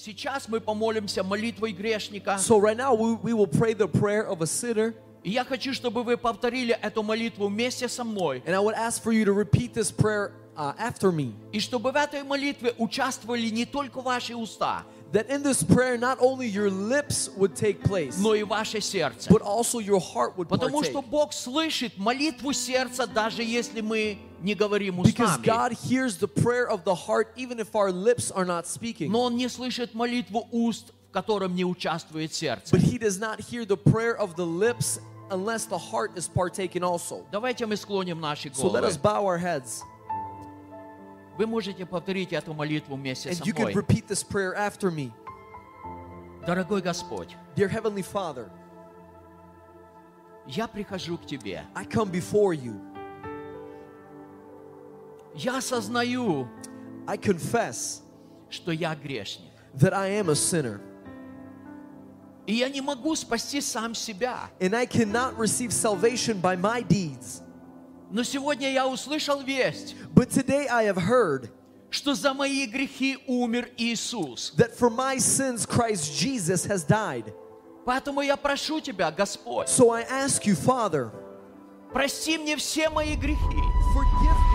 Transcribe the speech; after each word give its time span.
Сейчас 0.00 0.46
мы 0.46 0.60
помолимся 0.60 1.24
молитвой 1.24 1.72
грешника. 1.72 2.38
So 2.38 2.60
right 2.60 2.76
now 2.76 2.94
we, 2.94 3.16
we 3.16 3.32
will 3.32 3.48
pray 3.48 3.74
the 3.74 3.88
prayer 3.88 4.24
of 4.24 4.40
a 4.42 4.46
sinner. 4.46 4.94
И 5.24 5.30
я 5.30 5.44
хочу, 5.44 5.74
чтобы 5.74 6.04
вы 6.04 6.16
повторили 6.16 6.72
эту 6.80 7.02
молитву 7.02 7.48
вместе 7.48 7.88
со 7.88 8.04
мной. 8.04 8.40
And 8.46 8.54
I 8.54 8.60
would 8.60 8.76
ask 8.76 9.02
for 9.02 9.12
you 9.12 9.24
to 9.24 9.32
repeat 9.32 9.74
this 9.74 9.90
prayer 9.90 10.30
uh, 10.56 10.72
after 10.78 11.10
me. 11.10 11.34
И 11.50 11.58
чтобы 11.58 11.90
в 11.90 11.96
этой 11.96 12.22
молитве 12.22 12.74
участвовали 12.78 13.48
не 13.48 13.64
только 13.64 14.00
ваши 14.00 14.36
уста, 14.36 14.84
That 15.10 15.30
in 15.30 15.42
this 15.42 15.64
prayer, 15.64 15.98
not 15.98 16.18
only 16.20 16.46
your 16.46 16.70
lips 16.70 17.28
would 17.36 17.56
take 17.56 17.82
place, 17.82 18.18
но 18.20 18.36
и 18.36 18.44
ваше 18.44 18.80
сердце. 18.80 19.28
but 19.28 19.42
also 19.42 19.80
your 19.80 19.98
heart 19.98 20.36
would 20.36 20.48
Потому 20.48 20.80
partake. 20.80 20.90
что 20.92 21.02
Бог 21.02 21.32
слышит 21.32 21.98
молитву 21.98 22.52
сердца, 22.52 23.08
даже 23.08 23.42
если 23.42 23.80
мы 23.80 24.16
не 24.41 24.55
говорим 24.55 25.01
Because 25.01 25.37
устами. 25.37 25.45
God 25.45 25.71
hears 25.73 26.17
the 26.17 26.27
prayer 26.27 26.67
of 26.69 26.83
the 26.83 26.95
heart 26.95 27.29
even 27.35 27.59
if 27.59 27.75
our 27.75 27.91
lips 27.91 28.31
are 28.31 28.45
not 28.45 28.65
speaking. 28.67 29.09
Но 29.11 29.21
Он 29.23 29.35
не 29.35 29.47
слышит 29.47 29.93
молитву 29.93 30.47
уст, 30.51 30.91
в 31.09 31.13
котором 31.13 31.55
не 31.55 31.65
участвует 31.65 32.33
сердце. 32.33 32.75
But 32.75 32.81
He 32.81 32.97
does 32.97 33.19
not 33.19 33.39
hear 33.39 33.65
the 33.65 33.77
prayer 33.77 34.15
of 34.17 34.35
the 34.35 34.45
lips 34.45 34.99
unless 35.31 35.65
the 35.65 35.77
heart 35.77 36.11
is 36.17 36.27
partaken 36.27 36.83
also. 36.83 37.25
Давайте 37.31 37.65
мы 37.65 37.75
склоним 37.77 38.19
наши 38.19 38.49
So 38.49 38.67
let 38.69 38.81
головы. 38.83 38.87
us 38.89 38.97
bow 38.97 39.25
our 39.25 39.37
heads. 39.37 39.81
Вы 41.37 41.47
можете 41.47 41.85
повторить 41.85 42.31
эту 42.33 42.53
молитву 42.53 42.95
вместе 42.95 43.33
со 43.33 43.41
And 43.41 43.47
you 43.47 43.53
can 43.53 43.63
мной. 43.71 43.73
repeat 43.73 44.07
this 44.07 44.23
prayer 44.23 44.53
after 44.55 44.91
me. 44.91 45.11
Дорогой 46.45 46.81
Господь, 46.81 47.29
Dear 47.55 47.69
Heavenly 47.69 48.03
Father, 48.03 48.49
я 50.45 50.67
прихожу 50.67 51.17
к 51.17 51.25
Тебе. 51.25 51.63
I 51.73 51.85
come 51.85 52.11
before 52.11 52.53
you. 52.53 52.75
Я 55.38 55.58
осознаю, 55.58 56.48
I 57.06 57.16
confess 57.16 58.02
что 58.50 58.72
я 58.72 58.94
грешник. 58.94 59.52
that 59.74 59.92
I 59.94 60.08
am 60.20 60.28
a 60.30 60.34
sinner. 60.34 60.80
И 62.46 62.54
я 62.54 62.68
не 62.70 62.80
могу 62.80 63.14
спасти 63.14 63.60
сам 63.60 63.94
себя. 63.94 64.50
And 64.58 64.74
I 64.74 64.86
cannot 64.86 65.36
receive 65.36 65.70
salvation 65.72 66.40
by 66.40 66.56
my 66.56 66.82
deeds. 66.82 67.42
Но 68.10 68.22
сегодня 68.22 68.72
я 68.72 68.86
услышал 68.88 69.42
весть, 69.42 69.94
But 70.14 70.30
today 70.30 70.66
I 70.66 70.84
have 70.86 70.96
heard 70.96 71.50
что 71.90 72.14
за 72.14 72.34
мои 72.34 72.66
грехи 72.66 73.18
умер 73.26 73.70
Иисус. 73.76 74.52
that 74.56 74.74
for 74.76 74.90
my 74.90 75.18
sins 75.18 75.64
Christ 75.66 76.14
Jesus 76.18 76.64
has 76.66 76.84
died. 76.84 77.32
Поэтому 77.86 78.20
я 78.22 78.36
прошу 78.36 78.80
Тебя, 78.80 79.10
Господь, 79.10 79.68
So 79.68 79.90
I 79.90 80.02
ask 80.02 80.44
you, 80.46 80.54
Father, 80.54 81.10
прости 81.92 82.38
мне 82.38 82.56
все 82.56 82.88
мои 82.90 83.14
грехи. 83.14 83.62
forgive 83.94 84.47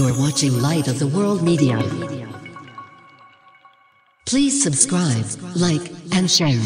me. 0.00 0.06
You're 0.06 0.18
watching 0.18 0.60
Light 0.60 0.88
of 0.88 0.98
the 0.98 1.06
World 1.06 1.42
Media. 1.42 1.78
Please 4.26 4.62
subscribe, 4.62 5.26
like, 5.56 5.92
and 6.12 6.30
share. 6.30 6.60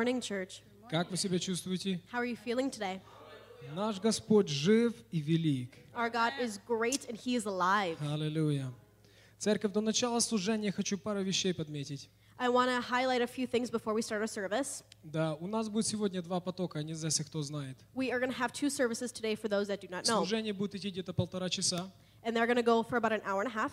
Morning, 0.00 0.20
church. 0.20 0.62
Как 0.90 1.10
вы 1.10 1.16
себя 1.16 1.38
чувствуете? 1.38 2.00
How 2.10 2.20
are 2.20 2.26
you 2.26 2.36
feeling 2.36 2.70
today? 2.70 3.00
Наш 3.74 4.00
Господь 4.00 4.48
жив 4.48 4.94
и 5.12 5.20
велик. 5.20 5.76
Our 5.94 6.10
God 6.10 6.32
is 6.40 6.58
great 6.66 7.06
and 7.08 7.16
He 7.16 7.36
is 7.36 7.44
alive. 7.44 7.98
Аллилуйя. 8.00 8.72
Церковь, 9.38 9.72
до 9.72 9.80
начала 9.80 10.20
служения 10.20 10.72
хочу 10.72 10.96
пару 10.96 11.22
вещей 11.22 11.52
подметить. 11.52 12.08
I 12.38 12.48
want 12.48 12.70
to 12.70 12.80
highlight 12.80 13.20
a 13.20 13.26
few 13.26 13.46
things 13.46 13.70
before 13.70 13.92
we 13.92 14.00
start 14.00 14.22
our 14.22 14.26
service. 14.26 14.82
Да, 15.04 15.34
у 15.34 15.46
нас 15.46 15.68
будет 15.68 15.86
сегодня 15.86 16.22
два 16.22 16.40
потока, 16.40 16.82
не 16.82 16.94
знаю, 16.94 17.10
если 17.10 17.22
кто 17.24 17.42
знает. 17.42 17.76
We 17.94 18.10
are 18.10 18.18
going 18.18 18.32
to 18.32 18.38
have 18.38 18.52
two 18.52 18.70
services 18.70 19.12
today 19.12 19.34
for 19.34 19.48
those 19.48 19.68
that 19.68 19.82
do 19.82 19.88
not 19.90 20.04
know, 20.06 20.24
Служение 20.24 20.54
будет 20.54 20.74
идти 20.74 20.88
где-то 20.90 21.12
полтора 21.12 21.50
часа. 21.50 21.90
and 22.24 22.34
they're 22.34 22.46
going 22.46 22.56
to 22.56 22.62
go 22.62 22.82
for 22.82 22.96
about 22.96 23.12
an 23.12 23.20
hour 23.26 23.42
and 23.42 23.48
a 23.48 23.54
half. 23.54 23.72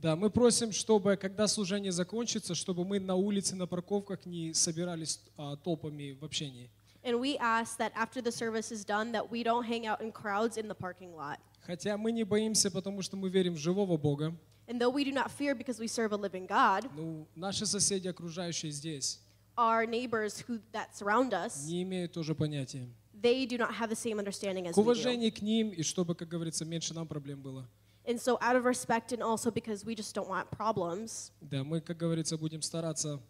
Да, 0.00 0.14
мы 0.14 0.30
просим, 0.30 0.70
чтобы, 0.72 1.16
когда 1.16 1.48
служение 1.48 1.90
закончится, 1.90 2.54
чтобы 2.54 2.84
мы 2.84 3.00
на 3.00 3.16
улице, 3.16 3.56
на 3.56 3.66
парковках 3.66 4.26
не 4.26 4.54
собирались 4.54 5.20
а, 5.36 5.56
толпами 5.56 6.12
в 6.12 6.24
общении. 6.24 6.70
And 7.02 7.18
we 7.20 7.36
ask 7.38 7.78
that 7.78 7.92
after 7.96 8.20
the 8.22 8.30
service 8.30 8.70
is 8.70 8.84
done, 8.84 9.12
that 9.12 9.28
we 9.30 9.42
don't 9.42 9.64
hang 9.64 9.86
out 9.86 10.00
in 10.00 10.12
crowds 10.12 10.56
in 10.56 10.68
the 10.68 10.74
parking 10.74 11.14
lot. 11.16 11.38
Хотя 11.66 11.96
мы 11.96 12.12
не 12.12 12.22
боимся, 12.24 12.70
потому 12.70 13.02
что 13.02 13.16
мы 13.16 13.28
верим 13.28 13.54
в 13.54 13.58
живого 13.58 13.96
Бога. 13.96 14.34
And 14.68 14.78
though 14.80 14.90
we 14.90 15.02
do 15.04 15.12
not 15.12 15.30
fear 15.30 15.54
because 15.56 15.78
we 15.80 15.88
serve 15.88 16.12
a 16.12 16.16
living 16.16 16.46
God, 16.46 16.88
Ну, 16.94 17.26
наши 17.34 17.66
соседи, 17.66 18.06
окружающие 18.06 18.70
здесь, 18.70 19.20
our 19.56 19.84
neighbors 19.86 20.44
who 20.46 20.60
that 20.72 20.94
surround 20.94 21.32
us, 21.32 21.64
не 21.66 21.82
имеют 21.82 22.12
тоже 22.12 22.34
понятия. 22.36 22.86
they 23.20 23.46
do 23.46 23.56
not 23.58 23.72
have 23.74 23.88
the 23.90 23.96
same 23.96 24.18
understanding 24.20 24.66
as 24.68 24.74
К 24.74 24.76
we 24.78 24.82
do. 24.82 24.82
уважению 24.82 25.32
к 25.32 25.40
ним, 25.42 25.70
и 25.70 25.82
чтобы, 25.82 26.14
как 26.14 26.28
говорится, 26.28 26.64
меньше 26.64 26.94
нам 26.94 27.08
проблем 27.08 27.40
было. 27.42 27.66
And 28.07 28.19
so, 28.19 28.37
out 28.41 28.55
of 28.57 28.65
respect, 28.65 29.13
and 29.13 29.23
also 29.23 29.49
because 29.49 29.85
we 29.85 29.95
just 29.95 30.13
don't 30.13 30.27
want 30.27 30.51
problems, 30.51 31.31
Да, 31.41 31.63
мы, 31.63 31.79
как 31.79 31.97
говорится, 31.97 32.37
будем 32.37 32.61
стараться 32.61 33.21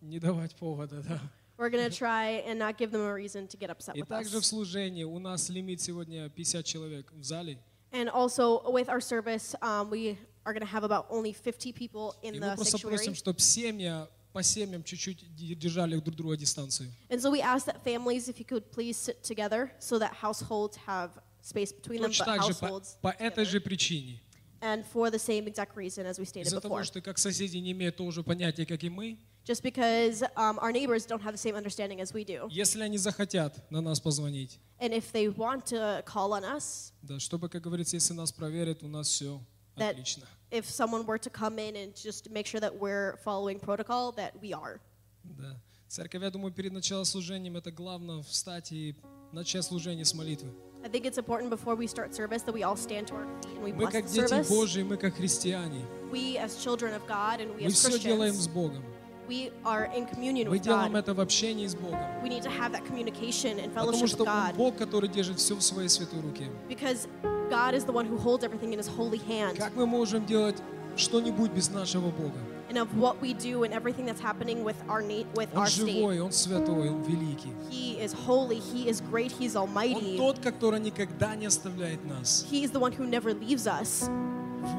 не 0.00 0.18
давать 0.18 0.54
повода, 0.54 1.02
да. 1.02 1.20
we're 1.56 1.70
going 1.70 1.84
to 1.88 1.90
try 1.90 2.42
and 2.46 2.58
not 2.58 2.76
give 2.78 2.90
them 2.92 3.00
a 3.00 3.12
reason 3.12 3.48
to 3.48 3.56
get 3.56 3.70
upset 3.70 3.96
И 3.96 4.00
with 4.02 4.08
также 4.08 4.36
в 4.38 4.42
us. 4.42 4.46
служении 4.48 5.04
у 5.04 5.18
нас 5.18 5.48
лимит 5.48 5.80
сегодня 5.80 6.28
50 6.28 6.64
человек 6.64 7.12
в 7.12 7.22
зале. 7.24 7.58
And 7.90 8.08
also, 8.10 8.62
with 8.70 8.88
our 8.90 9.00
service, 9.00 9.54
um, 9.62 9.88
we 9.90 10.18
are 10.44 10.52
going 10.52 10.60
to 10.60 10.66
have 10.70 10.84
about 10.84 11.06
only 11.10 11.32
50 11.32 11.72
people 11.72 12.14
in 12.22 12.34
И 12.34 12.38
мы 12.38 12.46
the 12.50 12.54
просто 12.56 12.78
просим, 12.78 13.14
sanctuary. 13.14 13.14
чтобы 13.14 13.40
семья 13.40 14.08
по 14.32 14.42
семьям 14.42 14.84
чуть-чуть 14.84 15.34
ди- 15.34 15.54
держали 15.54 15.96
друг 15.98 16.14
друга 16.16 16.36
дистанцию. 16.36 16.90
And 17.08 17.18
so, 17.20 17.30
we 17.30 17.40
ask 17.40 17.64
that 17.66 17.82
families, 17.82 18.28
if 18.28 18.38
you 18.38 18.44
could 18.44 18.70
please 18.70 18.96
sit 18.98 19.22
together 19.22 19.72
so 19.80 19.98
that 19.98 20.12
households 20.12 20.76
have 20.86 21.10
space 21.43 21.71
between 21.73 21.99
them, 22.01 22.07
Точно 22.07 22.23
but 22.23 22.25
так 22.25 22.43
же 22.43 22.55
по, 22.55 22.65
households. 22.65 22.95
по 23.01 23.09
этой 23.09 23.43
together. 23.43 23.45
же 23.45 23.59
причине. 23.61 24.19
And 24.61 24.85
for 24.93 25.11
the 25.11 25.19
same 25.19 25.45
exact 25.47 25.75
reason 25.75 26.05
as 26.05 26.17
we 26.17 26.23
stated 26.25 26.47
Из-за 26.47 26.61
того, 26.61 26.79
before. 26.79 26.83
что 26.85 27.01
как 27.01 27.17
соседи 27.17 27.57
не 27.57 27.71
имеют 27.73 27.97
того 27.97 28.11
же 28.11 28.23
понятия, 28.23 28.65
как 28.65 28.81
и 28.83 28.89
мы, 28.89 29.17
Just 29.45 29.61
because 29.61 30.23
um, 30.37 30.57
our 30.59 30.71
neighbors 30.71 31.05
don't 31.05 31.21
have 31.21 31.33
the 31.33 31.37
same 31.37 31.53
understanding 31.55 31.99
as 31.99 32.13
we 32.13 32.23
do. 32.23 32.47
если 32.49 32.81
они 32.81 32.97
захотят 32.97 33.69
на 33.69 33.81
нас 33.81 33.99
позвонить, 33.99 34.59
And 34.79 34.93
if 34.93 35.11
they 35.11 35.27
want 35.27 35.65
to 35.65 36.01
call 36.05 36.31
on 36.31 36.43
us, 36.45 36.93
да, 37.01 37.19
чтобы, 37.19 37.49
как 37.49 37.61
говорится, 37.61 37.97
если 37.97 38.13
нас 38.13 38.31
проверят, 38.31 38.83
у 38.83 38.87
нас 38.87 39.09
все 39.09 39.41
that 39.75 39.91
отлично. 39.91 40.25
if 40.49 40.69
someone 40.69 41.05
were 41.05 41.17
to 41.19 41.29
come 41.29 41.59
in 41.59 41.75
and 41.75 41.93
just 41.93 42.29
make 42.31 42.45
sure 42.47 42.61
that 42.61 42.73
we're 42.79 43.17
following 43.25 43.59
protocol, 43.59 44.13
that 44.13 44.31
we 44.41 44.53
are. 44.53 44.79
Да. 45.25 45.59
Церковь, 45.89 46.21
я 46.23 46.29
думаю, 46.31 46.53
перед 46.53 46.71
началом 46.71 47.03
служением 47.03 47.57
это 47.57 47.69
главное 47.69 48.21
встать 48.23 48.71
и 48.71 48.95
начать 49.33 49.65
служение 49.65 50.05
с 50.05 50.13
молитвы. 50.13 50.49
I 50.84 50.88
think 50.88 51.04
it's 51.06 51.18
important 51.18 51.50
before 51.50 51.74
we 51.74 51.86
start 51.86 52.14
service 52.14 52.42
that 52.44 52.52
we 52.54 52.62
all 52.62 52.76
stand 52.76 53.08
to 53.08 53.14
our 53.14 53.26
feet 53.42 53.56
and 53.56 53.64
we 53.64 53.72
Мы 53.72 53.78
bless 53.78 53.92
как 53.92 54.04
the 54.06 54.14
дети 54.22 54.28
service. 54.28 54.48
Божьи, 54.48 54.82
мы 54.82 54.96
как 54.96 55.14
христиане, 55.16 55.82
We 56.12 56.38
as 56.38 56.56
children 56.62 56.94
of 56.94 57.06
God 57.06 57.40
and 57.40 57.54
we 57.56 57.64
мы 57.64 57.66
as 57.66 57.72
все 57.74 57.98
делаем 57.98 58.32
с 58.34 58.46
Christians, 58.46 58.54
Богом. 58.54 58.82
we 59.28 59.50
are 59.64 59.90
in 59.94 60.06
communion 60.06 60.48
Мы 60.48 60.56
with 60.56 60.62
делаем 60.62 60.92
God. 60.94 60.98
это 61.00 61.14
в 61.14 61.20
общении 61.20 61.66
с 61.66 61.74
Богом. 61.74 61.98
We 62.22 62.28
need 62.30 62.42
to 62.44 62.50
have 62.50 62.72
that 62.72 62.86
communication 62.86 63.58
and 63.58 63.74
Потому 63.74 63.92
fellowship 63.92 64.08
что 64.08 64.24
with 64.24 64.28
Он 64.28 64.50
God 64.50 64.54
Бог, 64.56 64.76
который 64.76 65.08
держит 65.08 65.38
все 65.38 65.54
в 65.56 65.62
своей 65.62 65.88
святой 65.88 66.20
руке. 66.22 66.46
because 66.68 67.08
God 67.50 67.74
is 67.74 67.84
the 67.84 67.92
one 67.92 68.06
who 68.06 68.16
holds 68.16 68.44
everything 68.44 68.72
in 68.72 68.78
His 68.78 68.86
holy 68.88 69.18
hand. 69.28 69.58
Как 69.58 69.74
мы 69.74 69.84
можем 69.86 70.24
делать 70.26 70.56
что-нибудь 70.96 71.50
без 71.50 71.68
нашего 71.70 72.10
Бога? 72.10 72.38
And 72.73 72.79
of 72.81 72.97
what 72.97 73.21
we 73.21 73.35
do 73.35 73.63
and 73.65 73.71
everything 73.71 74.07
that's 74.07 74.19
happening 74.19 74.63
with 74.63 74.75
our 74.89 74.99
na- 75.03 75.25
with 75.35 75.47
Он 75.53 75.59
our 75.61 75.67
state. 75.67 75.95
живой, 75.95 76.19
Он 76.19 76.31
святой, 76.31 76.89
Он 76.89 77.03
великий. 77.03 77.53
He 77.69 77.99
is 78.03 78.13
holy, 78.13 78.57
He 78.59 78.87
is 78.89 78.99
great, 79.11 79.31
He's 79.31 79.55
Он 79.55 79.67
almighty. 79.69 80.17
тот, 80.17 80.39
который 80.39 80.79
никогда 80.79 81.35
не 81.35 81.45
оставляет 81.45 82.03
нас. 82.03 82.43
He 82.49 82.63
is 82.63 82.71
the 82.71 82.79
one 82.79 82.91
who 82.91 83.05
never 83.05 83.31
leaves 83.31 83.67
us. 83.67 84.09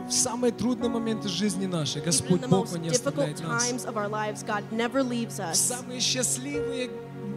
В 0.08 0.12
самые 0.12 0.50
трудные 0.50 0.88
моменты 0.90 1.28
жизни 1.28 1.66
нашей 1.66 1.98
Even 2.00 2.02
in 2.02 2.06
Господь 2.06 2.40
the 2.40 2.48
Бог, 2.48 2.64
most 2.66 2.74
Он 2.74 2.82
не 2.82 2.88
difficult 2.88 3.30
оставляет 3.30 3.40
нас. 3.42 3.62
times 3.70 3.84
of 3.86 3.96
our 3.96 4.08
lives, 4.08 4.42
God 4.42 4.64
never 4.72 5.04
leaves 5.04 5.36
В 5.36 5.52
us. 5.52 5.54
самые 5.54 6.00
счастливые 6.00 6.90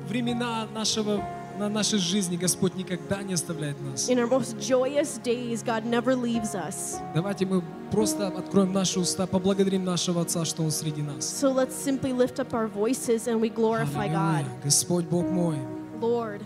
времена 0.10 0.66
нашего, 0.74 1.24
на 1.58 1.70
нашей 1.70 2.00
жизни 2.00 2.38
Господь 2.38 2.76
никогда 2.76 3.22
не 3.24 3.34
оставляет 3.34 3.80
нас. 3.82 4.10
In 4.10 4.20
our 4.20 4.28
most 4.28 4.58
joyous 4.60 5.20
days, 5.24 5.64
God 5.64 5.86
never 5.86 6.16
leaves 6.16 6.54
us. 6.54 7.00
Давайте 7.14 7.46
мы 7.46 7.64
просто 7.92 8.28
откроем 8.28 8.74
наши 8.74 9.00
уста, 9.00 9.28
поблагодарим 9.28 9.84
нашего 9.84 10.22
Отца, 10.22 10.46
что 10.46 10.64
Он 10.64 10.72
среди 10.72 11.02
нас. 11.02 11.26
So 11.26 11.52
let's 11.54 11.76
simply 11.76 12.14
lift 12.14 12.40
up 12.40 12.54
our 12.54 12.68
voices 12.68 13.28
and 13.28 13.40
we 13.40 13.50
glorify 13.50 14.08
God. 14.08 14.46
Господь 14.64 15.06
Бог 15.06 15.26
мой. 15.26 15.58
Lord, 16.00 16.42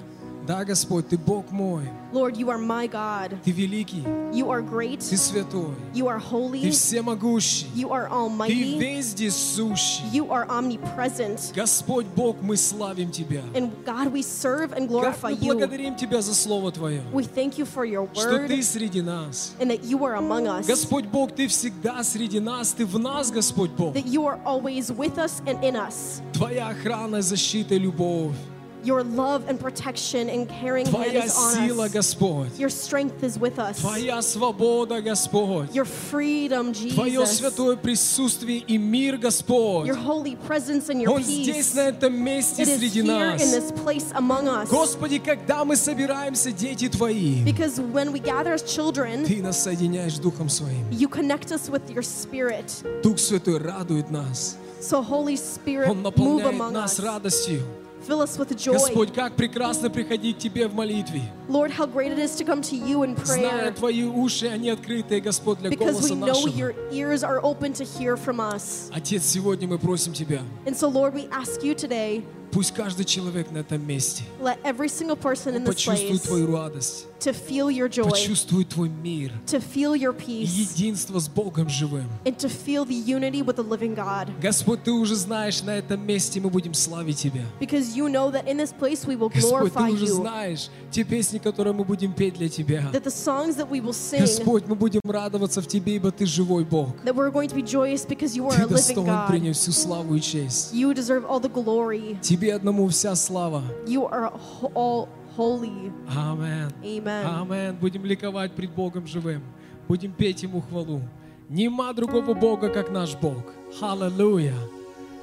Да, 0.48 0.66
Господь, 0.66 1.08
Ты 1.10 1.18
Бог 1.18 1.52
мой. 1.52 1.88
Lord, 2.12 2.36
you 2.36 2.50
are 2.50 2.58
my 2.58 2.88
God. 2.88 3.38
Ты 3.46 3.52
великий, 3.52 4.04
You 4.34 4.50
are 4.50 4.62
great. 4.62 5.00
Ты 5.00 5.16
святой, 5.16 5.76
You 5.94 6.08
are 6.08 6.20
Ты 6.20 6.26
holy. 6.30 6.72
всемогущий, 6.72 7.68
You 7.76 7.90
are 7.92 8.08
Ты 8.08 8.14
almighty. 8.14 8.80
везде 8.80 9.30
сущий. 9.32 10.04
You 10.12 10.30
are 10.30 10.46
omnipresent. 10.50 11.54
Господь 11.56 12.06
Бог, 12.16 12.38
мы 12.42 12.58
славим 12.58 13.12
Тебя. 13.12 13.42
And 13.54 13.72
God, 13.86 14.12
we 14.12 14.24
serve 14.24 14.74
and 14.74 14.88
glorify 14.90 15.32
мы 15.32 15.38
you. 15.40 15.54
благодарим 15.54 15.96
Тебя 15.96 16.22
за 16.22 16.34
Слово 16.34 16.72
Твое, 16.72 17.02
We 17.14 17.24
thank 17.24 17.58
you 17.58 17.66
for 17.66 17.86
your 17.86 18.10
что 18.14 18.32
word 18.40 18.48
Ты 18.50 18.62
среди 18.64 19.02
нас. 19.02 19.54
and 19.60 19.70
that 19.70 19.84
you 19.84 20.04
are 20.04 20.16
among 20.16 20.48
us. 20.48 20.66
Господь 20.68 21.06
Бог, 21.06 21.34
Ты 21.36 21.48
всегда 21.48 22.04
среди 22.04 22.40
нас, 22.40 22.74
Ты 22.74 22.86
в 22.86 22.98
нас, 23.00 23.32
Господь 23.32 23.72
Бог. 23.72 23.94
That 23.94 24.08
you 24.08 24.26
are 24.26 24.40
always 24.44 24.92
with 24.92 25.18
us 25.18 25.42
and 25.46 25.64
in 25.64 25.76
us. 25.76 26.22
Твоя 26.34 26.70
охрана, 26.70 27.22
защита 27.22 27.76
и 27.76 27.80
любовь. 27.80 28.36
Your 28.85 29.03
love 29.03 29.49
and 29.49 29.59
protection 29.59 30.29
and 30.29 30.49
caring 30.49 30.87
hand 30.87 30.95
Твоя 30.95 31.25
is 31.25 31.37
on 31.37 31.55
сила, 31.67 31.87
us. 31.87 31.93
Господь. 31.93 32.57
Your 32.57 32.69
strength 32.69 33.21
is 33.25 33.37
with 33.37 33.59
us. 33.59 33.81
Твоя 33.81 34.23
свобода, 34.23 35.03
Господь. 35.03 35.75
Your 35.75 35.85
freedom, 35.87 36.73
Твое 36.73 37.19
Jesus. 37.25 37.39
святое 37.41 37.75
присутствие 37.77 38.59
и 38.59 38.79
мир, 38.79 39.17
Господь. 39.17 39.89
Your 39.89 39.97
holy 39.97 40.37
presence 40.37 40.89
and 40.89 41.01
your 41.03 41.11
Он 41.15 41.21
здесь, 41.23 41.73
peace. 41.73 41.75
на 41.75 41.89
этом 41.89 42.15
месте, 42.15 42.63
It 42.63 42.69
is 42.69 42.79
среди 42.79 43.03
here 43.03 43.33
in 43.33 43.39
нас. 43.39 43.43
this 43.51 43.73
place 43.73 44.05
among 44.15 44.47
us. 44.47 44.69
Господи, 44.69 45.19
когда 45.19 45.65
мы 45.65 45.75
собираемся, 45.75 46.53
дети 46.53 46.89
Твои, 46.89 47.43
Because 47.45 47.81
when 47.81 48.13
we 48.13 48.21
gather 48.21 48.53
as 48.55 48.63
children, 48.63 49.25
Ты 49.25 49.43
нас 49.43 49.61
соединяешь 49.65 50.15
с 50.15 50.21
Духом 50.21 50.49
Своим. 50.49 50.89
you 50.93 51.09
connect 51.09 51.51
us 51.51 51.69
with 51.69 51.91
your 51.91 52.03
spirit. 52.05 52.71
Дух 53.03 53.19
Святой 53.19 53.59
радует 53.59 54.11
нас. 54.13 54.57
So 54.81 55.03
Holy 55.03 55.35
Spirit, 55.37 55.89
Он 55.89 55.97
move 55.99 56.03
наполняет 56.05 56.55
among 56.55 56.73
нас 56.73 57.01
us. 57.01 57.03
радостью. 57.03 57.63
Fill 58.07 58.21
us 58.21 58.39
with 58.39 58.57
joy. 58.57 58.75
Господь, 58.75 59.13
как 59.13 59.35
прекрасно 59.35 59.91
приходить 59.91 60.37
к 60.37 60.39
Тебе 60.39 60.69
в 60.69 60.75
молитве. 60.75 61.23
Lord, 61.49 61.73
how 61.73 61.87
great 61.87 62.13
it 62.13 62.19
is 62.19 62.37
to 62.37 62.45
come 62.45 62.63
to 62.63 62.77
you 62.77 63.03
in 63.03 63.17
Зная 63.17 63.73
prayer. 63.73 63.73
Твои 63.73 64.05
уши, 64.05 64.47
они 64.47 64.71
открытые, 64.71 65.21
Господь, 65.21 65.59
для 65.59 65.71
Because 65.71 66.01
we 66.01 66.09
голоса 66.11 66.15
know 66.15 66.27
нашего. 66.27 66.49
your 66.57 66.75
ears 66.93 67.25
are 67.25 67.41
open 67.43 67.73
to 67.73 67.85
hear 67.85 68.17
from 68.17 68.39
us. 68.39 68.91
Отец, 68.95 69.25
сегодня 69.25 69.67
мы 69.67 69.79
просим 69.79 70.13
Тебя, 70.13 70.43
And 70.67 70.77
so, 70.77 70.89
Lord, 70.89 71.15
we 71.15 71.27
ask 71.31 71.65
you 71.65 71.75
today, 71.75 72.23
Пусть 72.52 72.74
каждый 72.74 73.06
человек 73.06 73.52
на 73.52 73.60
этом 73.60 73.86
месте 73.86 74.24
let 74.42 74.58
every 74.64 74.88
single 74.90 75.16
person 75.16 75.56
in 75.56 75.64
this 75.64 75.68
почувствует 75.74 76.22
place 76.22 76.28
Твою 76.28 76.56
радость, 76.56 77.06
to 77.20 77.34
feel 77.34 77.70
your 77.70 77.88
joy, 77.90 78.10
почувствует 78.10 78.70
Твой 78.70 78.90
мир, 78.90 79.32
to 79.48 79.60
feel 79.62 79.94
your 79.96 80.14
peace, 80.14 80.48
единство 80.50 81.20
с 81.20 81.28
Богом 81.28 81.70
живым. 81.70 82.08
and 82.26 82.38
to 82.38 82.50
feel 82.50 82.86
the 82.86 82.96
unity 82.96 83.42
with 83.42 83.56
the 83.58 83.64
living 83.64 83.96
God. 83.96 84.30
Господь, 84.42 84.84
Ты 84.84 84.92
уже 84.92 85.16
знаешь, 85.16 85.62
на 85.62 85.78
этом 85.78 86.02
месте 86.06 86.40
мы 86.40 86.50
будем 86.50 86.74
славить 86.74 87.18
Тебя. 87.18 87.44
Because 87.60 87.96
you 87.96 88.08
know 88.10 88.32
that 88.32 88.48
in 88.48 88.58
this 88.58 88.72
place 88.74 89.06
we 89.06 89.16
will 89.16 89.30
Господь, 89.30 89.74
Ты 89.74 89.84
уже 89.92 90.06
you. 90.06 90.14
знаешь 90.22 90.70
те 90.92 91.04
песни, 91.04 91.38
которые 91.38 91.74
мы 91.74 91.84
будем 91.86 92.14
петь 92.14 92.34
для 92.36 92.50
Тебя. 92.50 92.90
That 92.92 93.04
the 93.04 93.12
songs 93.12 93.56
that 93.58 93.70
we 93.70 93.80
will 93.82 93.94
sing, 93.94 94.22
Господь, 94.22 94.66
мы 94.68 94.76
будем 94.76 95.02
радоваться 95.04 95.62
в 95.62 95.68
Тебе, 95.68 95.96
ибо 95.96 96.12
Ты 96.12 96.26
живой 96.26 96.64
Бог. 96.66 96.90
that 97.06 97.16
we're 97.16 97.30
going 97.32 97.48
to 97.48 97.56
be 97.56 97.64
joyous 97.64 98.06
because 98.06 98.36
you 98.36 98.48
are 98.48 98.56
Ты 98.56 98.64
a 98.64 98.66
living 98.66 98.76
достоин 98.76 99.06
God. 99.08 99.28
принять 99.28 99.56
всю 99.58 99.72
славу 99.72 100.16
и 100.16 100.22
честь. 100.22 100.74
You 100.74 100.94
deserve 100.94 101.26
all 101.26 101.40
the 101.40 101.50
glory. 101.52 102.18
Тебе 102.22 102.41
одному 102.55 102.87
вся 102.89 103.15
слава. 103.17 103.63
You 103.87 104.09
are 104.11 104.31
ho- 104.33 104.73
all 104.75 105.09
holy. 105.37 105.93
Амен. 106.09 106.71
Amen. 106.83 107.27
Амен. 107.27 107.77
Будем 107.77 108.05
ликовать 108.05 108.53
пред 108.53 108.71
Богом 108.71 109.07
живым. 109.07 109.43
Будем 109.89 110.13
петь 110.13 110.43
Ему 110.43 110.61
хвалу. 110.61 111.01
Нема 111.49 111.93
другого 111.93 112.35
Бога, 112.35 112.69
как 112.69 112.91
наш 112.91 113.15
Бог. 113.15 113.43
Hallelujah. 113.81 114.59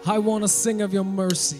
I 0.06 0.20
want 0.20 0.42
to 0.44 0.48
sing 0.48 0.82
of 0.82 0.94
your 0.94 1.04
mercy. 1.04 1.60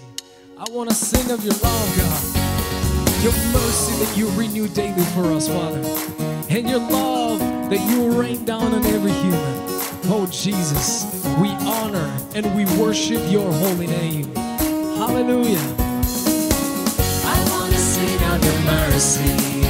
I 0.58 0.66
want 0.72 0.90
to 0.90 0.96
sing 0.96 1.32
of 1.32 1.44
your 1.44 1.54
love, 1.62 1.98
God. 1.98 3.24
Your 3.24 3.34
mercy 3.54 3.94
that 4.04 4.18
you 4.18 4.30
renew 4.38 4.68
daily 4.68 5.04
for 5.16 5.26
us, 5.34 5.48
Father. 5.48 5.82
And 6.50 6.70
your 6.70 6.80
love 6.80 7.40
that 7.70 7.80
you 7.90 8.10
rain 8.12 8.46
down 8.46 8.74
on 8.74 8.86
every 8.86 9.12
human. 9.12 9.64
Oh, 10.06 10.28
Jesus, 10.30 11.06
we 11.42 11.50
honor 11.66 12.12
and 12.36 12.46
we 12.56 12.66
worship 12.78 13.22
your 13.32 13.52
holy 13.52 13.88
name. 13.88 14.28
Hallelujah. 15.09 15.59
I 17.25 17.39
wanna 17.51 17.79
sing 17.79 18.23
of 18.31 18.45
your 18.45 18.61
mercy. 18.61 19.65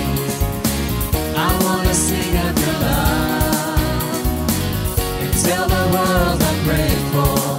I 1.37 1.51
wanna 1.63 1.95
sing 1.95 2.37
of 2.45 2.59
your 2.59 2.79
love. 2.83 4.19
And 5.23 5.33
tell 5.45 5.69
the 5.69 5.85
world 5.95 6.43
I'm 6.43 6.59
grateful. 6.65 7.58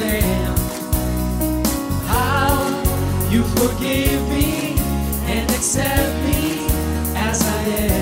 Understand 0.00 0.58
how 2.06 3.28
you 3.30 3.42
forgive 3.42 4.28
me 4.28 4.76
and 5.26 5.50
accept 5.50 6.24
me 6.24 6.66
as 7.16 7.42
I 7.42 7.62
am. 7.64 7.97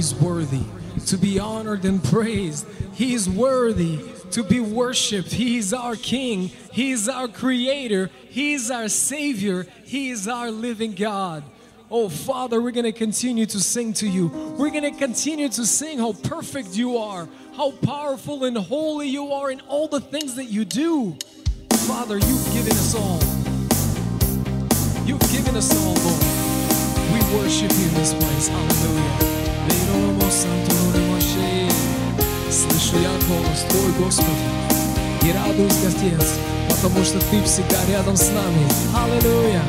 He's 0.00 0.14
worthy 0.14 0.62
to 1.08 1.18
be 1.18 1.38
honored 1.38 1.84
and 1.84 2.02
praised. 2.02 2.66
He 2.94 3.12
is 3.12 3.28
worthy 3.28 4.00
to 4.30 4.42
be 4.42 4.58
worshiped. 4.58 5.30
He 5.30 5.58
is 5.58 5.74
our 5.74 5.94
King. 5.94 6.50
He 6.72 6.92
is 6.92 7.06
our 7.06 7.28
Creator. 7.28 8.08
He 8.30 8.54
is 8.54 8.70
our 8.70 8.88
Savior. 8.88 9.66
He 9.84 10.08
is 10.08 10.26
our 10.26 10.50
living 10.50 10.94
God. 10.94 11.44
Oh, 11.90 12.08
Father, 12.08 12.62
we're 12.62 12.70
going 12.70 12.84
to 12.84 12.92
continue 12.92 13.44
to 13.44 13.60
sing 13.60 13.92
to 13.92 14.08
you. 14.08 14.28
We're 14.58 14.70
going 14.70 14.90
to 14.90 14.98
continue 14.98 15.50
to 15.50 15.66
sing 15.66 15.98
how 15.98 16.14
perfect 16.14 16.74
you 16.74 16.96
are, 16.96 17.28
how 17.54 17.72
powerful 17.72 18.46
and 18.46 18.56
holy 18.56 19.06
you 19.06 19.34
are 19.34 19.50
in 19.50 19.60
all 19.68 19.86
the 19.86 20.00
things 20.00 20.34
that 20.36 20.46
you 20.46 20.64
do. 20.64 21.14
Father, 21.86 22.16
you've 22.16 22.52
given 22.54 22.72
us 22.72 22.94
all. 22.94 23.20
You've 25.04 25.30
given 25.30 25.56
us 25.56 25.70
all, 25.76 25.92
Lord. 25.92 27.12
We 27.12 27.36
worship 27.36 27.70
you 27.78 27.88
in 27.88 27.94
this 27.96 28.14
place. 28.14 28.48
Hallelujah. 28.48 29.39
Веруемо, 29.66 30.30
сантуримо 30.30 31.20
шеи. 31.20 31.70
Слышу 32.50 33.00
я 33.02 33.10
голос 33.28 33.64
Твой, 33.68 33.92
Господи, 33.98 34.28
и 35.22 35.32
радуюсь, 35.32 35.84
Отец, 35.86 36.26
потому 36.68 37.04
что 37.04 37.18
Ты 37.30 37.42
всегда 37.44 37.78
рядом 37.88 38.16
с 38.16 38.28
нами. 38.28 38.66
Аллилуйя. 38.94 39.62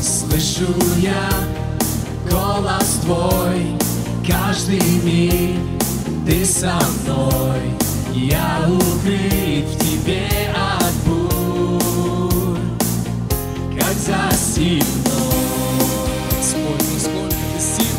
Слышу 0.00 0.72
я 0.98 1.28
голос 2.30 3.00
твой, 3.02 3.76
каждый 4.26 4.80
миг 5.02 5.58
ты 6.26 6.44
со 6.44 6.78
мной. 7.02 7.60
Я 8.14 8.66
укрыт 8.68 9.64
в 9.66 9.78
тебе 9.78 10.28
от 10.54 10.94
бурь, 11.04 12.58
как 13.76 13.94
за. 13.94 14.30
Господь, 14.60 14.84
насколько 14.90 15.09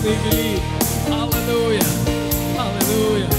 И 0.03 0.07
велик. 0.07 0.61
Аллилуйя. 1.05 1.83
Аллилуйя. 2.57 3.29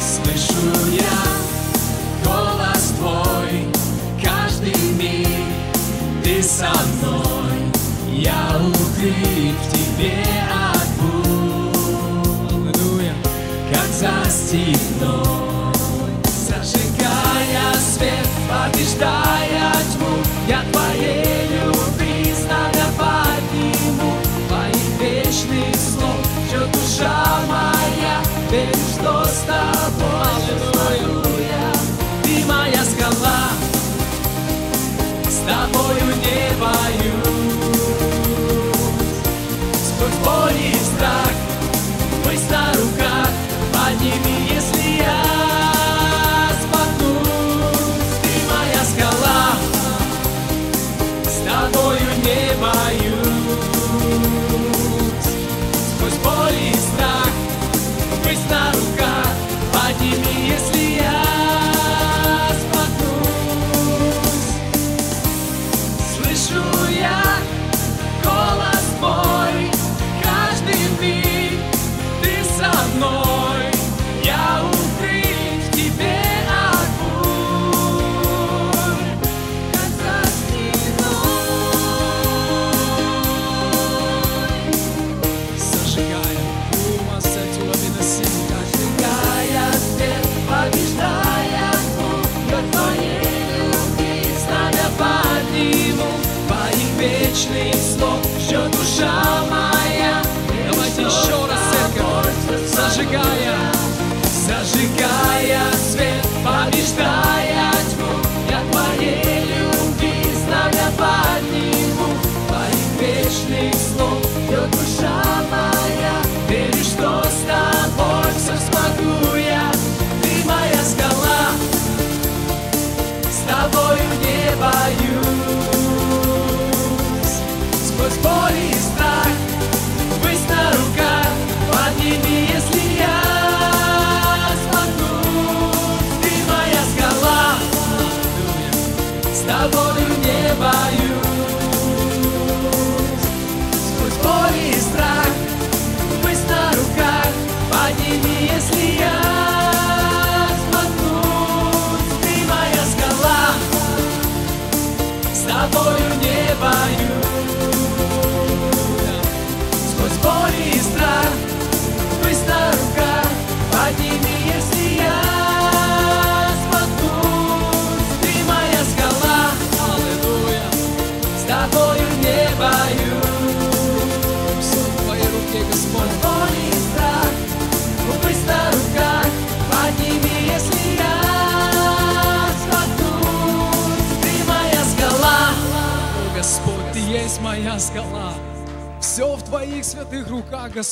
Слышу 0.00 0.90
я 0.90 1.22
голос 2.24 2.92
твой, 2.98 3.68
каждый 4.20 4.74
миг 4.98 5.28
ты 6.24 6.42
со 6.42 6.72
мной. 6.72 7.70
Я 8.10 8.58
укрыт 8.58 9.54
в 9.62 9.72
тебе 9.72 10.24
от 10.50 10.88
бурь, 10.98 12.50
Аллилуйя. 12.50 13.14
как 13.72 13.86
за 13.92 14.28
стеной. 14.28 15.72
Зажигая 16.48 17.74
свет, 17.94 18.28
побеждая 18.50 19.72
тьму, 19.92 20.16
я 20.48 20.64
твоей 20.72 21.43
тобою 35.46 36.16
не 36.16 36.56
боюсь. 36.60 37.03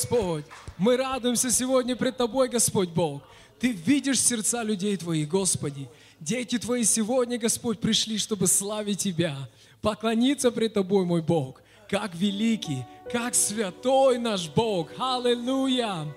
Господь. 0.02 0.44
Мы 0.78 0.96
радуемся 0.96 1.48
сегодня 1.50 1.94
пред 1.94 2.16
Тобой, 2.16 2.48
Господь 2.48 2.88
Бог. 2.88 3.22
Ты 3.60 3.70
видишь 3.70 4.20
сердца 4.20 4.64
людей 4.64 4.96
Твоих, 4.96 5.28
Господи. 5.28 5.88
Дети 6.18 6.58
Твои 6.58 6.82
сегодня, 6.82 7.38
Господь, 7.38 7.78
пришли, 7.78 8.18
чтобы 8.18 8.48
славить 8.48 8.98
Тебя, 8.98 9.36
поклониться 9.80 10.50
пред 10.50 10.74
Тобой, 10.74 11.04
мой 11.04 11.22
Бог. 11.22 11.62
Как 11.88 12.16
великий, 12.16 12.84
как 13.12 13.36
святой 13.36 14.18
наш 14.18 14.48
Бог. 14.48 14.88
Аллилуйя! 14.98 16.12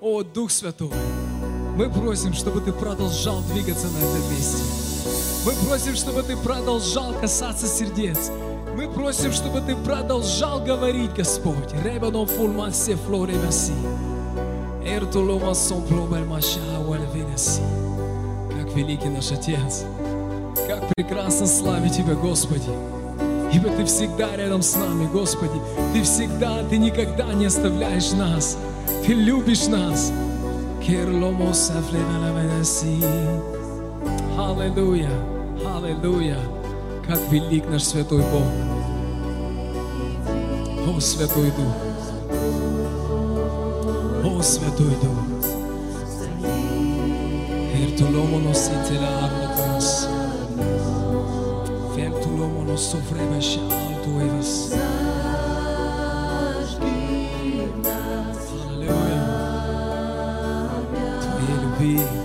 О, 0.00 0.24
Дух 0.24 0.50
Святой, 0.50 0.90
мы 1.76 1.88
просим, 1.88 2.34
чтобы 2.34 2.60
Ты 2.62 2.72
продолжал 2.72 3.42
двигаться 3.52 3.86
на 3.86 3.98
этом 3.98 4.30
месте. 4.32 4.64
Мы 5.46 5.52
просим, 5.68 5.94
чтобы 5.94 6.24
Ты 6.24 6.36
продолжал 6.36 7.14
касаться 7.20 7.68
сердец. 7.68 8.30
Мы 8.76 8.88
просим, 8.88 9.32
чтобы 9.32 9.60
Ты 9.60 9.76
продолжал 9.76 10.60
говорить, 10.60 11.14
Господь. 11.14 11.72
Ребано 11.84 12.26
фулман 12.26 12.72
се 12.72 12.96
флоре 12.96 13.34
маси. 13.44 13.72
Эртулома 14.84 15.54
сон 15.54 15.82
плобель 15.82 16.24
маша 16.24 16.60
венеси. 17.14 17.62
Как 18.56 18.74
великий 18.74 19.08
наш 19.08 19.30
Отец. 19.32 19.84
Как 20.66 20.86
прекрасно 20.94 21.46
славить 21.46 21.96
Тебя, 21.96 22.14
Господи. 22.14 22.70
Ибо 23.52 23.70
Ты 23.70 23.84
всегда 23.84 24.36
рядом 24.36 24.62
с 24.62 24.76
нами, 24.76 25.06
Господи. 25.12 25.60
Ты 25.92 26.02
всегда, 26.02 26.62
Ты 26.70 26.78
никогда 26.78 27.32
не 27.34 27.46
оставляешь 27.46 28.12
нас. 28.12 28.56
Ты 29.04 29.14
любишь 29.14 29.66
нас. 29.66 30.12
Керломо 30.82 31.52
сафлена 31.52 32.30
венеси. 32.40 33.04
Аллилуйя, 34.38 35.10
аллилуйя, 35.76 36.38
как 37.09 37.19
велик 37.31 37.69
наш 37.69 37.83
Святой 37.83 38.23
Бог. 38.23 38.43
О, 40.87 40.99
Святой 40.99 41.51
Дух, 41.51 41.75
о, 44.23 44.41
Святой 44.41 44.95
Дух. 45.01 45.19
Эртуломоно 47.73 48.53
ситела 48.53 49.07
арнотас. 49.25 50.09
Фертуломоно 51.95 52.77
софребеша 52.77 53.61
алтуевас. 53.61 54.73
Аллилуйя. 58.69 59.23
Твоей 61.21 61.57
любви. 61.61 62.18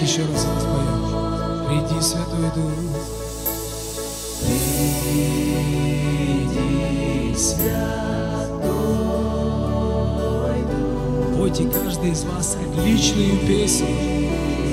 давайте 0.00 0.04
еще 0.04 0.22
раз 0.22 0.44
это 0.44 0.60
споем. 0.60 1.00
Приди, 1.66 2.00
Святой 2.00 2.50
Дух. 2.54 2.72
Приди, 6.42 7.36
Святой 7.36 8.60
Дух. 8.62 9.78
Пойте 11.36 11.64
каждый 11.64 12.10
из 12.12 12.24
вас 12.24 12.56
отличную 12.56 13.38
песню. 13.46 13.88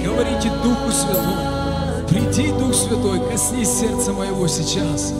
Говорите 0.04 0.50
Духу 0.64 0.92
Святому. 0.92 2.08
Приди, 2.08 2.52
Дух 2.52 2.74
Святой, 2.74 3.20
коснись 3.30 3.80
сердца 3.80 4.14
моего 4.14 4.48
сейчас. 4.48 5.14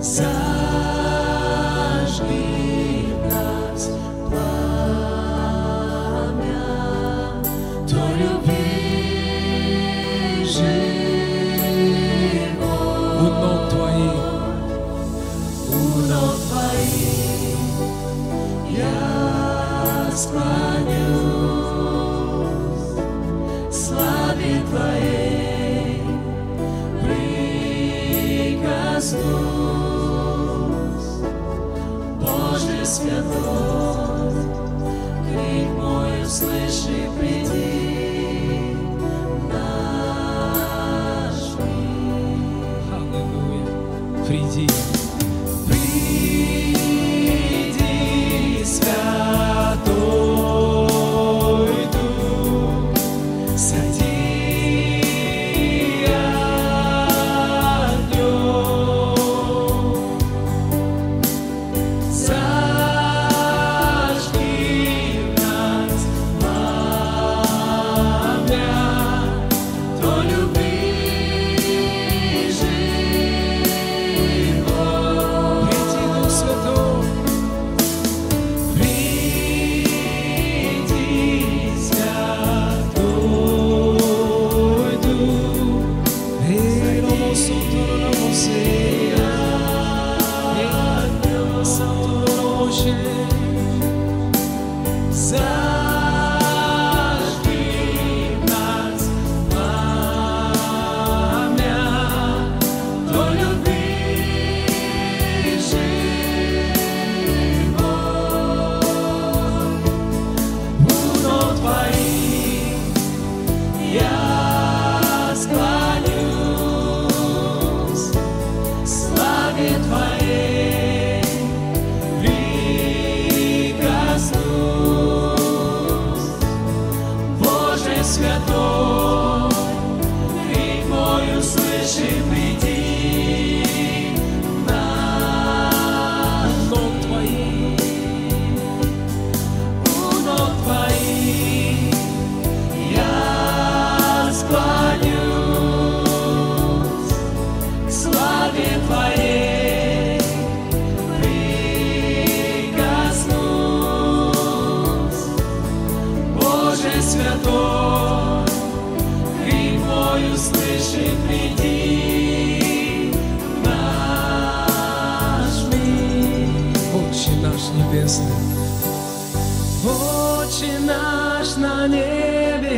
Зажги 0.00 0.65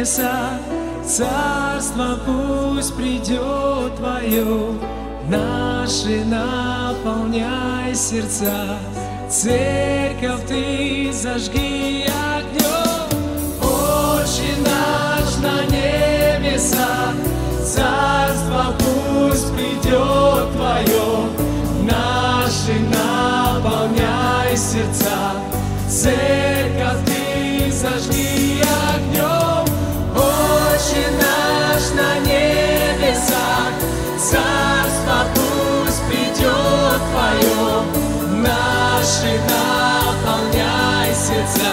небесах, 0.09 0.61
Царство 1.05 2.19
пусть 2.25 2.95
придет 2.97 3.97
Твое, 3.97 4.75
Наши 5.29 6.25
наполняй 6.25 7.95
сердца, 7.95 8.79
Церковь 9.29 10.47
Ты 10.47 11.11
зажги 11.13 12.07
огнем. 12.07 13.09
Отче 13.63 14.55
наш 14.65 15.37
на 15.43 15.65
небесах, 15.67 17.15
Царство 17.65 18.75
пусть 18.79 19.53
придет 19.55 20.53
Твое, 20.53 21.29
Наши 21.83 22.79
наполняй 22.81 24.57
сердца, 24.57 25.33
Церковь 25.89 27.05
Ты 27.07 27.73
зажги 27.73 28.63
огнем. 28.95 29.38
Царство 34.31 35.25
пусть 35.35 36.03
придет 36.03 37.01
Твое, 37.11 37.83
Наши 38.43 39.41
наполняй 39.49 41.15
сердца, 41.15 41.73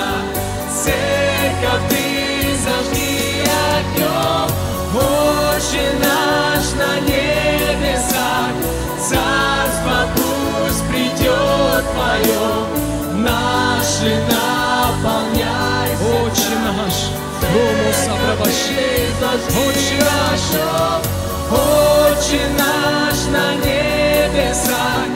Церковь 0.74 1.84
Ты 1.90 2.56
зажги 2.64 3.44
огнем. 3.76 4.48
Отче 4.96 5.86
наш 6.00 6.66
на 6.80 7.02
небесах, 7.02 8.54
Царство 9.00 10.08
пусть 10.16 10.84
придет 10.88 11.84
Твое, 11.92 12.48
Наши 13.16 14.16
наполняй 14.32 15.92
Отче 16.24 16.56
наш, 16.64 16.96
Дому 17.42 17.92
сопровождей, 18.06 19.10
Отче 19.50 19.98
наш, 20.00 21.15
Отче 22.36 22.48
наш 22.58 23.28
на 23.28 23.56
небесах, 23.56 25.15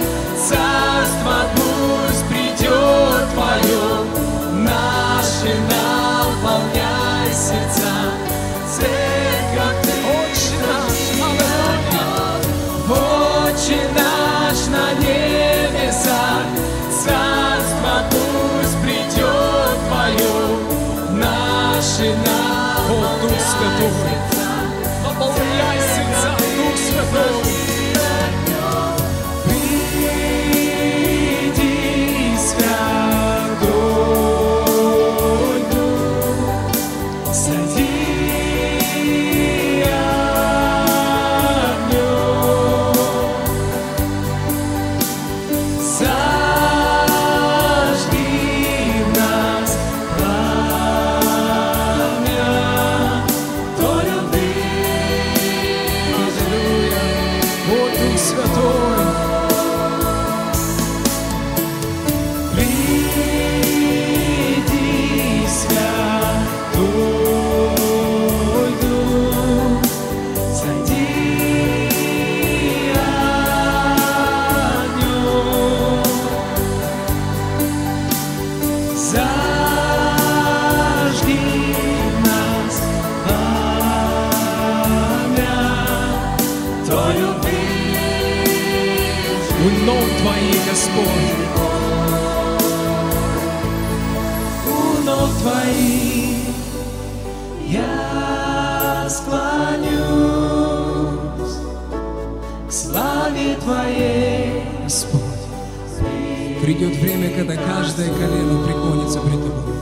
когда 107.40 107.56
каждое 107.56 108.10
колено 108.10 108.66
преклонится 108.66 109.22
пред 109.22 109.40
Тобой. 109.40 109.76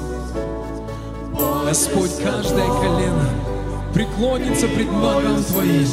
Господь, 1.66 2.12
каждое 2.24 2.68
колено 2.68 3.30
преклонится 3.96 4.68
пред 4.68 4.92
ногам 4.92 5.44
Твоим. 5.44 5.88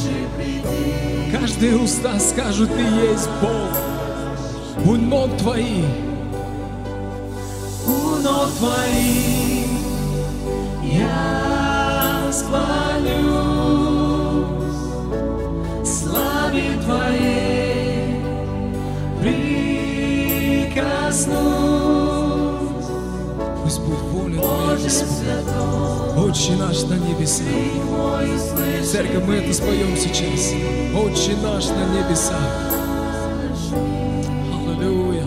Каждые 1.32 1.78
уста 1.78 2.20
скажут, 2.20 2.68
Ты 2.68 2.82
есть 2.82 3.30
Бог. 3.40 3.70
У 4.84 4.96
ног 4.96 5.34
Твоих 5.38 5.86
У 7.86 8.16
ног 8.16 8.50
Твоих 8.58 9.66
я 10.82 12.30
склонюсь 12.30 13.64
славе 15.82 16.78
Твоей, 16.84 17.63
прикоснусь. 21.14 22.86
Пусть 23.62 23.80
будет 23.80 24.00
воля 24.12 24.40
Твоя, 24.40 24.76
Господь. 24.82 26.24
Отче 26.24 26.52
наш 26.56 26.82
на 26.82 26.94
небесах. 26.94 27.46
Церковь, 28.84 29.24
мы 29.26 29.34
это 29.36 29.54
споем 29.54 29.96
сейчас. 29.96 30.52
Отче 30.94 31.36
наш 31.42 31.66
на 31.68 31.84
небесах. 31.94 32.38
Аллилуйя. 34.68 35.24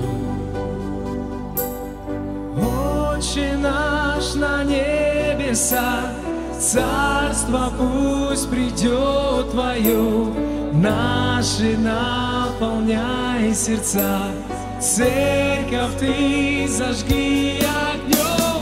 Отче 2.58 3.58
наш 3.58 4.36
на 4.36 4.64
небесах, 4.64 6.12
Царство 6.60 7.72
пусть 7.78 8.50
придет 8.50 9.52
Твое, 9.52 10.34
Наши 10.74 11.78
наполняй 11.78 13.54
сердца, 13.54 14.32
Церковь 15.68 16.00
Ты 16.00 16.68
зажги 16.70 17.60
огнем. 17.60 18.62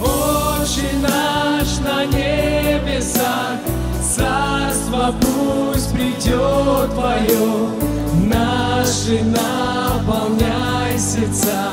Отче 0.00 0.88
наш 1.02 1.78
на 1.84 2.06
небесах, 2.06 3.58
Царство 4.00 5.14
пусть 5.20 5.92
придет 5.92 6.94
Твое, 6.94 7.68
Наши 8.24 9.22
наполняй 9.22 10.98
сердца, 10.98 11.72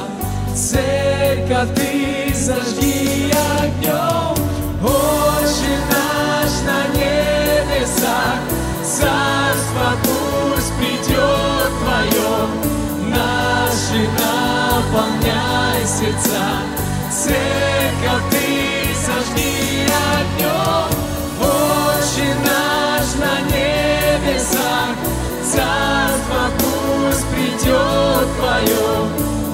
Церковь 0.54 1.76
Ты 1.76 2.34
зажги 2.36 3.32
огнем. 3.62 4.36
Отче 4.84 5.78
наш 5.92 6.52
на 6.66 6.88
небесах, 6.98 8.40
Царство 8.84 10.03
наполняй 14.94 15.86
сердца, 15.86 16.46
Церковь 17.12 18.30
Ты 18.32 18.94
зажги 19.06 19.88
огнем. 20.20 20.90
Отче 21.42 22.30
наш 22.46 23.08
на 23.16 23.42
небесах, 23.52 24.96
Царство 25.44 26.44
пусть 26.60 27.26
придет 27.28 28.28
Твое, 28.38 29.10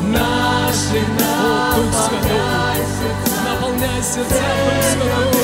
Наши 0.08 1.02
наполняй 1.20 2.78
сердца, 2.78 3.42
Наполняй 3.46 4.04
сердца, 4.04 4.36
Дух 4.36 4.84
Святой. 4.84 5.39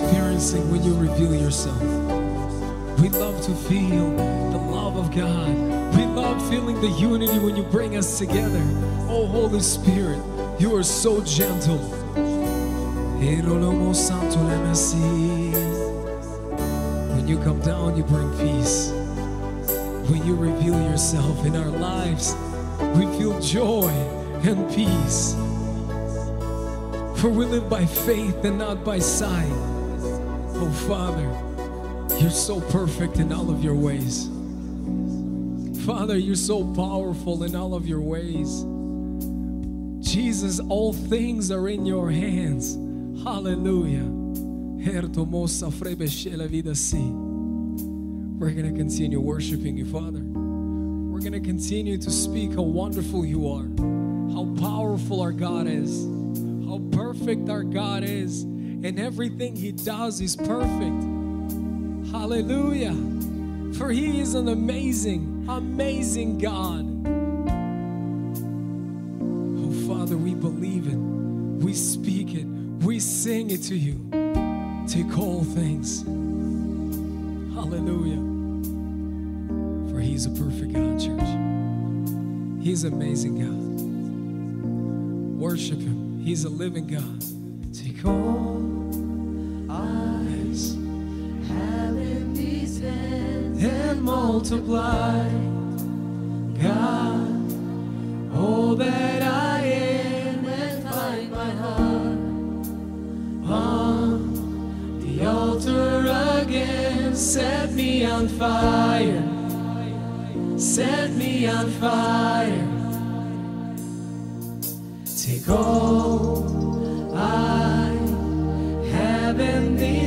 Experiencing 0.00 0.70
when 0.70 0.82
you 0.82 0.94
reveal 0.94 1.34
yourself. 1.34 1.80
We 3.00 3.08
love 3.10 3.40
to 3.42 3.54
feel 3.54 4.16
the 4.50 4.58
love 4.58 4.96
of 4.96 5.14
God. 5.14 5.54
We 5.96 6.06
love 6.06 6.48
feeling 6.48 6.80
the 6.80 6.88
unity 6.88 7.38
when 7.38 7.56
you 7.56 7.62
bring 7.64 7.96
us 7.96 8.18
together. 8.18 8.62
Oh, 9.08 9.26
Holy 9.26 9.60
Spirit, 9.60 10.20
you 10.58 10.74
are 10.76 10.82
so 10.82 11.20
gentle. 11.22 11.78
When 17.16 17.28
you 17.28 17.38
come 17.38 17.60
down, 17.60 17.96
you 17.96 18.02
bring 18.04 18.30
peace. 18.38 18.90
When 20.10 20.26
you 20.26 20.34
reveal 20.34 20.80
yourself 20.90 21.44
in 21.44 21.56
our 21.56 21.70
lives, 21.70 22.34
we 22.96 23.06
feel 23.18 23.38
joy 23.40 23.90
and 24.44 24.68
peace. 24.74 25.34
For 27.20 27.28
we 27.28 27.44
live 27.44 27.68
by 27.68 27.84
faith 27.84 28.44
and 28.44 28.58
not 28.58 28.82
by 28.82 28.98
sight. 28.98 29.79
Oh, 30.62 30.70
Father, 30.86 32.20
you're 32.20 32.30
so 32.30 32.60
perfect 32.60 33.16
in 33.16 33.32
all 33.32 33.50
of 33.50 33.64
your 33.64 33.74
ways. 33.74 34.28
Father, 35.86 36.18
you're 36.18 36.36
so 36.36 36.62
powerful 36.74 37.44
in 37.44 37.56
all 37.56 37.74
of 37.74 37.88
your 37.88 38.02
ways. 38.02 38.64
Jesus, 40.06 40.60
all 40.60 40.92
things 40.92 41.50
are 41.50 41.66
in 41.70 41.86
your 41.86 42.10
hands. 42.10 42.74
Hallelujah. 43.24 44.04
We're 48.38 48.50
going 48.50 48.70
to 48.70 48.78
continue 48.78 49.20
worshiping 49.20 49.78
you, 49.78 49.86
Father. 49.86 50.20
We're 50.20 51.20
going 51.20 51.32
to 51.32 51.40
continue 51.40 51.96
to 51.96 52.10
speak 52.10 52.54
how 52.54 52.62
wonderful 52.62 53.24
you 53.24 53.48
are, 53.48 53.68
how 54.34 54.44
powerful 54.60 55.22
our 55.22 55.32
God 55.32 55.66
is, 55.66 56.04
how 56.66 56.80
perfect 56.92 57.48
our 57.48 57.62
God 57.62 58.04
is, 58.04 58.44
and 58.82 58.98
everything 58.98 59.56
He 59.56 59.72
does 59.72 60.20
is 60.20 60.36
perfect. 60.36 61.02
Hallelujah. 62.10 62.96
For 63.76 63.90
He 63.90 64.20
is 64.20 64.34
an 64.34 64.48
amazing, 64.48 65.46
amazing 65.48 66.38
God. 66.38 66.86
Oh, 69.58 69.72
Father, 69.88 70.16
we 70.16 70.34
believe 70.34 70.86
it, 70.86 70.96
we 70.96 71.74
speak 71.74 72.34
it, 72.34 72.46
we 72.84 72.98
sing 73.00 73.50
it 73.50 73.62
to 73.64 73.76
you. 73.76 73.98
Take 74.88 75.18
all 75.18 75.44
things. 75.44 76.02
Hallelujah. 77.54 78.20
For 79.92 80.00
He's 80.00 80.26
a 80.26 80.30
perfect 80.30 80.72
God, 80.72 80.98
church. 80.98 81.20
He's 82.62 82.84
amazing 82.84 83.38
God. 83.38 83.80
Worship 85.40 85.78
Him. 85.78 86.20
He's 86.24 86.44
a 86.44 86.48
living 86.48 86.86
God. 86.86 87.39
Multiply. 94.40 95.28
God, 96.62 98.34
all 98.34 98.74
that 98.76 99.22
I 99.22 99.60
am 99.64 100.44
and 100.44 100.88
find 100.88 101.30
my 101.30 101.50
heart 101.62 102.18
on 103.46 105.00
the 105.00 105.26
altar 105.26 106.06
again. 106.42 107.14
Set 107.14 107.72
me 107.72 108.04
on 108.04 108.28
fire. 108.28 109.22
Set 110.58 111.10
me 111.12 111.46
on 111.46 111.70
fire. 111.70 112.66
Take 115.04 115.48
all 115.48 116.09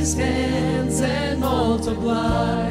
these 0.04 0.14
hands 0.16 1.00
and 1.00 1.40
multiply. 1.40 2.63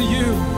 To 0.00 0.06
you. 0.06 0.49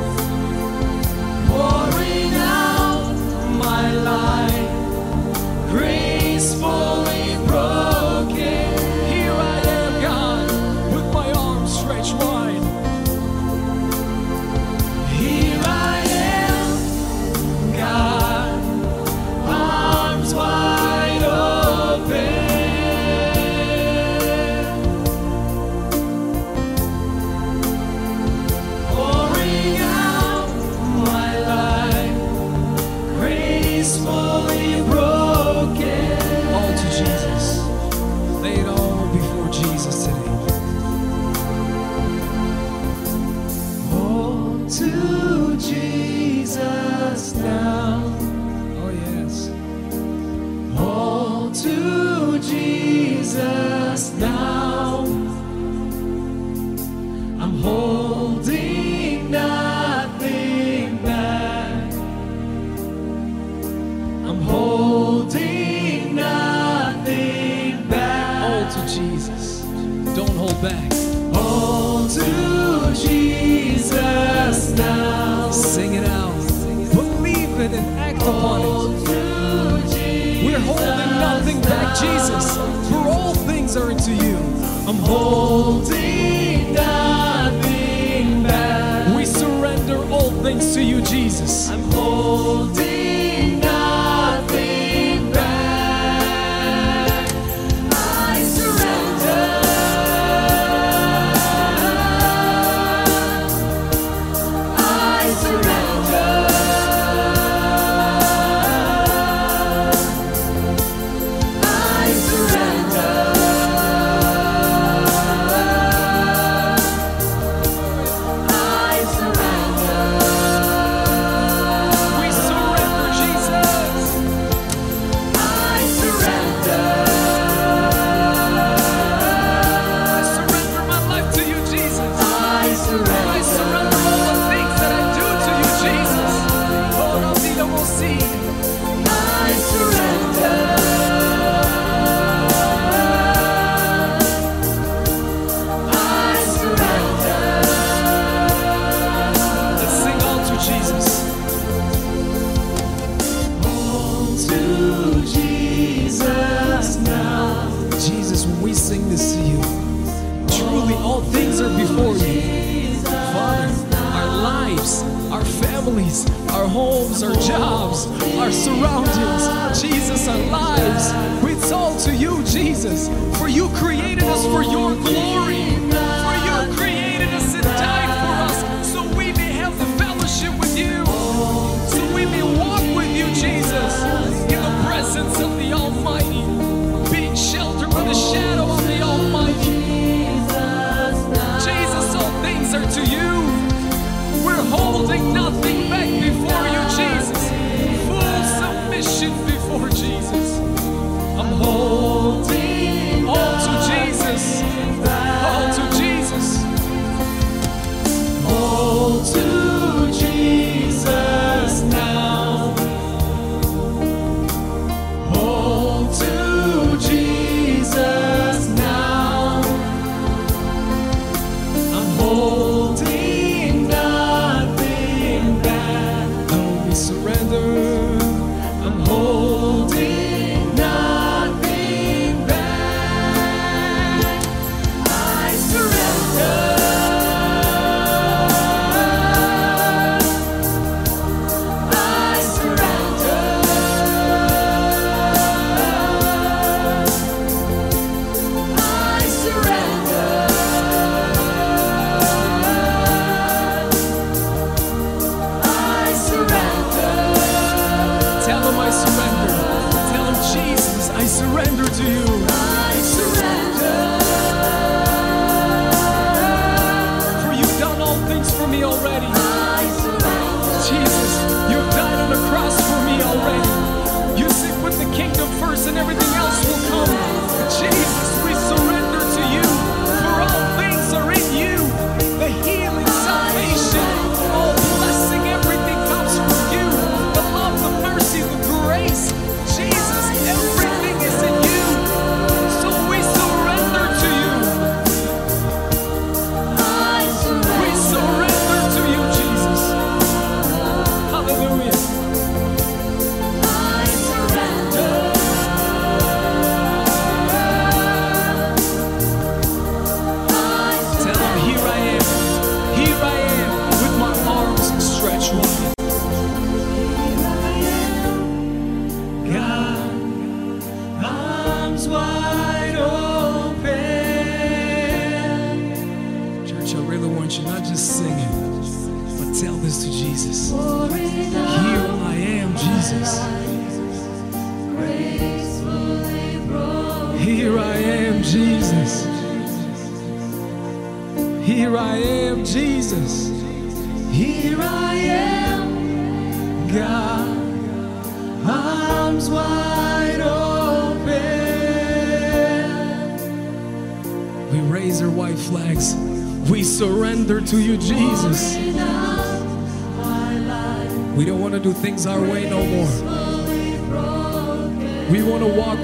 To 192.95 193.01
you. 193.01 194.45
We're 194.45 194.65
holding 194.69 195.33
nothing 195.33 195.72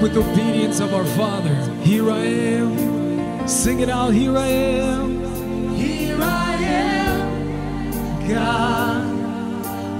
with 0.01 0.13
the 0.13 0.21
obedience 0.21 0.79
of 0.79 0.93
our 0.93 1.03
Father. 1.03 1.53
Here 1.81 2.09
I 2.09 2.19
am. 2.19 3.47
Sing 3.47 3.81
it 3.81 3.89
out. 3.89 4.13
Here 4.13 4.37
I 4.37 4.47
am. 4.47 5.75
Here 5.75 6.17
I 6.21 6.53
am. 6.55 8.27
God, 8.29 9.03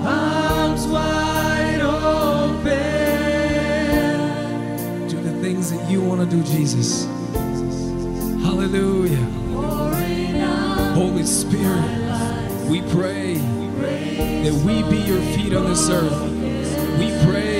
arms 0.06 0.88
wide 0.88 1.82
open. 1.82 2.70
Do 5.10 5.20
the 5.22 5.34
things 5.42 5.72
that 5.72 5.90
you 5.90 6.02
want 6.02 6.22
to 6.22 6.28
do, 6.28 6.44
Jesus. 6.44 7.06
Hallelujah. 8.44 9.26
Holy 10.94 11.24
Spirit, 11.24 12.70
we 12.70 12.82
pray 12.94 13.36
that 13.36 14.54
we 14.66 14.84
be 14.90 14.98
your 15.04 15.22
feet 15.34 15.54
on 15.54 15.66
this 15.66 15.90
earth. 15.90 16.22
We 17.00 17.12
pray 17.26 17.59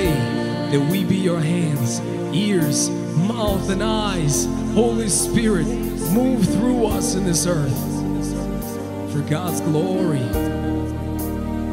that 0.70 0.90
we 0.90 1.04
be 1.04 1.16
your 1.16 1.40
hands, 1.40 2.00
ears, 2.34 2.90
mouth, 2.90 3.68
and 3.70 3.82
eyes. 3.82 4.46
Holy 4.74 5.08
Spirit, 5.08 5.66
move 6.12 6.44
through 6.44 6.86
us 6.86 7.16
in 7.16 7.24
this 7.24 7.46
earth 7.46 7.76
for 9.12 9.20
God's 9.28 9.60
glory. 9.60 10.24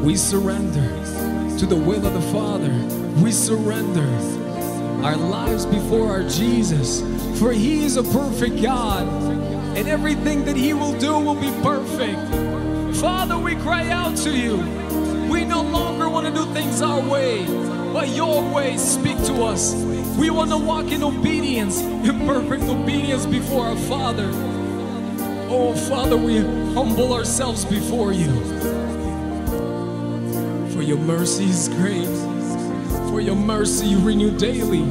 We 0.02 0.16
surrender 0.16 0.88
to 1.58 1.66
the 1.66 1.76
will 1.76 2.04
of 2.04 2.12
the 2.12 2.32
Father. 2.32 2.72
We 3.22 3.30
surrender 3.30 4.08
our 5.04 5.16
lives 5.16 5.64
before 5.64 6.10
our 6.10 6.28
Jesus, 6.28 7.00
for 7.38 7.52
He 7.52 7.84
is 7.84 7.96
a 7.96 8.02
perfect 8.02 8.60
God, 8.60 9.06
and 9.76 9.86
everything 9.86 10.44
that 10.44 10.56
He 10.56 10.72
will 10.74 10.98
do 10.98 11.16
will 11.18 11.36
be 11.36 11.52
perfect. 11.62 12.96
Father, 12.96 13.38
we 13.38 13.54
cry 13.56 13.88
out 13.90 14.16
to 14.18 14.36
you. 14.36 14.56
We 15.30 15.44
no 15.44 15.62
longer 15.62 16.08
want 16.08 16.26
to 16.26 16.32
do 16.32 16.52
things 16.52 16.82
our 16.82 17.00
way, 17.00 17.44
but 17.92 18.08
your 18.08 18.42
ways 18.52 18.82
speak 18.82 19.16
to 19.24 19.42
us. 19.44 19.74
We 20.18 20.30
want 20.30 20.50
to 20.50 20.56
walk 20.56 20.90
in 20.90 21.02
obedience, 21.02 21.80
in 21.80 22.26
perfect 22.26 22.64
obedience 22.64 23.26
before 23.26 23.66
our 23.66 23.76
Father. 23.76 24.30
Oh, 25.50 25.74
Father, 25.88 26.16
we 26.16 26.38
humble 26.74 27.14
ourselves 27.14 27.64
before 27.64 28.12
you. 28.12 28.28
For 30.72 30.82
your 30.82 30.98
mercy 30.98 31.44
is 31.44 31.68
great, 31.68 32.06
for 33.10 33.20
your 33.20 33.36
mercy 33.36 33.86
you 33.86 33.98
renew 34.00 34.36
daily. 34.36 34.84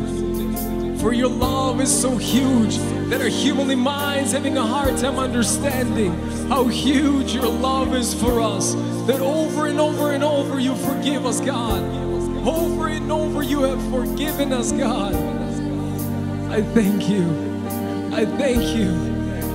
For 1.00 1.14
your 1.14 1.30
love 1.30 1.80
is 1.80 2.02
so 2.02 2.18
huge 2.18 2.78
that 3.10 3.22
our 3.22 3.28
humanly 3.28 3.76
minds 3.76 4.32
having 4.32 4.58
a 4.58 4.66
hard 4.66 4.98
time 4.98 5.20
understanding 5.20 6.12
how 6.50 6.66
huge 6.66 7.34
your 7.34 7.48
love 7.48 7.96
is 7.96 8.14
for 8.14 8.42
us. 8.42 8.74
That 9.06 9.22
over 9.22 9.68
and 9.68 9.80
over 9.80 10.12
and 10.12 10.24
over 10.24 10.60
you 10.60 10.76
forgive 10.76 11.26
us, 11.26 11.40
God. 11.40 11.97
Over 12.48 12.88
and 12.88 13.12
over 13.12 13.44
you 13.44 13.64
have 13.64 13.92
forgiven 13.92 14.54
us, 14.54 14.72
God. 14.72 15.14
I 16.50 16.62
thank 16.62 17.10
you. 17.10 17.24
I 18.16 18.24
thank 18.24 18.64
you 18.74 18.94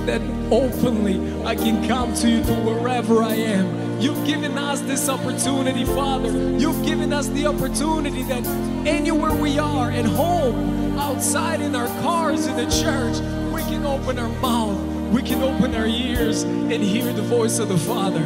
that 0.05 0.21
openly 0.53 1.43
I 1.43 1.55
can 1.55 1.89
come 1.89 2.13
to 2.17 2.29
you 2.29 2.45
to 2.45 2.53
wherever 2.53 3.23
I 3.23 3.35
am. 3.35 3.99
You've 3.99 4.27
given 4.27 4.59
us 4.59 4.83
this 4.83 5.09
opportunity, 5.09 5.87
Father. 5.87 6.29
You've 6.59 6.85
given 6.85 7.15
us 7.15 7.29
the 7.29 7.47
opportunity 7.47 8.25
that 8.25 8.45
anywhere 8.87 9.33
we 9.33 9.59
are, 9.59 9.91
at 9.91 10.05
home, 10.05 10.99
outside, 10.99 11.63
in 11.63 11.75
our 11.75 11.89
cars, 12.03 12.47
in 12.47 12.57
the 12.57 12.71
church, 12.71 13.17
we 13.55 13.63
can 13.63 13.87
open 13.87 14.19
our 14.19 14.29
mouth, 14.41 14.79
we 15.11 15.23
can 15.23 15.41
open 15.43 15.75
our 15.75 15.87
ears 15.87 16.43
and 16.43 16.83
hear 16.83 17.11
the 17.15 17.23
voice 17.23 17.59
of 17.59 17.69
the 17.69 17.79
Father. 17.79 18.23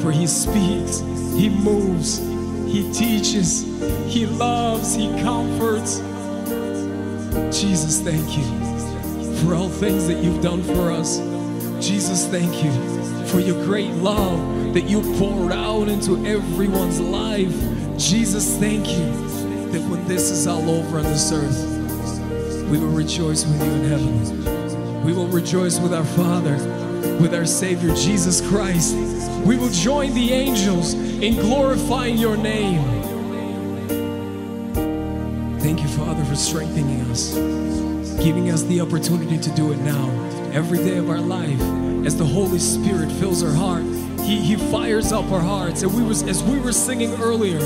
For 0.00 0.12
He 0.12 0.26
speaks, 0.26 0.98
He 1.34 1.48
moves, 1.48 2.29
He 2.70 2.92
teaches, 2.92 3.62
He 4.06 4.26
loves, 4.26 4.94
He 4.94 5.08
comforts. 5.22 5.98
Jesus, 7.50 8.00
thank 8.00 8.36
you 8.36 8.44
for 9.42 9.54
all 9.54 9.68
things 9.68 10.06
that 10.06 10.22
you've 10.22 10.42
done 10.42 10.62
for 10.62 10.92
us. 10.92 11.18
Jesus, 11.84 12.26
thank 12.28 12.62
you 12.62 12.70
for 13.26 13.40
your 13.40 13.64
great 13.64 13.90
love 13.94 14.74
that 14.74 14.84
you 14.84 15.00
poured 15.18 15.52
out 15.52 15.88
into 15.88 16.24
everyone's 16.24 17.00
life. 17.00 17.54
Jesus, 17.98 18.56
thank 18.58 18.88
you 18.88 19.10
that 19.72 19.80
when 19.90 20.06
this 20.06 20.30
is 20.30 20.46
all 20.46 20.70
over 20.70 20.98
on 20.98 21.04
this 21.04 21.32
earth, 21.32 22.68
we 22.70 22.78
will 22.78 22.88
rejoice 22.88 23.44
with 23.46 23.60
you 23.64 23.72
in 23.72 23.84
heaven. 23.88 25.04
We 25.04 25.12
will 25.12 25.26
rejoice 25.26 25.80
with 25.80 25.92
our 25.92 26.04
Father, 26.04 26.56
with 27.20 27.34
our 27.34 27.44
Savior 27.44 27.94
Jesus 27.94 28.40
Christ. 28.48 28.96
We 29.44 29.58
will 29.58 29.68
join 29.70 30.14
the 30.14 30.32
angels 30.32 30.94
in 30.94 31.36
glorifying 31.36 32.16
your 32.16 32.36
name. 32.36 32.82
Thank 35.60 35.82
you, 35.82 35.88
Father, 35.88 36.24
for 36.24 36.34
strengthening 36.34 37.02
us, 37.10 37.34
giving 38.24 38.50
us 38.50 38.62
the 38.62 38.80
opportunity 38.80 39.36
to 39.36 39.50
do 39.50 39.72
it 39.72 39.78
now, 39.80 40.08
every 40.52 40.78
day 40.78 40.96
of 40.96 41.10
our 41.10 41.20
life, 41.20 41.60
as 42.06 42.16
the 42.16 42.24
Holy 42.24 42.58
Spirit 42.58 43.12
fills 43.12 43.42
our 43.42 43.52
heart. 43.52 43.82
He, 44.20 44.40
he 44.40 44.56
fires 44.56 45.12
up 45.12 45.30
our 45.30 45.40
hearts. 45.40 45.82
And 45.82 45.94
we 45.94 46.02
was 46.02 46.22
as 46.22 46.42
we 46.42 46.58
were 46.58 46.72
singing 46.72 47.12
earlier, 47.20 47.60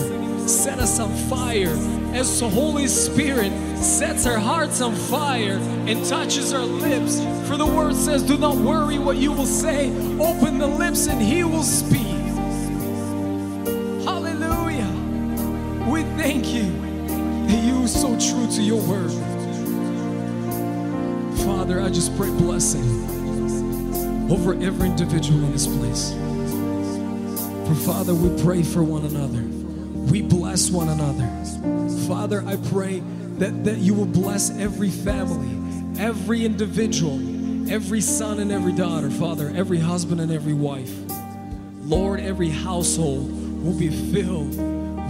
set 0.49 0.81
us 0.81 0.99
on 0.99 1.15
fire. 1.29 1.77
As 2.15 2.39
the 2.39 2.49
Holy 2.49 2.87
Spirit 2.87 3.51
sets 3.77 4.25
our 4.25 4.39
hearts 4.39 4.81
on 4.81 4.95
fire 4.95 5.59
and 5.89 6.05
touches 6.07 6.53
our 6.53 6.65
lips. 6.65 7.19
For 7.49 7.57
the 7.57 7.67
word 7.67 7.97
says, 7.97 8.23
Do 8.23 8.39
not 8.39 8.55
worry 8.57 8.99
what 8.99 9.17
you 9.17 9.33
will 9.33 9.47
say. 9.47 9.89
Open 10.21 10.59
the 10.59 10.67
lips 10.67 11.09
and 11.09 11.21
he 11.21 11.43
will 11.43 11.65
speak. 11.65 12.07
Hallelujah. 14.07 14.89
We 15.91 16.05
thank 16.17 16.55
you 16.55 16.71
that 17.49 17.65
you 17.65 17.83
are 17.83 17.89
so 17.89 18.17
true 18.21 18.47
to 18.47 18.62
your 18.62 18.81
word. 18.81 19.11
Father, 21.45 21.81
I 21.81 21.91
just 21.91 22.17
pray 22.17 22.31
blessing 22.31 22.85
over 24.31 24.55
every 24.55 24.89
individual 24.89 25.43
in 25.45 25.51
this 25.51 25.67
place. 25.67 26.12
For 27.69 27.75
Father, 27.75 28.15
we 28.15 28.41
pray 28.41 28.62
for 28.62 28.85
one 28.85 29.05
another. 29.05 29.43
We 30.11 30.23
bless 30.23 30.71
one 30.71 30.91
another. 30.91 31.29
Father, 32.07 32.45
I 32.47 32.57
pray 32.57 33.03
that, 33.39 33.65
that 33.65 33.79
you 33.79 33.95
will 33.95 34.05
bless 34.05 34.51
every 34.59 34.91
family, 34.91 35.49
every 35.99 36.45
individual, 36.45 37.19
every 37.71 38.03
son 38.03 38.41
and 38.41 38.53
every 38.53 38.73
daughter, 38.73 39.11
Father, 39.11 39.51
every 39.57 39.79
husband 39.79 40.21
and 40.21 40.31
every 40.31 40.53
wife. 40.53 40.93
Lord, 41.83 42.21
every 42.21 42.51
household 42.51 43.31
will 43.65 43.79
be 43.79 43.89
filled 43.89 44.51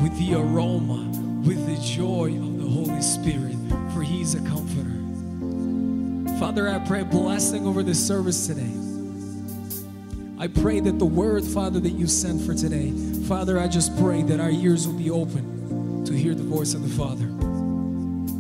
with 0.03 0.17
the 0.19 0.35
aroma, 0.35 1.11
with 1.45 1.67
the 1.67 1.77
joy 1.85 2.37
of 2.37 2.63
the 2.63 2.69
Holy 2.69 3.03
Spirit, 3.03 3.57
for 3.93 4.03
He's 4.03 4.35
a 4.35 4.39
comforter. 4.39 4.91
Father, 6.39 6.69
I 6.69 6.79
pray 6.79 7.03
blessing 7.03 7.67
over 7.67 7.83
this 7.83 8.05
service 8.05 8.47
today. 8.47 8.73
I 10.39 10.47
pray 10.47 10.79
that 10.81 10.99
the 10.99 11.07
word, 11.07 11.45
Father, 11.45 11.81
that 11.81 11.93
you 11.93 12.07
sent 12.07 12.41
for 12.43 12.55
today, 12.55 12.93
Father, 13.27 13.59
I 13.59 13.67
just 13.67 13.97
pray 13.99 14.23
that 14.23 14.39
our 14.39 14.51
ears 14.51 14.87
will 14.87 14.99
be 14.99 15.11
open 15.11 15.54
to 16.14 16.14
hear 16.14 16.34
the 16.34 16.44
voice 16.44 16.74
of 16.74 16.82
the 16.84 16.90
Father, 16.90 17.28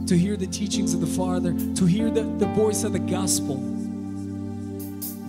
to 0.07 0.17
hear 0.17 0.35
the 0.35 0.47
teachings 0.47 0.93
of 0.93 1.01
the 1.01 1.07
Father, 1.07 1.53
to 1.75 1.85
hear 1.85 2.09
the, 2.09 2.23
the 2.23 2.47
voice 2.47 2.83
of 2.83 2.93
the 2.93 2.99
gospel. 2.99 3.57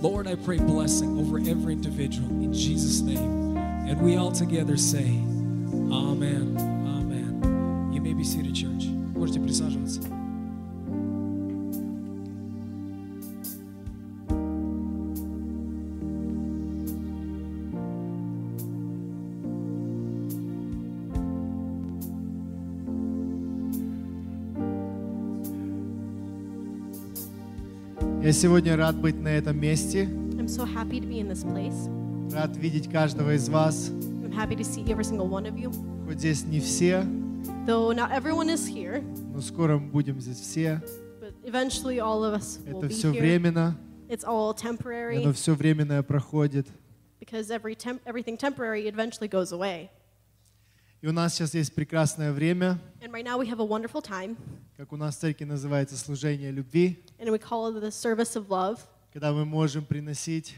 Lord, 0.00 0.26
I 0.26 0.34
pray 0.34 0.58
blessing 0.58 1.18
over 1.18 1.38
every 1.38 1.74
individual 1.74 2.28
in 2.42 2.52
Jesus' 2.52 3.00
name. 3.00 3.56
And 3.90 4.00
we 4.00 4.16
all 4.16 4.32
together 4.32 4.76
say, 4.76 5.04
Amen. 5.08 6.56
Amen. 6.56 7.90
You 7.92 8.00
may 8.00 8.14
be 8.14 8.24
seated, 8.24 8.54
church. 8.54 8.86
Можете 9.14 9.40
присаживаться. 9.40 10.00
Сегодня 28.35 28.75
рад 28.75 28.95
быть 28.97 29.15
на 29.15 29.29
этом 29.29 29.57
месте, 29.57 30.03
I'm 30.37 30.47
so 30.47 30.65
happy 30.65 30.99
to 30.99 31.07
be 31.07 31.19
in 31.21 31.29
this 31.29 31.43
place. 31.43 31.89
рад 32.33 32.55
видеть 32.57 32.89
каждого 32.91 33.33
из 33.35 33.47
вас. 33.49 33.89
I'm 33.89 34.31
happy 34.33 34.55
to 34.57 34.63
see 34.63 34.83
every 34.91 35.03
single 35.05 35.27
one 35.29 35.45
of 35.45 35.57
you. 35.57 35.71
Хоть 36.05 36.19
здесь 36.19 36.43
не 36.43 36.59
все, 36.59 37.05
Though 37.65 37.93
not 37.93 38.11
everyone 38.11 38.49
is 38.49 38.67
here, 38.67 39.01
но 39.33 39.39
скоро 39.41 39.77
мы 39.77 39.87
будем 39.89 40.19
здесь 40.19 40.39
все. 40.39 40.81
but 41.21 41.33
eventually 41.45 41.99
all 41.99 42.23
of 42.25 42.33
us 42.33 42.59
will 42.65 42.79
Это 42.79 42.87
be 42.87 42.89
все 42.89 43.11
here. 43.13 43.21
временно, 43.21 43.77
It's 44.09 44.23
all 44.25 44.53
temporary 44.53 45.21
оно 45.23 45.31
все 45.33 45.53
временное 45.53 46.03
проходит. 46.03 46.67
because 47.19 47.49
every 47.49 47.75
temp- 47.75 48.01
everything 48.05 48.37
temporary 48.37 48.87
eventually 48.87 49.29
goes 49.29 49.51
away. 49.53 49.89
И 51.01 51.07
у 51.07 51.11
нас 51.13 51.35
сейчас 51.35 51.53
есть 51.53 51.73
прекрасное 51.73 52.31
время, 52.33 52.79
And 53.01 53.11
right 53.13 53.23
now 53.23 53.37
we 53.39 53.47
have 53.47 53.59
a 53.59 53.65
wonderful 53.65 54.01
time, 54.01 54.35
как 54.75 54.91
у 54.91 54.97
нас 54.97 55.15
в 55.15 55.19
церкви 55.19 55.45
называется 55.45 55.95
служение 55.97 56.51
любви, 56.51 56.99
and 57.18 57.30
we 57.30 57.38
call 57.38 57.68
it 57.68 57.80
the 57.80 57.90
service 57.90 58.36
of 58.36 58.48
love, 58.48 58.80
когда 59.12 59.32
мы 59.32 59.44
можем 59.44 59.84
приносить 59.84 60.54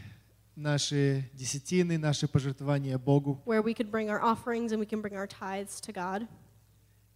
наши 0.55 1.29
десятины, 1.35 1.99
наши 1.99 2.29
пожертвования 2.29 2.99
Богу. 2.99 3.41
where 3.45 3.63
we 3.63 3.75
could 3.75 3.91
bring 3.91 4.11
our 4.11 4.21
offerings 4.23 4.73
and 4.73 4.79
we 4.79 4.87
can 4.87 5.01
bring 5.01 5.17
our 5.17 5.27
tithes 5.27 5.81
to 5.81 5.93
God. 5.93 6.27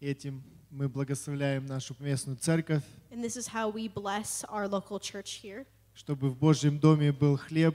И 0.00 0.06
этим 0.06 0.42
мы 0.70 0.88
благословляем 0.88 1.66
нашу 1.66 1.94
местную 2.00 2.36
церковь, 2.36 2.82
And 3.10 3.22
this 3.22 3.36
is 3.36 3.48
how 3.48 3.68
we 3.68 3.88
bless 3.88 4.44
our 4.48 4.68
local 4.68 4.98
church 4.98 5.40
here 5.42 5.66
чтобы 5.94 6.28
в 6.28 6.36
Божьем 6.36 6.78
доме 6.78 7.10
был 7.10 7.38
хлеб, 7.38 7.74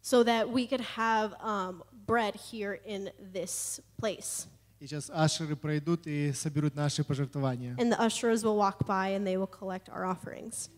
so 0.00 0.24
that 0.24 0.50
we 0.50 0.66
could 0.66 0.80
have 0.80 1.34
um, 1.40 1.82
bread 2.06 2.34
here 2.34 2.80
in 2.86 3.10
this 3.32 3.80
place. 3.98 4.46
И 4.80 4.86
сейчас 4.86 5.10
ашеры 5.10 5.54
пройдут 5.54 6.06
и 6.06 6.32
соберут 6.32 6.74
наши 6.74 7.04
пожертвования. 7.04 7.76
And 7.78 7.92
the 7.92 8.00
ushers 8.00 8.42
will 8.42 8.56
walk 8.56 8.84
by 8.86 9.10
and 9.10 9.24
they 9.24 9.36
will 9.36 9.46
collect 9.46 9.88
our 9.88 10.04
offerings. 10.04 10.70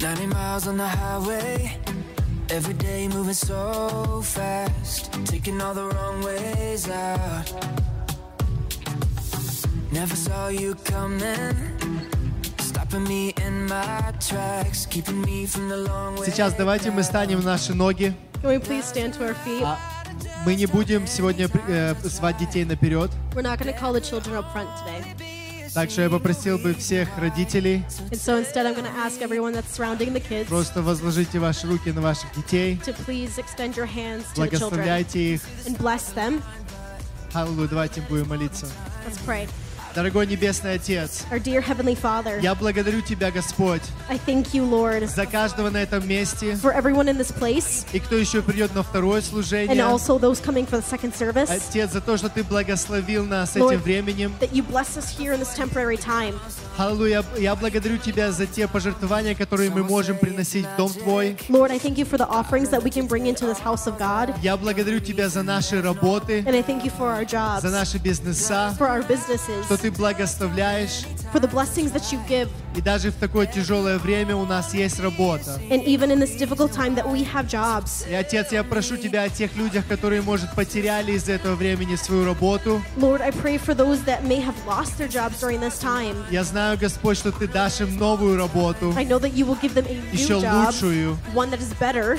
Ninety 0.00 0.26
miles 0.26 0.66
on 0.66 0.78
the 0.78 0.88
highway, 0.88 1.78
every 2.48 2.74
day 2.74 3.08
moving 3.08 3.34
so 3.34 4.22
fast, 4.22 5.12
taking 5.26 5.60
all 5.60 5.74
the 5.74 5.84
wrong 5.84 6.22
ways 6.22 6.88
out. 6.88 7.52
Never 9.92 10.16
saw 10.16 10.48
you 10.48 10.74
coming, 10.84 11.54
Сейчас 16.25 16.53
давайте 16.53 16.91
мы 16.91 17.01
станем 17.03 17.39
на 17.39 17.45
наши 17.45 17.73
ноги. 17.73 18.13
Can 18.41 18.49
we 18.49 18.59
please 18.59 18.83
stand 18.83 19.13
to 19.17 19.21
our 19.21 19.35
feet? 19.45 19.63
А 19.63 19.79
мы 20.45 20.55
не 20.55 20.67
будем 20.67 21.07
сегодня 21.07 21.49
э, 21.67 21.95
звать 22.03 22.37
детей 22.37 22.65
наперед. 22.65 23.09
We're 23.33 23.41
not 23.41 23.57
going 23.57 23.73
to 23.73 23.79
call 23.79 23.93
the 23.93 24.01
children 24.01 24.35
up 24.35 24.45
front 24.53 24.67
today. 24.85 25.03
Так 25.73 25.89
что 25.89 26.03
я 26.03 26.09
попросил 26.09 26.59
бы 26.59 26.75
всех 26.75 27.09
родителей 27.17 27.83
And 28.11 28.19
so 28.19 28.37
instead, 28.37 28.67
I'm 28.67 28.75
going 28.75 28.85
to 28.85 28.95
ask 28.95 29.23
everyone 29.23 29.53
that's 29.53 29.73
surrounding 29.75 30.13
the 30.13 30.19
kids 30.21 30.47
просто 30.47 30.83
возложите 30.83 31.39
ваши 31.39 31.65
руки 31.65 31.91
на 31.91 32.01
ваших 32.01 32.31
детей, 32.35 32.79
to 32.85 32.93
please 33.07 33.39
extend 33.39 33.75
your 33.75 33.87
hands 33.87 34.23
to 34.35 34.41
the 34.41 34.49
children 34.49 34.69
благословляйте 34.69 35.33
их. 35.33 35.41
and 35.65 35.75
bless 35.79 36.13
them. 36.13 36.43
Аллилуйя, 37.33 37.69
давайте 37.69 38.01
будем 38.01 38.29
молиться. 38.29 38.67
Let's 39.07 39.17
pray. 39.25 39.49
Дорогой 39.95 40.25
Небесный 40.25 40.73
Отец, 40.73 41.23
Our 41.29 41.39
dear 41.39 41.61
Heavenly 41.61 41.95
Father, 41.95 42.41
я 42.41 42.55
благодарю 42.55 43.01
Тебя, 43.01 43.29
Господь, 43.29 43.83
I 44.09 44.19
thank 44.25 44.51
you, 44.51 44.67
Lord, 44.67 45.05
за 45.07 45.27
каждого 45.27 45.69
на 45.69 45.77
этом 45.77 46.07
месте, 46.07 46.53
for 46.53 46.73
everyone 46.75 47.07
in 47.07 47.17
this 47.17 47.31
place 47.31 47.85
и 47.93 47.99
кто 47.99 48.15
еще 48.15 48.41
придет 48.41 48.73
на 48.73 48.81
второе 48.81 49.19
and 49.19 49.23
служение. 49.23 49.83
also 49.83 50.17
those 50.17 50.41
coming 50.41 50.65
for 50.65 50.81
the 50.81 50.83
second 50.83 51.13
service. 51.15 51.47
Отец, 51.47 51.91
за 51.91 52.01
то, 52.01 52.17
что 52.17 52.27
Ты 52.27 52.43
благословил 52.43 53.25
нас 53.25 53.55
Lord, 53.55 53.73
этим 53.73 53.81
временем. 53.81 54.33
That 54.39 54.51
you 54.51 54.63
bless 54.63 54.97
us 54.97 55.15
here 55.15 55.33
in 55.33 55.39
this 55.39 55.55
temporary 55.55 55.97
time. 55.97 56.33
Аллилуйя, 56.75 57.23
я 57.37 57.55
благодарю 57.55 57.97
Тебя 57.97 58.31
за 58.31 58.47
те 58.47 58.67
пожертвования, 58.67 59.35
которые 59.35 59.69
мы 59.69 59.83
можем 59.83 60.17
приносить 60.17 60.65
в 60.65 60.75
Дом 60.75 60.91
Твой. 60.91 61.37
Lord, 61.49 61.69
I 61.69 61.77
thank 61.77 61.97
you 61.97 62.05
for 62.05 62.17
the 62.17 62.27
offerings 62.27 62.69
that 62.69 62.81
we 62.81 62.89
can 62.89 63.05
bring 63.05 63.27
into 63.27 63.45
this 63.45 63.59
house 63.59 63.85
of 63.85 63.99
God. 63.99 64.33
Я 64.41 64.57
благодарю 64.57 64.99
Тебя 64.99 65.29
за 65.29 65.43
наши 65.43 65.79
работы, 65.83 66.39
And 66.47 66.55
I 66.55 66.63
thank 66.63 66.83
you 66.83 66.91
for 66.97 67.13
our 67.13 67.25
jobs, 67.25 67.61
за 67.61 67.69
наши 67.69 67.99
бизнеса, 67.99 68.75
for 68.79 68.87
our 68.87 69.07
businesses, 69.07 69.65
что 69.65 69.77
Ты 69.83 69.91
благословляешь. 69.91 71.03
for 71.33 71.39
the 71.41 71.47
blessings 71.47 71.91
that 71.91 72.09
you 72.13 72.19
give. 72.29 72.47
И 72.73 72.81
даже 72.81 73.11
в 73.11 73.15
такое 73.15 73.47
тяжелое 73.47 73.97
время 73.97 74.33
у 74.35 74.45
нас 74.45 74.73
есть 74.73 74.97
работа. 75.01 75.59
And 75.69 75.83
even 75.83 76.09
in 76.09 76.19
this 76.19 76.37
difficult 76.37 76.71
time 76.71 76.95
that 76.95 77.05
we 77.05 77.25
have 77.25 77.49
jobs. 77.49 78.05
И, 78.09 78.13
Отец, 78.13 78.53
я 78.53 78.63
прошу 78.63 78.95
Тебя 78.95 79.23
о 79.23 79.29
тех 79.29 79.53
людях, 79.57 79.85
которые, 79.87 80.21
может, 80.21 80.53
потеряли 80.55 81.11
из-за 81.13 81.33
этого 81.33 81.55
времени 81.55 81.95
свою 81.97 82.23
работу. 82.23 82.81
Lord, 82.95 83.19
I 83.21 83.31
pray 83.31 83.57
for 83.57 83.75
those 83.75 84.01
that 84.05 84.23
may 84.23 84.39
have 84.39 84.55
lost 84.65 84.97
their 84.97 85.09
jobs 85.09 85.41
during 85.41 85.59
this 85.59 85.79
time. 85.79 86.15
Я 86.31 86.45
знаю, 86.45 86.77
Господь, 86.77 87.17
что 87.17 87.33
Ты 87.33 87.49
дашь 87.49 87.81
им 87.81 87.97
новую 87.97 88.37
работу, 88.37 88.93
I 88.95 89.03
know 89.03 89.19
that 89.19 89.33
you 89.33 89.45
will 89.45 89.59
give 89.61 89.73
them 89.73 89.85
a 89.85 90.15
еще 90.15 90.35
new 90.35 90.43
job, 90.43 90.67
лучшую. 90.67 91.17
one 91.33 91.49
that 91.49 91.59
is 91.59 91.73
better. 91.77 92.17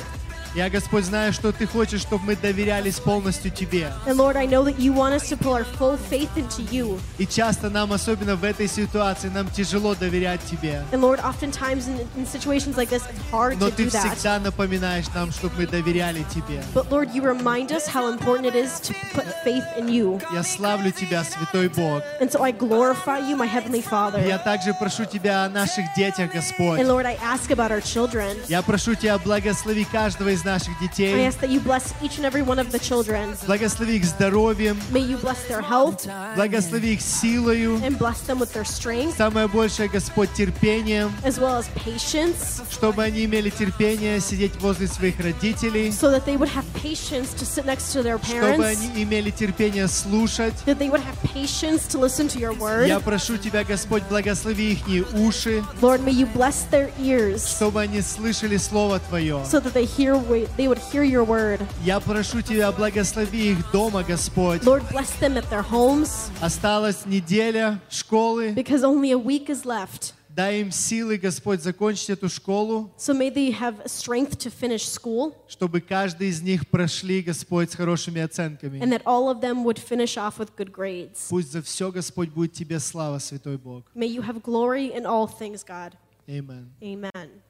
Я, 0.54 0.70
Господь, 0.70 1.04
знаю, 1.04 1.32
что 1.32 1.50
Ты 1.50 1.66
хочешь, 1.66 2.00
чтобы 2.00 2.26
мы 2.26 2.36
доверялись 2.36 3.00
полностью 3.00 3.50
Тебе. 3.50 3.92
And 4.06 4.16
Lord, 4.16 4.36
I 4.36 4.46
know 4.46 4.62
that 4.64 4.78
you 4.78 4.92
want 4.92 5.12
us 5.14 5.28
to 5.30 5.36
pull 5.36 5.52
our 5.52 5.64
full 5.64 5.96
faith 5.96 6.30
into 6.36 6.62
you. 6.70 7.00
И 7.18 7.26
часто 7.26 7.70
нам, 7.70 7.92
особенно 7.92 8.36
в 8.36 8.44
этой 8.44 8.68
ситуации, 8.68 9.28
нам 9.30 9.48
тяжело 9.50 9.96
доверять 9.96 10.40
Тебе. 10.48 10.84
And 10.92 11.00
Lord, 11.00 11.18
oftentimes 11.24 11.88
in, 11.88 11.98
in 12.16 12.24
situations 12.24 12.76
like 12.76 12.88
this, 12.88 13.02
it's 13.10 13.30
hard 13.32 13.58
Но 13.58 13.68
to 13.68 13.74
Ты 13.74 13.86
do 13.86 13.90
that. 13.90 14.14
всегда 14.14 14.38
напоминаешь 14.38 15.06
нам, 15.12 15.32
чтобы 15.32 15.54
мы 15.58 15.66
доверяли 15.66 16.24
Тебе. 16.32 16.62
But 16.72 16.88
Lord, 16.88 17.10
you 17.12 17.22
remind 17.22 17.72
us 17.72 17.88
how 17.88 18.06
important 18.12 18.46
it 18.46 18.54
is 18.54 18.78
to 18.80 18.94
put 19.12 19.24
faith 19.42 19.64
in 19.76 19.88
you. 19.88 20.20
Я 20.32 20.44
славлю 20.44 20.92
Тебя, 20.92 21.24
Святой 21.24 21.68
Бог. 21.68 22.00
And 22.20 22.30
so 22.30 22.44
I 22.44 22.52
glorify 22.52 23.18
you, 23.18 23.36
my 23.36 23.48
Heavenly 23.48 23.82
Father. 23.82 24.24
Я 24.24 24.38
также 24.38 24.72
прошу 24.74 25.04
Тебя 25.04 25.46
о 25.46 25.48
наших 25.48 25.84
детях, 25.96 26.30
Господь. 26.32 26.78
And 26.78 26.86
Lord, 26.86 27.06
I 27.06 27.16
ask 27.20 27.50
about 27.50 27.72
our 27.72 27.80
children. 27.82 28.36
Я 28.48 28.62
прошу 28.62 28.94
Тебя, 28.94 29.18
благослови 29.18 29.84
каждого 29.84 30.28
из 30.28 30.43
наших 30.43 30.73
I 30.81 30.87
детей. 30.87 31.25
ask 31.27 31.39
that 31.39 31.49
you 31.49 31.59
bless 31.59 31.93
each 32.01 32.17
and 32.17 32.25
every 32.25 32.41
one 32.41 32.59
of 32.59 32.71
the 32.71 32.79
children. 32.79 33.35
Благослови 33.47 33.97
их 33.97 34.05
здоровьем, 34.05 34.77
May 34.91 35.01
you 35.01 35.17
bless 35.17 35.37
their 35.47 35.61
health 35.61 36.07
благослови 36.35 36.93
их 36.93 37.01
силою. 37.01 37.79
and 37.83 37.97
bless 37.97 38.19
them 38.27 38.39
with 38.39 38.51
their 38.53 38.65
strength, 38.65 39.17
Самое 39.17 39.47
большее, 39.47 39.89
Господь, 39.89 40.29
терпением, 40.33 41.11
as 41.23 41.37
well 41.39 41.57
as 41.57 41.67
patience, 41.75 42.61
чтобы 42.71 43.03
они 43.03 43.25
имели 43.25 43.49
терпение 43.49 44.19
сидеть 44.19 44.55
возле 44.61 44.87
своих 44.87 45.19
родителей, 45.19 45.91
so 45.91 46.09
that 46.11 46.25
they 46.25 46.37
would 46.37 46.49
have 46.49 46.65
patience 46.73 47.33
to 47.33 47.45
sit 47.45 47.65
next 47.65 47.91
to 47.93 48.03
their 48.03 48.17
чтобы 48.19 48.39
parents, 48.63 48.65
они 48.91 49.03
имели 49.03 49.31
терпение 49.31 49.87
слушать. 49.87 50.53
that 50.65 50.77
they 50.79 50.89
would 50.89 51.01
have 51.01 51.17
patience 51.33 51.87
to 51.87 51.97
listen 51.99 52.27
to 52.27 52.39
your 52.39 52.53
word. 52.53 52.87
Я 52.87 52.99
прошу 52.99 53.37
Тебя, 53.37 53.63
Господь, 53.63 54.03
благослови 54.09 54.73
их 54.73 55.13
уши, 55.13 55.63
Lord, 55.81 56.01
may 56.03 56.11
you 56.11 56.25
bless 56.33 56.65
their 56.71 56.91
ears 56.99 57.45
чтобы 57.47 57.81
они 57.81 58.01
слышали 58.01 58.57
Слово 58.57 58.99
Твое. 58.99 59.43
so 59.45 59.59
that 59.59 59.73
they 59.73 59.85
hear 59.85 60.15
wa- 60.33 60.47
they 60.57 60.67
would 60.67 60.79
hear 60.91 61.03
your 61.03 61.23
word. 61.23 61.61
Я 61.83 61.99
прошу 61.99 62.41
Тебя, 62.41 62.71
благослови 62.71 63.51
их 63.51 63.71
дома, 63.71 64.03
Господь. 64.03 64.63
Lord, 64.63 64.83
bless 64.89 65.11
them 65.19 65.37
at 65.37 65.49
their 65.49 65.61
homes 65.63 66.29
Осталась 66.41 67.05
неделя 67.05 67.79
школы. 67.89 68.53
because 68.53 68.83
only 68.83 69.11
a 69.11 69.17
week 69.17 69.49
is 69.49 69.65
left. 69.65 70.13
Дай 70.29 70.61
им 70.61 70.71
силы, 70.71 71.17
Господь, 71.17 71.61
закончить 71.61 72.11
эту 72.11 72.29
школу, 72.29 72.91
So 72.97 73.13
may 73.13 73.29
they 73.29 73.51
have 73.51 73.81
strength 73.87 74.37
to 74.37 74.49
finish 74.51 74.85
school 74.87 75.33
чтобы 75.49 75.81
каждый 75.81 76.29
из 76.29 76.41
них 76.41 76.69
прошли, 76.69 77.21
Господь, 77.21 77.71
с 77.71 77.75
хорошими 77.75 78.19
and 78.21 78.29
оценками. 78.29 78.79
that 78.79 79.01
all 79.05 79.27
of 79.29 79.41
them 79.41 79.63
would 79.65 79.77
finish 79.79 80.17
off 80.17 80.37
with 80.39 80.55
good 80.55 80.71
grades. 80.71 81.27
Пусть 81.29 81.51
за 81.51 81.61
все, 81.61 81.91
Господь, 81.91 82.29
будет 82.29 82.53
Тебе 82.53 82.79
слава, 82.79 83.17
Святой 83.19 83.57
Бог. 83.57 83.83
May 83.95 84.05
you 84.07 84.21
have 84.21 84.41
glory 84.41 84.93
in 84.95 85.05
all 85.05 85.27
things, 85.27 85.63
God. 85.63 85.93
Amen. 86.29 86.69
Amen. 86.81 87.41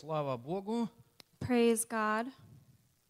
Слава 0.00 0.36
Богу. 0.36 0.88
Praise 1.40 1.84
God. 1.84 2.28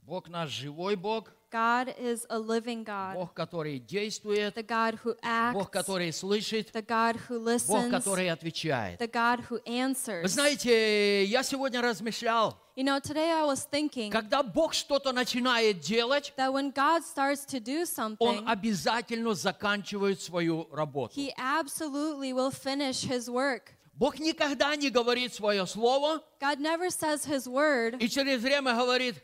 Бог 0.07 0.27
наш 0.31 0.49
живой 0.49 0.97
Бог. 0.97 1.31
God 1.53 1.95
is 1.99 2.25
a 2.31 2.39
living 2.39 2.83
God, 2.83 3.13
Бог, 3.13 3.35
который 3.35 3.79
действует. 3.79 4.55
the 4.55 4.63
God 4.63 4.99
who 5.05 5.15
acts, 5.23 5.53
Бог, 5.53 5.71
который 5.71 6.11
слышит. 6.11 6.73
the 6.73 6.81
God 6.81 7.17
who 7.29 7.39
Бог, 7.39 7.47
listens, 7.47 7.91
который 7.91 8.31
отвечает. 8.31 8.99
the 8.99 9.07
God 9.07 9.41
who 9.51 9.61
Вы 9.63 9.63
answers. 9.67 10.29
знаете, 10.29 11.27
я 11.27 11.43
сегодня 11.43 11.83
размышлял, 11.83 12.57
You 12.75 12.85
know, 12.85 13.01
today 13.01 13.33
I 13.33 13.45
was 13.45 13.67
thinking 13.71 14.11
когда 14.11 14.43
Бог 14.43 14.73
что-то 14.73 15.13
начинает 15.13 15.81
делать, 15.81 16.33
that 16.39 16.51
when 16.51 16.73
God 16.73 17.03
starts 17.05 17.45
to 17.45 17.61
do 17.61 17.81
Он 17.81 18.17
something, 18.17 18.47
обязательно 18.47 19.35
заканчивает 19.35 20.23
свою 20.23 20.67
работу. 20.73 21.13
He 21.15 21.35
absolutely 21.37 22.33
will 22.33 22.51
finish 22.51 23.05
His 23.05 23.29
work. 23.29 23.75
Бог 23.98 24.20
никогда 24.20 24.76
не 24.76 24.90
говорит 24.90 25.34
свое 25.34 25.66
слово 25.66 26.24
God 26.42 26.60
never 26.60 26.90
says 26.90 27.26
His 27.26 27.48
word 27.48 27.98
и 28.00 28.08
через 28.10 28.42
время 28.42 28.74
говорит, 28.74 29.16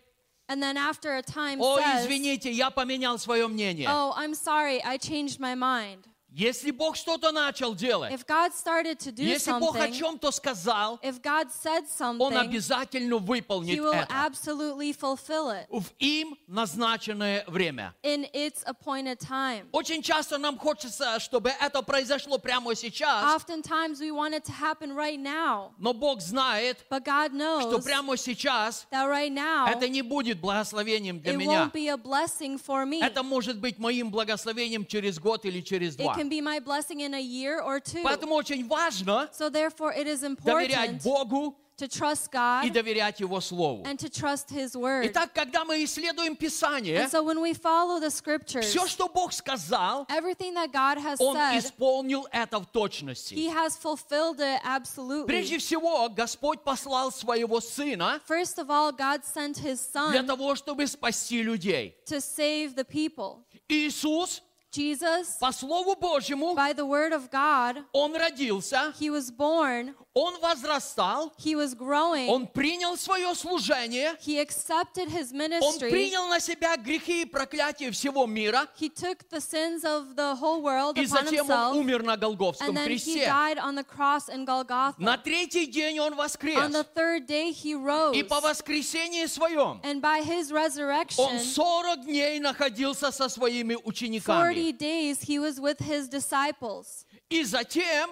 and 0.47 0.61
then 0.61 0.78
after 0.78 1.15
a 1.15 1.22
time 1.22 1.59
о, 1.59 1.78
says, 1.78 2.05
извините, 2.05 2.51
я 2.51 2.70
поменял 2.70 3.17
свое 3.17 3.47
мнение. 3.47 3.88
Oh, 3.89 4.13
I'm 4.15 4.34
sorry, 4.34 4.82
I 4.84 4.97
changed 4.97 5.39
my 5.39 5.55
mind. 5.55 6.07
Если 6.37 6.72
Бог 6.72 6.97
что-то 6.97 7.30
начал 7.30 7.76
делать, 7.76 8.12
If 8.12 8.26
God 8.26 8.53
started 8.53 8.99
to 8.99 9.12
do 9.12 9.22
если 9.22 9.53
Бог 9.61 9.76
о 9.76 9.89
чем-то 9.89 10.32
сказал, 10.32 10.99
if 11.01 11.22
God 11.22 11.47
said 11.53 11.85
Он 12.18 12.37
обязательно 12.37 13.14
He 13.14 13.20
выполнит 13.20 13.78
will 13.78 13.93
это 13.93 14.09
absolutely 14.11 14.93
fulfill 14.93 15.51
it 15.51 15.66
в 15.70 15.93
им 16.01 16.37
назначенное 16.49 17.45
время. 17.47 17.95
in 18.03 18.26
its 18.32 18.64
appointed 18.64 19.20
time. 19.20 19.68
Очень 19.70 20.03
часто 20.03 20.37
нам 20.37 20.59
хочется, 20.59 21.20
чтобы 21.20 21.51
это 21.61 21.82
произошло 21.82 22.39
прямо 22.39 22.74
сейчас, 22.74 23.37
Oftentimes 23.37 24.01
we 24.01 24.11
want 24.11 24.35
it 24.35 24.45
to 24.45 24.53
happen 24.53 24.93
right 24.93 25.20
now, 25.20 25.70
но 25.78 25.93
Бог 25.93 26.20
знает, 26.20 26.85
but 26.91 27.05
God 27.05 27.28
что 27.30 27.37
knows 27.78 27.85
прямо 27.85 28.16
сейчас 28.16 28.89
that 28.91 29.07
right 29.09 29.32
now 29.32 29.68
это 29.68 29.89
не 29.89 30.03
будет 30.03 30.41
благословением 30.41 31.20
для 31.20 31.35
it 31.35 31.37
меня. 31.37 31.66
won't 31.66 31.72
be 31.72 31.87
a 31.87 31.97
blessing 31.97 32.59
for 32.61 32.85
me. 32.85 33.01
Это 33.01 33.22
может 33.22 33.61
быть 33.61 33.78
моим 33.78 34.11
благословением 34.11 34.85
через 34.85 35.20
год 35.20 35.45
или 35.45 35.61
через 35.61 35.95
два. 35.95 36.24
can 36.24 36.30
be 36.30 36.41
my 36.41 36.59
blessing 36.59 37.01
in 37.01 37.13
a 37.13 37.20
year 37.20 37.61
or 37.61 37.80
two. 37.80 38.03
Поэтому 38.03 38.36
очень 38.36 38.67
важно 38.67 39.30
So 39.32 39.49
therefore 39.49 39.93
it 39.93 40.07
is 40.07 40.22
доверять 40.22 41.01
important 41.01 41.03
Богу 41.03 41.55
to 41.80 41.88
trust 41.88 42.28
и 42.28 42.36
God 42.36 42.74
доверять 42.74 43.20
Его 43.22 43.39
Слову. 43.39 43.84
and 43.86 43.97
to 43.97 44.09
trust 44.09 44.49
His 44.49 44.76
word. 44.76 45.05
Итак, 45.05 45.32
когда 45.34 45.63
мы 45.63 45.82
исследуем 45.84 46.36
Писание, 46.36 46.99
And 46.99 47.09
so 47.09 47.24
when 47.24 47.39
we 47.39 47.53
follow 47.53 47.99
the 48.01 48.11
scriptures, 48.11 48.65
все, 48.65 48.86
что 48.88 49.07
Бог 49.07 49.32
сказал, 49.32 50.05
everything 50.09 50.53
that 50.55 50.72
God 50.74 50.97
has 50.97 51.17
Он 51.22 51.36
said, 51.38 51.57
исполнил 51.57 52.28
это 52.34 52.59
в 52.59 52.65
точности. 52.65 53.34
He 53.34 53.47
has 53.47 53.78
fulfilled 53.78 54.41
it 54.41 54.59
absolutely. 54.65 55.28
Прежде 55.28 55.57
всего, 55.57 56.09
Господь 56.09 56.61
послал 56.63 57.11
Своего 57.11 57.61
Сына 57.61 58.20
First 58.28 58.59
of 58.59 58.70
all, 58.70 58.91
God 58.91 59.24
sent 59.24 59.57
His 59.57 59.80
для 60.11 60.20
Son 60.20 60.28
того, 60.28 60.55
чтобы 60.55 60.86
спасти 60.86 61.41
людей. 61.41 61.95
to 62.05 62.20
save 62.20 62.76
the 62.76 62.84
people. 62.84 63.45
Иисус, 63.70 64.41
Jesus, 64.75 65.39
по 65.39 65.53
Слову 65.53 65.95
Божьему, 65.95 66.55
by 66.55 66.72
the 66.72 66.85
word 66.85 67.12
of 67.12 67.31
God, 67.31 67.85
Он 67.93 68.14
родился, 68.16 68.93
He 68.99 69.09
was 69.11 69.31
born, 69.31 69.95
Он 70.14 70.39
возрастал, 70.41 71.33
He 71.39 71.55
was 71.55 71.75
growing, 71.75 72.29
Он 72.29 72.47
принял 72.47 72.97
свое 72.97 73.35
служение, 73.35 74.16
He 74.25 74.39
accepted 74.41 75.09
His 75.09 75.33
Он 75.33 75.39
ministry, 75.39 75.91
принял 75.91 76.27
на 76.27 76.41
себя 76.41 76.77
грехи 76.77 77.22
и 77.22 77.25
проклятия 77.25 77.91
всего 77.93 78.27
мира, 78.27 78.68
He 78.79 78.89
took 78.89 79.29
the 79.31 79.41
sins 79.41 79.85
of 79.85 80.16
the 80.16 80.35
whole 80.37 80.62
world 80.62 80.99
и 80.99 81.05
upon 81.05 81.25
затем 81.25 81.51
Он 81.51 81.51
Himself, 81.51 81.77
умер 81.77 82.03
на 82.03 82.16
Голгофском 82.16 82.68
and 82.68 82.77
then 82.77 82.89
He 82.91 82.97
кресте. 82.97 83.27
died 83.27 83.59
on 83.59 83.75
the 83.77 83.85
cross 83.85 84.29
in 84.29 84.45
Golgotha. 84.45 84.95
На 84.99 85.16
третий 85.16 85.66
день 85.66 85.99
Он 86.01 86.12
On 86.14 86.16
воскрес. 86.16 86.72
the 86.72 86.85
third 86.85 87.27
day, 87.27 87.53
He 87.53 87.75
rose, 87.75 88.14
И 88.16 88.22
по 88.22 88.41
воскресении 88.41 89.27
своем 89.27 89.81
and 89.83 90.01
by 90.01 90.20
His 90.22 90.51
Он 90.51 90.57
resurrection, 90.59 91.39
40 91.39 92.05
дней 92.07 92.41
находился 92.41 93.11
со 93.12 93.29
своими 93.29 93.77
40 94.63 94.63
учениками. 94.63 94.78
days 94.78 95.22
He 95.24 95.39
was 95.39 95.59
with 95.59 95.80
His 95.80 96.07
disciples. 96.09 97.05
И 97.30 97.43
затем 97.43 98.09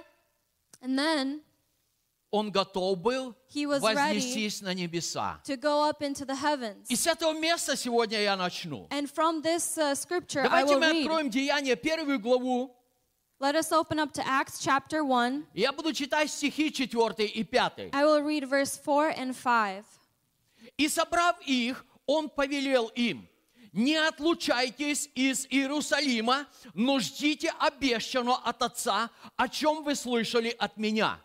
And 0.81 0.97
then 0.97 1.41
Он 2.29 2.51
готов 2.51 2.97
был 3.01 3.33
He 3.53 3.65
was 3.65 3.81
ready 3.81 3.95
вознестись 4.19 4.61
на 4.61 4.73
небеса. 4.73 5.39
to 5.45 5.55
go 5.55 5.83
up 5.89 6.01
into 6.01 6.25
the 6.25 6.35
heavens. 6.35 6.85
И 6.89 6.95
с 6.95 7.07
этого 7.07 7.33
места 7.33 7.75
сегодня 7.77 8.21
я 8.21 8.35
начну. 8.35 8.87
And 8.89 9.09
from 9.09 9.41
this 9.41 9.77
uh, 9.77 9.95
scripture, 9.95 10.41
I 10.41 10.63
Давайте 10.63 10.73
will 10.75 10.79
мы 10.79 10.91
read. 10.91 11.01
откроем 11.01 11.29
Деяния, 11.29 11.75
первую 11.75 12.19
главу. 12.19 12.73
Let 13.39 13.55
us 13.55 13.71
open 13.71 13.99
up 13.99 14.11
to 14.13 14.23
Acts 14.25 14.59
chapter 14.59 15.03
1. 15.05 15.45
Я 15.53 15.71
буду 15.71 15.93
читать 15.93 16.29
стихи 16.29 16.71
4 16.71 17.25
и 17.25 17.43
5. 17.43 17.93
I 17.93 18.03
will 18.03 18.21
read 18.23 18.43
verse 18.49 18.75
4 18.77 19.11
and 19.15 19.33
5. 19.33 19.85
«И 20.77 20.89
собрав 20.89 21.39
их, 21.45 21.85
он 22.07 22.29
повелел 22.29 22.87
им, 22.95 23.27
не 23.72 23.96
отлучайтесь 23.96 25.08
из 25.14 25.46
Иерусалима, 25.50 26.46
но 26.74 26.98
ждите 26.98 27.52
обещанного 27.58 28.36
от 28.36 28.62
Отца, 28.62 29.10
о 29.36 29.48
чем 29.48 29.82
вы 29.82 29.94
слышали 29.94 30.54
от 30.58 30.76
меня». 30.76 31.18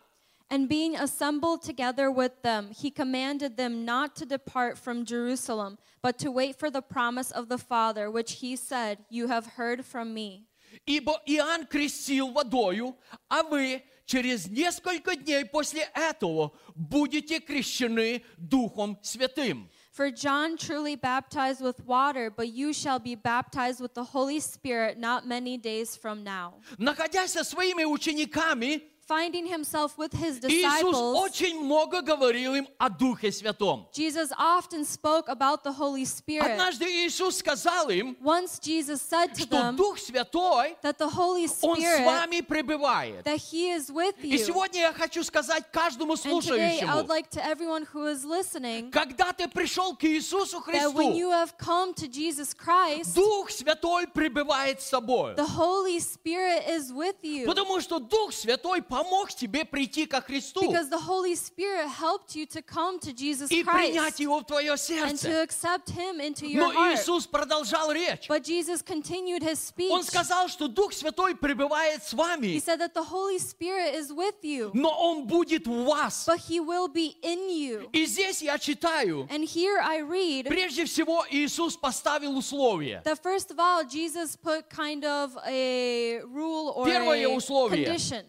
And 0.50 0.66
being 0.66 0.96
assembled 0.96 1.62
together 1.62 2.10
with 2.10 2.40
them, 2.42 2.70
he 2.70 2.90
commanded 2.90 3.58
them 3.58 3.84
not 3.84 4.16
to 4.16 4.24
depart 4.24 4.78
from 4.78 5.04
Jerusalem, 5.04 5.76
but 6.00 6.18
to 6.20 6.30
wait 6.30 6.56
for 6.56 6.70
the 6.70 6.80
promise 6.80 7.30
of 7.30 7.50
the 7.50 7.58
Father, 7.58 8.10
which 8.10 8.40
he 8.40 8.56
said, 8.56 8.98
You 9.10 9.26
have 9.28 9.46
heard 9.58 9.84
from 9.84 10.14
me. 10.14 10.46
Ибо 10.86 11.20
Иоанн 11.26 11.66
крестил 11.66 12.30
водою, 12.30 12.96
а 13.28 13.42
вы 13.42 13.82
через 14.06 14.46
несколько 14.48 15.16
дней 15.16 15.44
после 15.44 15.88
этого 15.94 16.52
будете 16.74 17.40
крещены 17.40 18.24
Духом 18.38 18.98
Святым. 19.02 19.68
For 19.97 20.09
John 20.09 20.57
truly 20.57 20.95
baptized 20.95 21.61
with 21.61 21.85
water, 21.85 22.31
but 22.31 22.49
you 22.49 22.73
shall 22.73 22.99
be 22.99 23.15
baptized 23.15 23.79
with 23.79 23.93
the 23.93 24.03
Holy 24.03 24.39
Spirit 24.39 24.97
not 24.97 25.27
many 25.27 25.57
days 25.57 25.95
from 25.95 26.23
now. 26.23 26.55
Находясь 26.79 27.33
со 27.33 27.43
своими 27.43 27.83
учениками, 27.85 28.81
Finding 29.08 29.46
himself 29.46 29.96
with 29.96 30.12
his 30.12 30.38
Иисус 30.44 30.50
disciples, 30.52 31.16
очень 31.16 31.58
много 31.64 32.02
говорил 32.02 32.54
им 32.54 32.68
о 32.78 32.90
Духе 32.90 33.32
Святом. 33.32 33.88
Jesus 33.90 34.30
often 34.38 34.84
spoke 34.84 35.28
about 35.28 35.64
the 35.64 35.72
Holy 35.72 36.04
Spirit. 36.04 36.44
Однажды 36.44 36.84
Иисус 36.84 37.38
сказал 37.38 37.88
им, 37.88 38.18
Once 38.22 38.58
Jesus 38.60 39.00
said 39.00 39.34
to 39.34 39.44
что 39.44 39.56
them 39.56 39.76
Дух 39.76 39.96
Святой, 39.98 40.76
that 40.82 40.98
the 40.98 41.08
Holy 41.08 41.48
Он 41.62 41.78
с 41.78 41.80
Spirit, 41.80 42.04
вами 42.04 42.40
пребывает. 42.42 43.24
that 43.24 43.38
He 43.38 43.70
is 43.70 43.90
with 43.90 44.14
И 44.22 44.36
you. 44.36 44.44
сегодня 44.44 44.80
я 44.80 44.92
хочу 44.92 45.24
сказать 45.24 45.64
каждому 45.72 46.12
And 46.12 46.18
today, 46.18 46.80
слушающему, 46.82 47.06
like 47.08 47.30
to 47.30 47.42
everyone 47.42 47.86
who 47.86 48.04
is 48.08 48.26
listening 48.26 48.90
когда 48.90 49.32
ты 49.32 49.48
пришел 49.48 49.96
к 49.96 50.04
Иисусу 50.04 50.62
that 50.66 50.92
when 50.92 51.14
you 51.14 51.28
Христу, 51.28 51.32
have 51.32 51.56
come 51.56 51.94
to 51.94 52.06
Jesus 52.08 52.52
Christ, 52.52 53.14
Дух 53.14 53.48
Святой 53.50 54.06
пребывает 54.08 54.82
с 54.82 54.90
тобой. 54.90 55.34
the 55.34 55.46
Holy 55.56 55.98
Spirit 55.98 56.64
is 56.68 56.92
with 56.92 57.16
you. 57.22 57.46
Потому 57.46 57.80
что 57.80 57.98
Дух 57.98 58.32
Святой 58.34 58.82
помог 58.98 59.32
тебе 59.32 59.64
прийти 59.64 60.06
ко 60.06 60.20
Христу 60.20 60.60
Because 60.62 60.88
the 60.90 60.98
Holy 60.98 61.34
Spirit 61.36 61.86
helped 61.88 62.34
you 62.34 62.46
to 62.46 62.60
come 62.62 62.98
to 62.98 63.12
Jesus 63.12 63.48
и 63.50 63.62
принять 63.62 64.16
Christ 64.16 64.20
Его 64.20 64.40
в 64.40 64.44
твое 64.44 64.72
and 64.72 64.76
to 64.76 65.18
сердце. 65.18 65.42
accept 65.42 65.90
Him 65.90 66.20
into 66.20 66.46
your 66.46 66.60
Но 66.66 66.72
heart. 66.72 66.94
Иисус 66.98 67.26
продолжал 67.26 67.92
речь. 67.92 68.28
But 68.28 68.42
Jesus 68.44 68.82
continued 68.82 69.42
His 69.42 69.58
speech. 69.60 69.90
Он 69.92 70.02
сказал, 70.02 70.48
что 70.48 70.66
Дух 70.68 70.92
Святой 70.92 71.36
пребывает 71.36 72.02
с 72.02 72.12
He 72.12 72.16
вами, 72.16 72.58
said 72.58 72.80
that 72.80 72.92
the 72.94 73.04
Holy 73.04 73.38
Spirit 73.38 73.94
is 73.94 74.10
with 74.12 74.42
you, 74.42 74.70
но 74.74 74.90
Он 74.90 75.26
будет 75.26 75.66
в 75.66 75.84
вас. 75.84 76.24
but 76.26 76.38
He 76.48 76.58
will 76.60 76.88
be 76.88 77.16
in 77.22 77.48
you. 77.50 77.88
И 77.92 78.04
здесь 78.06 78.42
я 78.42 78.58
читаю, 78.58 79.28
And 79.30 79.44
here 79.44 79.78
I 79.80 80.00
read 80.00 80.46
прежде 80.48 80.84
всего 80.86 81.24
Иисус 81.30 81.76
поставил 81.76 82.36
условие. 82.36 83.02
that 83.04 83.22
first 83.22 83.50
of 83.50 83.58
all, 83.60 83.84
Jesus 83.84 84.36
put 84.36 84.68
kind 84.70 85.04
of 85.04 85.36
a 85.46 86.20
rule 86.24 86.72
or 86.74 86.84
Первое 86.86 87.26
a 87.26 87.28
условие. 87.36 87.84
condition. 87.86 88.24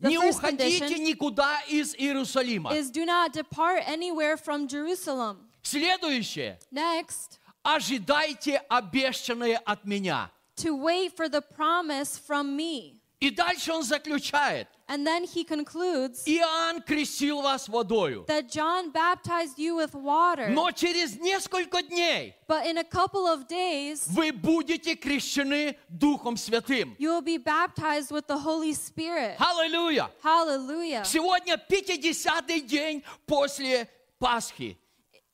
The 0.00 0.08
Не 0.10 0.16
first 0.18 0.38
уходите 0.38 0.78
condition 0.80 1.04
никуда 1.04 1.60
из 1.68 1.94
Иерусалима. 1.96 2.72
is 2.72 2.90
do 2.90 3.04
not 3.04 3.32
depart 3.32 3.82
anywhere 3.86 4.36
from 4.36 4.68
Jerusalem. 4.68 5.38
Следующее. 5.62 6.58
Next, 6.72 7.38
Ожидайте 7.64 8.62
обещанное 8.70 9.58
от 9.66 9.84
меня. 9.84 10.30
to 10.56 10.74
wait 10.76 11.16
for 11.16 11.28
the 11.28 11.40
promise 11.42 12.16
from 12.18 12.56
me. 12.56 12.97
И 13.19 13.29
дальше 13.29 13.71
он 13.71 13.83
заключает. 13.83 14.67
And 14.89 15.07
then 15.07 15.23
he 15.23 15.45
concludes 15.45 16.23
Иоанн 16.27 16.81
крестил 16.81 17.41
вас 17.41 17.69
водою. 17.69 18.25
that 18.27 18.49
John 18.51 18.91
baptized 18.91 19.57
you 19.57 19.75
with 19.77 19.93
water, 19.95 20.49
Но 20.49 20.71
через 20.71 21.17
несколько 21.17 21.81
дней 21.81 22.35
but 22.49 22.65
in 22.65 22.77
a 22.77 22.83
couple 22.83 23.25
of 23.25 23.47
days, 23.47 24.05
вы 24.09 24.33
будете 24.33 24.95
крещены 24.95 25.77
Духом 25.87 26.35
Святым. 26.35 26.97
you 26.99 27.09
will 27.11 27.21
be 27.21 27.37
baptized 27.37 28.11
with 28.11 28.27
the 28.27 28.37
Holy 28.37 28.73
Spirit. 28.73 29.37
Аллилуйя! 29.39 30.11
Hallelujah. 30.21 31.05
Сегодня 31.05 31.55
50-й 31.55 32.59
день 32.61 33.03
после 33.25 33.87
Пасхи. 34.19 34.77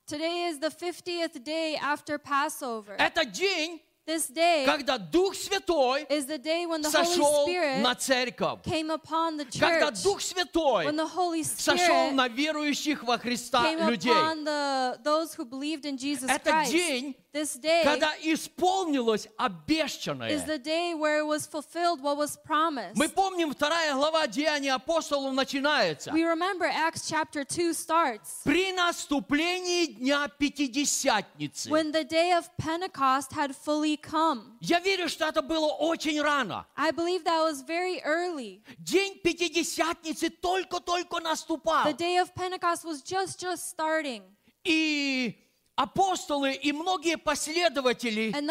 Today 0.06 0.50
is 0.50 0.60
the 0.60 0.70
50th 0.70 1.44
day 1.44 1.76
after 1.82 2.20
Passover. 2.20 2.96
Это 3.00 3.26
день, 3.26 3.82
This 4.06 4.28
day 4.28 4.66
когда 4.66 4.98
Дух 4.98 5.36
Святой 5.36 6.08
is 6.10 6.26
the 6.26 6.40
day 6.40 6.66
when 6.66 6.82
the 6.82 6.90
Holy 6.90 7.06
сошел 7.06 7.46
Spirit 7.46 7.82
на 7.84 7.94
церковь. 7.94 8.64
came 8.64 8.90
upon 8.90 9.38
the 9.38 9.46
Когда 9.46 9.92
church, 9.92 10.02
Дух 10.04 10.20
Святой 10.20 10.86
when 10.86 10.96
the 10.96 11.06
Holy 11.06 11.44
сошел 11.44 11.78
Spirit 11.78 12.14
на 12.16 12.28
верующих 12.28 13.04
во 13.04 13.20
Христа 13.20 13.64
came 13.66 13.88
людей. 13.88 14.10
upon 14.12 14.44
the, 14.46 14.98
those 15.04 15.36
who 15.36 15.46
believed 15.46 15.86
in 15.86 15.96
Jesus 15.96 16.28
Это 16.28 16.50
Christ. 16.50 16.72
день, 16.72 17.16
This 17.35 17.57
day 17.57 17.83
когда 17.83 18.15
исполнилось 18.23 19.27
is 19.27 19.31
обещанное. 19.37 20.47
the 20.47 20.57
day 20.57 20.95
where 20.95 21.19
it 21.19 21.27
was 21.27 21.49
fulfilled 21.49 22.01
what 22.01 22.17
was 22.17 22.37
promised. 22.37 22.95
Мы 22.97 23.09
помним, 23.09 23.51
вторая 23.51 23.93
глава 23.93 24.29
Деяний 24.29 24.71
апостолов 24.71 25.35
начинается. 25.35 26.13
We 26.13 26.23
remember 26.23 26.67
Acts 26.67 27.09
chapter 27.11 27.43
2 27.43 27.73
starts 27.75 28.45
При 28.45 28.73
наступлении 28.73 29.87
Дня 29.87 30.29
Пятидесятницы. 30.39 31.71
when 31.71 31.91
the 31.91 32.05
day 32.05 32.31
of 32.31 32.49
Pentecost 32.57 33.33
had 33.33 33.53
fully 33.57 33.97
come. 33.97 34.57
Я 34.61 34.79
верю, 34.79 35.09
что 35.09 35.27
это 35.27 35.43
было 35.43 35.73
очень 35.73 36.23
рано. 36.23 36.65
I 36.77 36.93
believe 36.93 37.25
that 37.25 37.43
was 37.43 37.63
very 37.63 38.01
early. 38.05 38.63
День 38.79 39.19
Пятидесятницы 39.25 40.31
только-только 40.31 41.19
наступал. 41.19 41.85
The 41.85 41.97
day 41.97 42.17
of 42.19 42.33
Pentecost 42.37 42.85
was 42.85 43.03
just 43.03 43.41
just 43.41 43.69
starting. 43.69 44.23
И 44.63 45.44
апостолы 45.77 46.55
и 46.55 46.73
многие 46.73 47.17
последователи, 47.17 48.33
And 48.33 48.51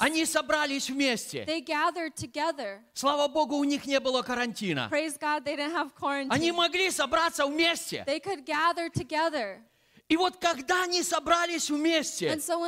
они 0.00 0.24
собрались 0.24 0.88
вместе. 0.88 1.46
Слава 2.94 3.28
Богу, 3.28 3.56
у 3.56 3.64
них 3.64 3.86
не 3.86 4.00
было 4.00 4.22
карантина. 4.22 4.88
God, 4.90 6.28
Они 6.30 6.52
могли 6.52 6.90
собраться 6.90 7.46
вместе. 7.46 8.04
И 10.08 10.16
вот 10.16 10.36
когда 10.36 10.84
они 10.84 11.02
собрались 11.02 11.68
вместе, 11.68 12.32
so 12.36 12.60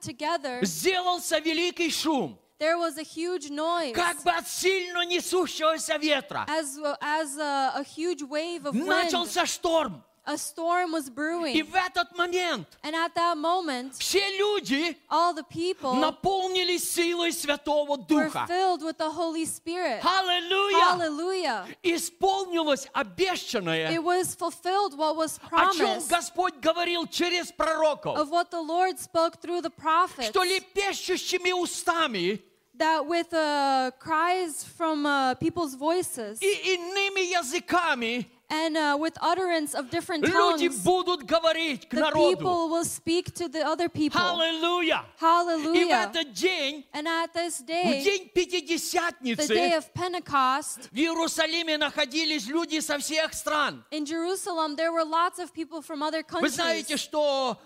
together, 0.00 0.64
сделался 0.64 1.38
великий 1.38 1.90
шум, 1.90 2.38
there 2.58 2.78
was 2.78 2.96
a 2.96 3.02
huge 3.02 3.50
noise. 3.50 3.92
как 3.92 4.22
бы 4.22 4.30
от 4.30 4.48
сильно 4.48 5.04
несущегося 5.04 5.98
ветра. 5.98 6.46
As, 6.48 6.78
as 7.02 7.36
a, 7.38 7.72
a 7.76 7.84
huge 7.84 8.22
wave 8.22 8.64
of 8.64 8.72
wind, 8.72 8.86
Начался 8.86 9.44
шторм. 9.44 10.02
a 10.25 10.37
storm 10.37 10.91
was 10.91 11.07
И 11.07 11.11
brewing. 11.11 11.63
в 11.63 11.73
этот 11.75 12.15
момент 12.15 12.67
And 12.83 12.93
at 12.95 13.15
that 13.15 13.35
moment, 13.35 13.93
все 13.97 14.21
люди 14.37 14.95
all 15.09 15.33
the 15.33 15.43
people 15.43 15.95
наполнились 15.95 16.83
силой 16.93 17.31
Святого 17.31 17.97
were 17.97 18.05
Духа. 18.07 18.45
filled 18.47 18.83
with 18.83 18.97
the 18.99 19.09
Holy 19.09 19.45
Spirit. 19.45 20.01
Аллилуйя! 20.03 20.85
Hallelujah. 20.91 21.65
Исполнилось 21.81 22.85
It 22.85 22.91
обещанное, 22.93 23.99
was 24.01 24.35
fulfilled 24.35 24.95
what 24.95 25.15
was 25.15 25.39
о 25.51 25.71
чем 25.73 25.87
promised 25.97 26.09
Господь 26.09 26.59
говорил 26.61 27.07
через 27.07 27.51
пророков, 27.51 28.17
of 28.17 28.29
what 28.29 28.51
the 28.51 28.61
Lord 28.61 28.99
spoke 28.99 29.37
through 29.41 29.61
the 29.61 29.71
prophets. 29.71 30.27
что 30.29 30.43
лепещущими 30.43 31.51
устами 31.51 32.39
That 32.77 33.05
with 33.07 33.33
uh, 33.33 33.91
cries 33.99 34.63
from 34.63 35.05
uh, 35.05 35.33
people's 35.35 35.75
voices 35.75 36.37
и 36.39 36.75
иными 36.75 37.21
языками 37.33 38.25
and 38.51 38.75
uh, 38.75 38.97
with 38.99 39.15
utterance 39.21 39.75
of 39.75 39.91
different 39.91 40.23
люди 40.25 40.67
tongues, 40.69 40.83
будут 40.83 41.23
говорить 41.23 41.87
к 41.87 41.93
the 41.93 42.01
народу. 42.01 42.35
people 42.37 42.69
will 42.69 42.83
speak 42.83 43.31
to 43.33 43.47
the 43.47 43.61
other 43.63 43.87
people. 43.89 44.19
Аллилуйя! 44.19 45.03
И 45.05 45.19
в 45.19 45.21
Hallelujah. 45.21 46.09
этот 46.11 46.33
день, 46.33 46.83
And 46.93 47.07
at 47.07 47.31
this 47.33 47.59
в 47.61 47.65
day, 47.65 48.03
день 48.03 48.23
the 48.23 48.25
day 48.25 48.31
Пятидесятницы, 48.33 49.77
of 49.77 49.93
Pentecost, 49.93 50.89
в 50.91 50.95
Иерусалиме 50.97 51.77
находились 51.77 52.47
люди 52.47 52.79
со 52.79 52.97
всех 52.97 53.33
стран. 53.33 53.83
in 53.91 54.05
Jerusalem, 54.05 54.75
there 54.75 54.91
were 54.91 55.05
lots 55.05 55.37
of 55.39 55.53
people 55.53 55.81
from 55.81 56.01
other 56.01 56.23
Вы 56.23 56.39
countries. 56.39 56.55
знаете, 56.55 56.97
что 56.97 57.57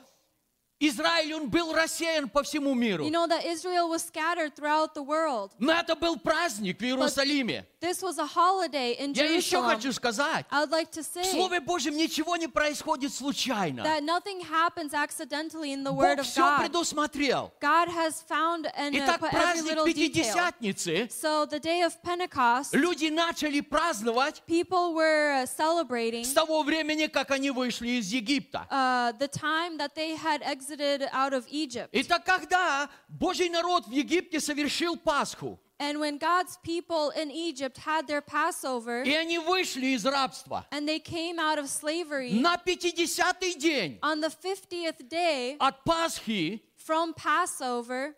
Израиль, 0.81 1.35
он 1.35 1.51
был 1.51 1.73
рассеян 1.75 2.29
по 2.29 2.45
всему 2.45 2.73
миру. 2.75 3.05
You 3.05 3.11
know 3.11 3.27
that 3.27 3.45
Israel 3.45 3.89
was 3.89 4.03
scattered 4.05 4.55
throughout 4.55 4.95
the 4.95 5.03
world. 5.03 5.51
Но 5.59 5.73
это 5.73 5.97
был 5.97 6.17
праздник 6.21 6.79
в 6.79 6.85
Иерусалиме. 6.85 7.67
This 7.81 8.01
was 8.03 8.19
a 8.19 8.27
holiday 8.27 8.93
in 8.99 9.13
Я 9.13 9.25
еще 9.25 9.57
Jerusalem. 9.57 9.75
хочу 9.75 9.93
сказать, 9.93 10.47
I 10.51 10.61
would 10.65 10.71
like 10.71 10.91
to 10.93 11.03
в 11.03 11.07
say 11.07 11.25
Слове 11.33 11.59
Божьем 11.61 11.97
ничего 11.97 12.37
не 12.37 12.47
происходит 12.47 13.13
случайно. 13.13 13.83
that 13.83 14.05
nothing 14.05 14.41
happens 14.41 14.95
accidentally 14.95 15.73
in 15.73 15.83
the 15.83 15.93
Word 15.93 16.17
Бог 16.19 16.21
of 16.21 16.27
все 16.27 16.43
God. 16.43 16.61
предусмотрел. 16.61 17.53
God 17.61 17.89
has 17.89 18.21
found 18.23 18.71
and 18.77 18.95
uh, 18.95 18.99
Итак, 19.05 19.19
put 19.21 19.33
every 19.33 19.41
праздник 19.41 19.65
little 19.65 19.85
detail. 19.85 19.95
Пятидесятницы 19.95 21.09
So 21.11 21.45
the 21.47 21.59
day 21.59 21.83
of 21.83 22.01
Pentecost, 22.05 22.73
люди 22.73 23.09
начали 23.09 23.61
праздновать 23.61 24.43
people 24.47 24.95
were 24.95 25.43
uh, 25.43 25.47
celebrating 25.47 26.25
с 26.25 26.33
того 26.33 26.63
времени, 26.63 27.07
как 27.09 27.33
они 27.33 27.51
вышли 27.51 27.99
из 27.99 28.13
Египта. 28.13 28.67
uh, 28.71 29.11
the 29.19 29.27
time 29.29 29.77
that 29.79 29.95
they 29.97 30.15
had 30.17 30.41
exited 30.43 30.68
out 31.12 31.34
of 31.34 31.46
Egypt. 31.50 31.90
Итак, 31.94 32.26
когда 32.26 32.90
Божий 33.08 33.50
народ 33.50 33.88
в 33.88 33.92
Египте 33.92 34.40
совершил 34.40 34.98
Пасху, 34.98 35.60
And 35.80 36.00
when 36.00 36.18
God's 36.18 36.58
people 36.64 37.10
in 37.10 37.30
Egypt 37.32 37.78
had 37.78 38.08
their 38.08 38.22
Passover 38.22 39.04
и 39.04 39.14
они 39.14 39.38
вышли 39.40 39.88
из 39.96 40.06
рабства, 40.06 40.66
and 40.72 40.88
they 40.88 41.00
came 41.00 41.40
out 41.40 41.58
of 41.58 41.68
slavery, 41.68 42.32
на 42.32 42.56
50-й 42.56 43.56
день 43.56 44.00
on 44.02 44.22
the 44.22 44.30
50th 44.30 45.10
day 45.10 45.58
от 45.60 45.84
Пасхи 45.84 46.62
from 46.78 47.14
Passover, 47.14 48.14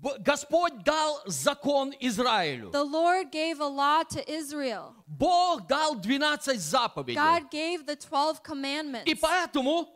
Б- 0.00 0.18
Господь 0.18 0.84
дал 0.84 1.22
закон 1.26 1.92
Израилю. 2.00 2.70
the 2.70 2.84
Lord 2.84 3.30
gave 3.32 3.60
a 3.60 3.66
law 3.66 4.02
to 4.04 4.20
Israel. 4.30 4.94
Бог 5.06 5.66
дал 5.66 5.94
12 5.96 6.58
заповедей. 6.60 7.16
God 7.16 7.50
gave 7.50 7.86
the 7.86 7.96
12 7.96 8.42
commandments. 8.42 9.04
И 9.06 9.14
поэтому 9.14 9.88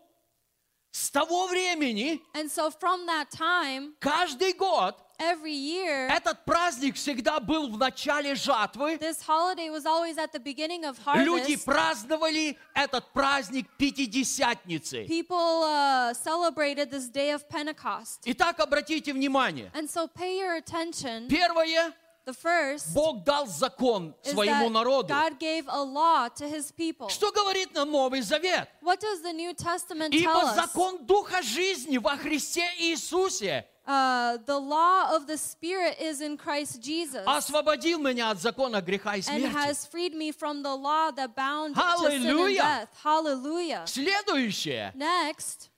с 0.91 1.09
того 1.11 1.47
времени 1.47 2.21
And 2.33 2.49
so 2.49 2.69
from 2.71 3.05
that 3.05 3.29
time, 3.31 3.93
каждый 3.99 4.53
год 4.53 4.95
every 5.19 5.51
year, 5.53 6.07
этот 6.09 6.45
праздник 6.45 6.95
всегда 6.95 7.39
был 7.39 7.69
в 7.69 7.77
начале 7.77 8.33
жатвы. 8.35 8.97
this 8.99 9.21
holiday 9.21 9.69
was 9.69 9.85
always 9.85 10.17
at 10.17 10.31
the 10.31 10.39
beginning 10.39 10.85
of 10.85 10.97
Люди 11.15 11.53
harvest. 11.55 11.65
праздновали 11.65 12.57
этот 12.75 13.05
праздник 13.13 13.67
Пятидесятницы. 13.77 15.05
People 15.07 15.63
uh, 15.63 16.13
celebrated 16.13 16.89
this 16.91 17.09
day 17.09 17.31
of 17.31 17.47
Pentecost. 17.49 18.21
Итак, 18.25 18.59
обратите 18.59 19.13
внимание. 19.13 19.69
And 19.73 19.89
so 19.89 20.07
pay 20.07 20.37
your 20.39 20.55
attention. 20.55 21.27
Первое, 21.27 21.93
Бог 22.93 23.23
дал 23.23 23.47
закон 23.47 24.15
своему 24.23 24.69
народу. 24.69 25.07
God 25.09 25.39
gave 25.39 25.65
a 25.67 25.81
law 25.81 26.27
to 26.29 26.47
his 26.47 26.71
people. 26.71 27.09
Что 27.09 27.31
говорит 27.31 27.73
нам 27.73 27.91
Новый 27.91 28.21
Завет? 28.21 28.67
What 28.81 28.99
does 28.99 29.21
the 29.21 29.33
New 29.33 29.53
Testament 29.53 30.11
tell 30.13 30.41
Ибо 30.41 30.53
закон 30.55 31.05
Духа 31.05 31.41
жизни 31.41 31.97
во 31.97 32.17
Христе 32.17 32.67
Иисусе 32.79 33.65
Uh, 33.87 34.37
the 34.45 34.59
law 34.59 35.15
of 35.15 35.27
the 35.27 35.37
Spirit 35.37 35.95
is 36.01 36.19
in 36.19 36.35
Christ 36.35 36.81
Jesus 36.81 37.23
освободил 37.25 37.99
меня 37.99 38.31
от 38.31 38.41
закона 38.41 38.81
греха 38.81 39.15
и 39.15 39.19
and 39.19 39.23
смерти. 39.23 39.53
has 39.55 39.85
freed 39.85 40.13
me 40.13 40.33
from 40.33 40.61
the 40.61 40.75
law 40.75 41.09
that 41.09 41.33
bound 41.37 41.73
to 41.73 41.81
sin 41.99 42.11
and 42.11 42.23
Hallelujah. 42.25 42.61
death. 42.61 42.89
Hallelujah. 43.01 43.83
Следующее. 43.85 44.91
Next, 44.93 45.69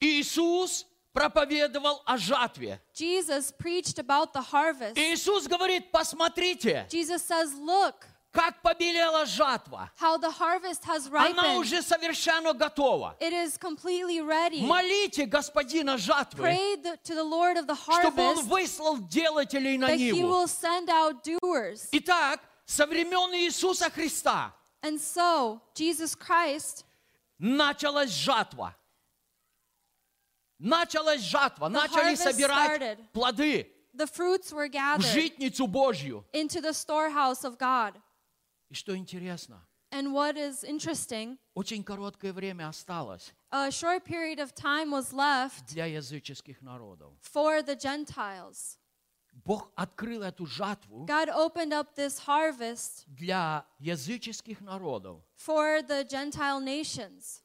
Иисус 0.00 0.84
проповедовал 1.18 2.02
о 2.06 2.16
жатве. 2.16 2.80
Jesus 2.94 3.50
preached 3.52 3.98
about 3.98 4.32
the 4.32 4.40
harvest. 4.42 4.96
Иисус 4.96 5.46
говорит, 5.48 5.90
посмотрите, 5.90 6.86
Jesus 6.88 7.22
says, 7.24 7.52
Look 7.58 8.06
как 8.30 8.62
побелела 8.62 9.24
жатва. 9.24 9.90
how 9.96 10.16
the 10.18 10.30
harvest 10.30 10.84
has 10.84 11.08
Она 11.08 11.32
ripened. 11.32 11.58
уже 11.58 11.82
совершенно 11.82 12.52
готова. 12.52 13.16
It 13.20 13.32
is 13.32 13.56
completely 13.58 14.20
ready. 14.20 14.60
Молите 14.60 15.26
Господина 15.26 15.96
жатвы, 15.98 16.42
Pray 16.42 16.76
the, 16.76 16.96
to 17.04 17.14
the 17.14 17.24
Lord 17.24 17.56
of 17.56 17.66
the 17.66 17.74
чтобы 17.74 18.20
Он 18.22 18.36
harvest 18.36 18.48
выслал 18.48 18.98
делателей 19.08 19.76
на 19.78 19.88
that 19.88 19.98
He 19.98 20.12
ниву. 20.12 20.28
will 20.28 20.46
send 20.46 20.88
out 20.88 21.24
doers. 21.24 21.88
Итак, 21.92 22.40
со 22.66 22.86
времен 22.86 23.34
Иисуса 23.34 23.90
Христа 23.90 24.52
And 24.82 25.00
so, 25.00 25.60
Jesus 25.74 26.14
Christ, 26.14 26.84
началась 27.40 28.10
жатва. 28.10 28.74
Началась 30.58 31.20
жатва, 31.22 31.68
начали 31.68 32.14
собирать 32.14 32.98
плоды 33.12 33.70
the 33.94 34.06
fruits 34.06 34.52
were 34.52 34.68
в 34.68 34.72
gathered 34.72 35.12
житницу 35.12 35.66
Божью. 35.66 36.24
into 36.32 36.60
the 36.60 36.72
storehouse 36.72 37.44
of 37.44 37.56
God. 37.58 37.94
И 38.70 38.74
что 38.74 38.96
интересно, 38.96 39.64
And 39.90 40.12
what 40.12 40.36
is 40.36 40.64
interesting, 40.64 41.38
очень 41.54 41.82
короткое 41.82 42.32
время 42.32 42.68
осталось 42.68 43.32
a 43.50 43.70
short 43.70 44.04
period 44.04 44.38
of 44.38 44.54
time 44.54 44.90
was 44.90 45.12
left 45.12 45.66
для 45.68 45.86
языческих 45.86 46.60
народов. 46.60 47.14
for 47.22 47.62
the 47.62 47.74
Gentiles. 47.76 48.78
Бог 49.44 49.70
открыл 49.76 50.22
эту 50.22 50.44
жатву 50.46 51.06
God 51.06 51.28
opened 51.30 51.72
up 51.72 51.94
this 51.94 52.18
harvest 52.26 53.04
для 53.06 53.64
языческих 53.78 54.60
народов. 54.60 55.22
for 55.36 55.80
the 55.82 56.04
Gentile 56.04 56.60
nations. 56.60 57.42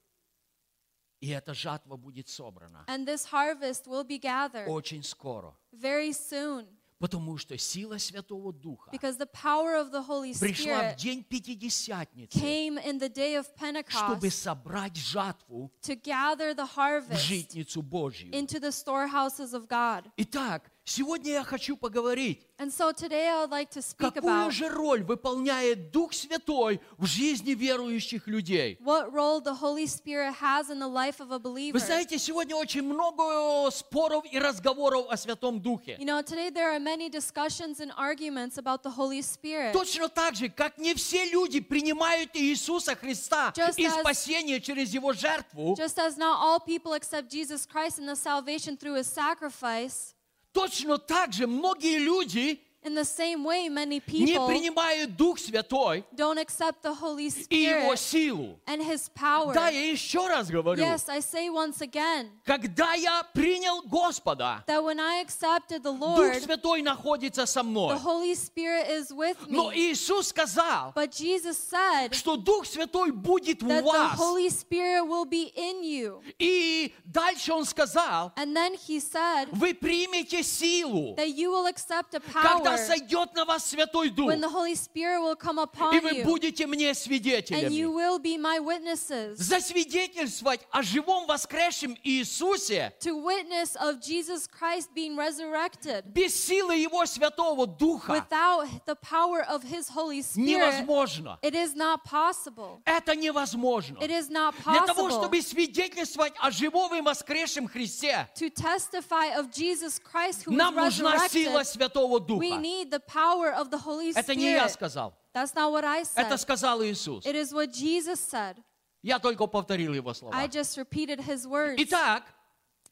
И 1.24 1.30
эта 1.30 1.54
жатва 1.54 1.96
будет 1.96 2.28
собрана 2.28 2.84
And 2.86 3.06
this 3.06 3.24
harvest 3.32 3.88
will 3.88 4.04
be 4.04 4.20
gathered 4.20 4.68
очень 4.68 5.04
скоро. 5.04 5.56
very 5.72 6.12
soon 6.12 6.68
Потому 7.00 7.38
что 7.38 7.58
сила 7.58 7.98
Святого 7.98 8.52
Духа 8.52 8.92
пришла 8.92 10.92
в 10.92 10.96
день 10.98 11.24
Пятидесятницы, 11.24 12.38
came 12.38 12.78
in 12.84 13.00
the 13.00 13.10
day 13.10 13.38
of 13.38 13.48
чтобы 13.90 14.30
собрать 14.30 14.98
жатву 14.98 15.72
в 15.82 17.16
житницу 17.16 17.82
Божью. 17.82 18.30
into 18.34 18.60
the 18.60 18.72
storehouses 18.72 19.54
of 19.54 19.70
God. 19.70 20.12
Итак, 20.18 20.73
сегодня 20.86 21.34
я 21.34 21.44
хочу 21.44 21.78
поговорить, 21.78 22.48
And 22.60 22.72
so 22.72 22.94
today 22.94 23.28
I 23.28 23.42
would 23.42 23.50
like 23.50 23.72
to 23.72 23.82
speak 23.82 24.14
какую 24.14 24.32
about 24.32 24.52
же 24.52 24.70
роль 24.70 25.04
выполняет 25.04 25.92
Дух 25.92 26.14
Святой 26.14 26.80
в 26.98 27.06
жизни 27.06 27.52
верующих 27.56 28.28
людей. 28.28 28.78
what 28.80 29.12
role 29.12 29.42
the 29.42 29.54
Holy 29.54 29.86
Spirit 29.88 30.34
has 30.40 30.70
in 30.70 30.80
the 30.80 30.88
life 30.88 31.20
of 31.20 31.32
a 31.32 31.40
believer. 31.40 31.74
Вы 31.74 31.80
знаете, 31.80 32.18
сегодня 32.20 32.56
очень 32.56 32.84
много 32.84 33.70
споров 33.72 34.24
и 34.32 34.38
разговоров 34.40 35.08
о 35.10 35.18
Святом 35.18 35.60
Духе. 35.62 35.98
You 36.00 36.06
know, 36.06 36.22
today 36.22 36.50
there 36.52 36.72
are 36.72 36.80
many 36.80 37.10
discussions 37.10 37.80
and 37.80 37.92
arguments 37.98 38.58
about 38.58 38.84
the 38.84 38.92
Holy 38.92 39.22
Spirit. 39.22 39.74
Точно 39.74 40.08
так 40.10 40.36
же, 40.36 40.50
как 40.50 40.78
не 40.78 40.94
все 40.94 41.26
люди 41.26 41.60
принимают 41.60 42.30
Иисуса 42.36 42.96
Христа 42.96 43.52
Just 43.56 43.78
и 43.78 43.86
as- 43.86 44.00
спасение 44.00 44.62
через 44.62 44.94
Его 44.94 45.12
жертву, 45.14 45.76
Just 45.76 45.98
as 45.98 46.18
not 46.18 46.38
all 46.40 46.60
people 46.60 46.94
accept 46.94 47.30
Jesus 47.30 47.66
Christ 47.66 48.00
and 48.00 48.08
the 48.08 48.16
salvation 48.16 48.78
through 48.78 48.96
his 48.96 49.08
sacrifice, 49.08 50.13
точно 50.53 50.99
так 50.99 51.33
же 51.33 51.47
многие 51.47 51.99
люди 51.99 52.63
In 52.85 52.95
the 52.95 53.05
same 53.05 53.43
way, 53.45 53.69
many 53.69 54.01
не 54.09 54.35
people 54.35 54.47
принимают 54.47 55.17
Дух 55.17 55.39
Святой 55.39 56.05
don't 56.15 56.39
accept 56.39 56.81
the 56.83 56.95
Holy 56.95 57.27
и 57.51 57.57
Его 57.65 57.93
Spirit 57.93 57.99
силу. 57.99 58.61
and 58.67 58.81
His 58.81 59.11
power. 59.15 59.53
Да, 59.53 59.69
я 59.69 59.91
еще 59.91 60.27
раз 60.29 60.49
говорю, 60.49 60.81
Yes, 60.83 61.09
I 61.09 61.19
say 61.21 61.51
once 61.51 61.81
again 61.83 62.31
когда 62.47 62.95
я 62.95 63.25
принял 63.35 63.83
Господа, 63.83 64.63
that 64.67 64.83
when 64.83 65.01
I 65.01 65.21
accepted 65.23 65.83
the 65.83 65.93
Дух 65.93 66.01
Lord, 66.19 66.41
Святой 66.41 66.83
находится 66.83 67.47
со 67.47 67.65
мной. 67.65 67.95
the 67.95 67.99
Holy 67.99 68.35
Spirit 68.35 68.89
is 68.89 69.13
with 69.13 69.37
Но 69.49 69.71
me. 69.73 69.91
Иисус 69.93 70.29
сказал, 70.29 70.93
But 70.95 71.11
Jesus 71.11 71.59
said 71.59 72.15
что 72.15 72.37
Дух 72.37 72.65
Святой 72.65 73.11
будет 73.11 73.61
в 73.61 73.67
that 73.67 73.83
the 73.83 73.87
вас. 73.87 74.17
Holy 74.19 74.49
Spirit 74.49 75.03
will 75.05 75.27
be 75.27 75.53
in 75.57 75.83
you. 75.83 76.23
И 76.39 76.95
дальше 77.05 77.53
Он 77.53 77.65
сказал, 77.65 78.33
And 78.37 78.57
then 78.57 78.75
He 78.75 79.01
said 79.01 79.49
вы 79.51 79.75
примете 79.75 80.45
силу, 80.45 81.17
that 81.17 81.35
you 81.37 81.51
will 81.51 81.67
accept 81.67 82.15
a 82.15 82.21
когда 82.21 82.72
power 82.76 82.88
сойдет 82.88 83.34
на 83.36 83.46
вас 83.46 83.66
Святой 83.66 84.10
Дух, 84.10 84.28
when 84.30 84.42
the 84.42 84.50
Holy 84.50 84.76
Spirit 84.76 85.20
will 85.22 85.36
come 85.36 85.60
и 85.60 85.64
upon 85.66 86.02
вы 86.02 86.12
you. 86.20 86.24
будете 86.24 86.66
мне 86.68 86.90
And 86.92 86.96
you 86.96 86.96
свидетелями. 86.96 87.86
will 87.86 88.20
be 88.20 88.38
my 88.38 88.60
witnesses. 88.60 89.38
Засвидетельствовать 89.38 90.62
о 90.72 90.82
живом 90.84 91.26
воскресшем 91.28 91.96
Иисусе 92.04 92.94
To 93.02 93.16
witness 93.16 93.76
of 93.76 94.00
Jesus 94.02 94.48
Christ 94.48 94.90
being 94.96 95.16
resurrected 95.16 96.04
без 96.14 96.34
силы 96.36 96.76
Его 96.76 97.06
Святого 97.06 97.68
Духа 97.68 98.12
without 98.14 98.68
the 98.86 98.96
power 98.96 99.42
of 99.48 99.64
His 99.64 99.90
Holy 99.90 100.22
Spirit. 100.22 100.46
невозможно. 100.48 101.38
It 101.42 101.56
is 101.56 101.76
not 101.76 102.04
possible. 102.04 102.82
Это 102.86 103.16
невозможно. 103.16 103.98
It 104.00 104.10
is 104.12 104.30
not 104.30 104.54
Для 104.66 104.86
того, 104.86 105.08
possible 105.08 105.20
чтобы 105.24 105.42
свидетельствовать 105.42 106.34
о 106.40 106.52
живом 106.52 106.94
и 106.96 107.02
воскресшем 107.02 107.68
Христе, 107.68 108.28
to 108.36 108.50
testify 108.50 109.30
of 109.38 109.52
Jesus 109.52 110.00
Christ 110.00 110.44
who 110.46 110.52
was 110.52 110.58
нам 110.58 110.76
нужна 110.76 111.28
сила. 111.30 111.64
Святого 111.64 112.20
We 112.20 112.26
Духа. 112.26 112.56
Need 112.64 112.90
the 112.90 113.00
power 113.00 113.52
of 113.52 113.70
the 113.70 113.78
Holy 113.78 114.12
Это 114.16 114.34
не 114.36 114.54
я 114.54 114.68
Spirit. 114.68 114.72
сказал. 114.72 115.14
That's 115.34 115.54
not 115.54 115.72
what 115.72 115.84
I 115.84 116.02
Это 116.16 116.36
said. 116.36 116.38
сказал 116.38 116.82
Иисус. 116.84 117.26
It 117.26 117.36
is 117.36 117.52
what 117.54 117.72
Jesus 117.72 118.20
said. 118.20 118.56
Я 119.02 119.20
только 119.20 119.46
повторил 119.48 119.94
Его 119.94 120.14
слова. 120.14 120.34
I 120.36 120.48
just 120.48 120.78
repeated 120.78 121.20
His 121.20 121.46
words. 121.46 121.76
Итак, 121.78 122.24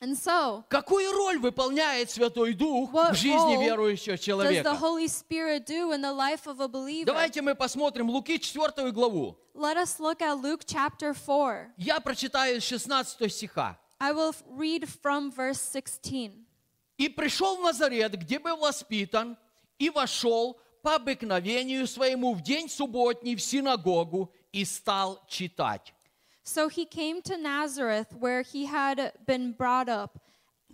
And 0.04 0.18
so, 0.18 0.64
какую 0.68 1.12
роль 1.12 1.38
выполняет 1.38 2.10
Святой 2.10 2.54
Дух 2.56 2.92
в 2.92 3.14
жизни 3.14 3.64
верующего 3.64 4.16
does 4.16 4.20
the 4.20 4.24
человека? 4.24 4.76
Holy 4.76 5.08
Spirit 5.08 5.66
do 5.68 5.92
in 5.92 6.02
the 6.02 6.12
life 6.12 6.48
of 6.48 6.60
a 6.60 6.68
believer? 6.68 7.06
Давайте 7.06 7.44
мы 7.44 7.54
посмотрим 7.54 8.10
Луки 8.10 8.40
4 8.40 8.92
главу. 8.92 9.38
Let 9.54 9.78
us 9.78 10.00
look 10.00 10.22
at 10.22 10.42
Luke 10.42 10.66
chapter 10.66 11.14
4. 11.14 11.74
Я 11.78 12.00
прочитаю 12.00 12.60
с 12.60 12.64
16 12.64 13.32
стиха. 13.32 13.78
I 14.00 14.12
will 14.12 14.34
read 14.50 14.90
from 15.04 15.32
verse 15.32 15.62
16. 15.62 16.32
«И 16.98 17.08
пришел 17.08 17.58
в 17.58 17.62
Назарет, 17.62 18.14
где 18.16 18.40
был 18.40 18.58
воспитан, 18.58 19.38
и 19.82 19.90
вошел 19.90 20.60
по 20.84 20.96
обыкновению 20.96 21.88
своему 21.88 22.34
в 22.34 22.42
день 22.42 22.70
субботний 22.70 23.36
в 23.36 23.42
синагогу 23.42 24.32
и 24.52 24.64
стал 24.64 25.20
читать». 25.28 25.94
So 26.44 26.70
he 26.70 26.86
came 26.86 27.22
to 27.24 27.38
Nazareth, 27.38 28.14
where 28.20 28.44
he 28.44 28.66
had 28.66 29.14
been 29.26 29.54
brought 29.54 29.90
up. 29.90 30.20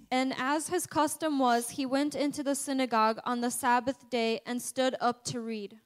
And 0.10 0.34
as 0.38 0.70
his 0.70 0.86
custom 0.86 1.39
was, 1.39 1.70
he 1.70 1.86
went 1.86 2.16
into 2.16 2.41
the 2.41 2.55
synagogue 2.55 3.20
on 3.26 3.41
the 3.41 3.51
Sabbath 3.51 4.10
day 4.10 4.39
and 4.45 4.62
stood 4.62 4.95
up 5.01 5.24
to 5.26 5.41
read. 5.41 5.78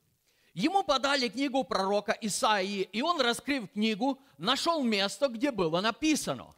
Ему 0.53 0.83
подали 0.83 1.29
книгу 1.29 1.63
пророка 1.63 2.15
Исаии, 2.21 2.87
и 2.91 3.01
он, 3.01 3.21
раскрыв 3.21 3.71
книгу, 3.71 4.19
нашел 4.37 4.83
место, 4.83 5.27
где 5.29 5.49
было 5.51 5.81
написано. 5.81 6.53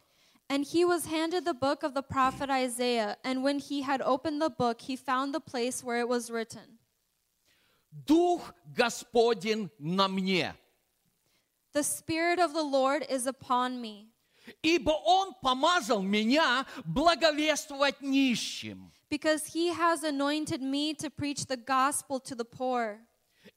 And 0.49 0.65
he 0.65 0.83
was 0.83 1.05
handed 1.05 1.45
the 1.45 1.53
book 1.53 1.83
of 1.83 1.93
the 1.93 2.01
prophet 2.01 2.49
Isaiah. 2.49 3.17
And 3.23 3.43
when 3.43 3.59
he 3.59 3.83
had 3.83 4.01
opened 4.01 4.41
the 4.41 4.49
book, 4.49 4.81
he 4.81 4.95
found 4.95 5.33
the 5.33 5.39
place 5.39 5.83
where 5.83 5.99
it 5.99 6.09
was 6.09 6.31
written 6.31 6.79
«Дух 8.05 8.53
Господень 8.73 9.69
на 9.79 10.07
мне, 10.07 10.55
The 11.73 11.83
Spirit 11.83 12.39
of 12.39 12.53
the 12.53 12.63
Lord 12.63 13.05
is 13.09 13.27
upon 13.27 13.79
me, 13.79 14.07
ибо 14.63 14.91
Он 14.91 15.33
помазал 15.43 16.01
меня 16.01 16.65
благовествовать 16.83 18.01
нищим, 18.01 18.91
because 19.09 19.53
he 19.53 19.67
has 19.67 20.03
anointed 20.03 20.61
me 20.61 20.93
to 20.95 21.09
preach 21.09 21.45
the 21.45 21.57
gospel 21.57 22.19
to 22.19 22.33
the 22.35 22.45
poor. 22.45 22.99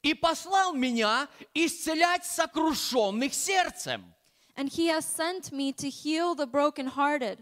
и 0.02 0.14
послал 0.14 0.74
меня 0.74 1.28
исцелять 1.54 2.24
сокрушенных 2.24 3.32
сердцем, 3.34 4.02
And 4.56 4.68
he 4.68 4.88
has 4.88 5.04
sent 5.04 5.52
me 5.52 5.72
to 5.72 5.88
heal 5.88 6.34
the 6.34 6.46
brokenhearted, 6.46 7.38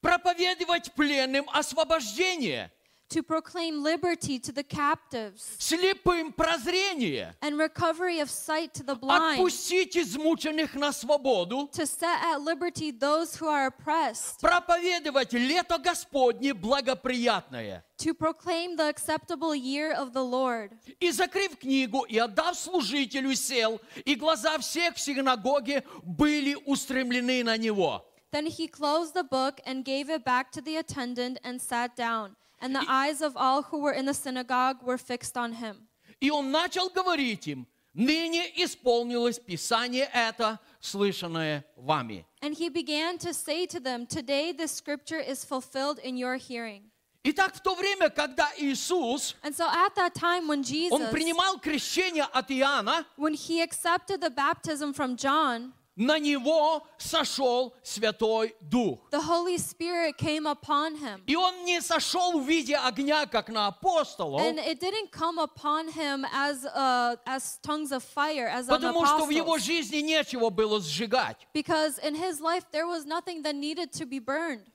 проповедовать 0.00 0.92
пленным 0.94 1.48
освобождение, 1.52 2.70
to 3.14 3.22
proclaim 3.22 3.82
liberty 3.82 4.40
to 4.40 4.50
the 4.50 4.64
captives, 4.64 5.56
слепым 5.58 6.32
прозрение, 6.32 7.34
and 7.42 7.56
recovery 7.58 8.18
of 8.18 8.28
sight 8.28 8.74
to 8.74 8.82
the 8.82 8.96
blind, 8.96 9.38
отпустить 9.38 9.96
измученных 9.96 10.74
на 10.74 10.92
свободу, 10.92 11.68
to 11.72 11.86
set 11.86 12.20
at 12.24 12.40
liberty 12.40 12.90
those 12.90 13.36
who 13.36 13.46
are 13.46 13.66
oppressed, 13.66 14.40
проповедовать 14.40 15.32
лето 15.32 15.78
Господне 15.78 16.54
благоприятное. 16.54 17.84
to 17.98 18.14
proclaim 18.14 18.76
the 18.76 18.88
acceptable 18.88 19.54
year 19.54 19.92
of 19.92 20.12
the 20.12 20.24
Lord. 20.24 20.72
И, 20.98 21.10
закрыв 21.12 21.56
книгу 21.58 22.04
и 22.08 22.18
отдав 22.18 22.56
служителю, 22.56 23.34
сел, 23.36 23.80
и 24.04 24.16
глаза 24.16 24.58
всех 24.58 24.96
в 24.96 25.00
синагоге 25.00 25.84
были 26.02 26.56
устремлены 26.66 27.44
на 27.44 27.56
него. 27.56 28.04
Then 28.32 28.46
he 28.46 28.66
closed 28.66 29.14
the 29.14 29.22
book 29.22 29.60
and 29.64 29.84
gave 29.84 30.10
it 30.10 30.24
back 30.24 30.50
to 30.50 30.60
the 30.60 30.76
attendant 30.78 31.38
and 31.44 31.62
sat 31.62 31.94
down. 31.94 32.34
And 32.60 32.74
the 32.74 32.84
eyes 32.88 33.20
of 33.20 33.36
all 33.36 33.62
who 33.62 33.80
were 33.80 33.92
in 33.92 34.06
the 34.06 34.14
synagogue 34.14 34.82
were 34.82 34.96
fixed 34.98 35.36
on 35.36 35.52
him. 35.54 35.86
И 36.20 36.30
он 36.30 36.50
начал 36.50 36.88
говорить 36.88 37.46
им, 37.46 37.66
ныне 37.94 38.50
исполнилось 38.56 39.38
Писание 39.38 40.08
это, 40.12 40.58
слышанное 40.80 41.64
вами. 41.76 42.24
And 42.40 42.54
he 42.54 42.68
began 42.68 43.18
to 43.18 43.34
say 43.34 43.66
to 43.66 43.80
them, 43.80 44.06
Today 44.06 44.52
this 44.52 44.72
scripture 44.72 45.20
is 45.20 45.44
fulfilled 45.44 45.98
in 45.98 46.16
your 46.16 46.36
hearing. 46.36 46.90
Итак, 47.26 47.54
в 47.54 47.60
то 47.60 47.74
время, 47.74 48.10
когда 48.10 48.50
Иисус, 48.58 49.34
And 49.42 49.54
so 49.54 49.66
at 49.66 49.94
that 49.94 50.14
time 50.14 50.46
when 50.46 50.58
он 50.58 50.64
Jesus, 50.64 51.10
принимал 51.10 51.58
крещение 51.58 52.24
от 52.24 52.50
Иоанна, 52.50 53.06
when 53.16 53.34
he 53.34 53.62
accepted 53.62 54.20
the 54.20 54.30
baptism 54.30 54.92
from 54.92 55.16
John, 55.16 55.72
на 55.98 56.18
него 56.18 56.84
сошел 56.98 57.74
Святой 57.84 58.54
Дух. 58.60 58.98
the 59.10 59.20
Holy 59.20 59.56
Spirit 59.58 60.16
came 60.18 60.46
upon 60.46 60.96
him. 60.96 61.22
И 61.26 61.36
он 61.36 61.64
не 61.64 61.80
сошел 61.80 62.40
в 62.40 62.46
виде 62.46 62.76
огня, 62.76 63.26
как 63.26 63.48
на 63.48 63.68
апостолов, 63.68 64.40
And 64.40 64.58
it 64.58 64.80
didn't 64.80 65.12
come 65.12 65.38
upon 65.38 65.88
him 65.88 66.26
as 66.32 66.64
uh, 66.64 67.16
as 67.26 67.58
tongues 67.62 67.92
of 67.92 68.02
fire, 68.02 68.48
as 68.48 68.68
on 68.68 68.80
the 68.80 68.88
потому 68.88 69.06
что 69.06 69.24
в 69.26 69.30
его 69.30 69.54
apostles. 69.54 69.62
жизни 69.66 69.98
нечего 69.98 70.50
было 70.50 70.80
сжигать. 70.80 71.46
Because 71.54 71.98
in 72.00 72.16
his 72.16 72.40
life 72.40 72.64
there 72.72 72.88
was 72.88 73.04
nothing 73.06 73.42
that 73.42 73.54
needed 73.54 73.92
to 73.92 74.04
be 74.04 74.18
burned. 74.18 74.66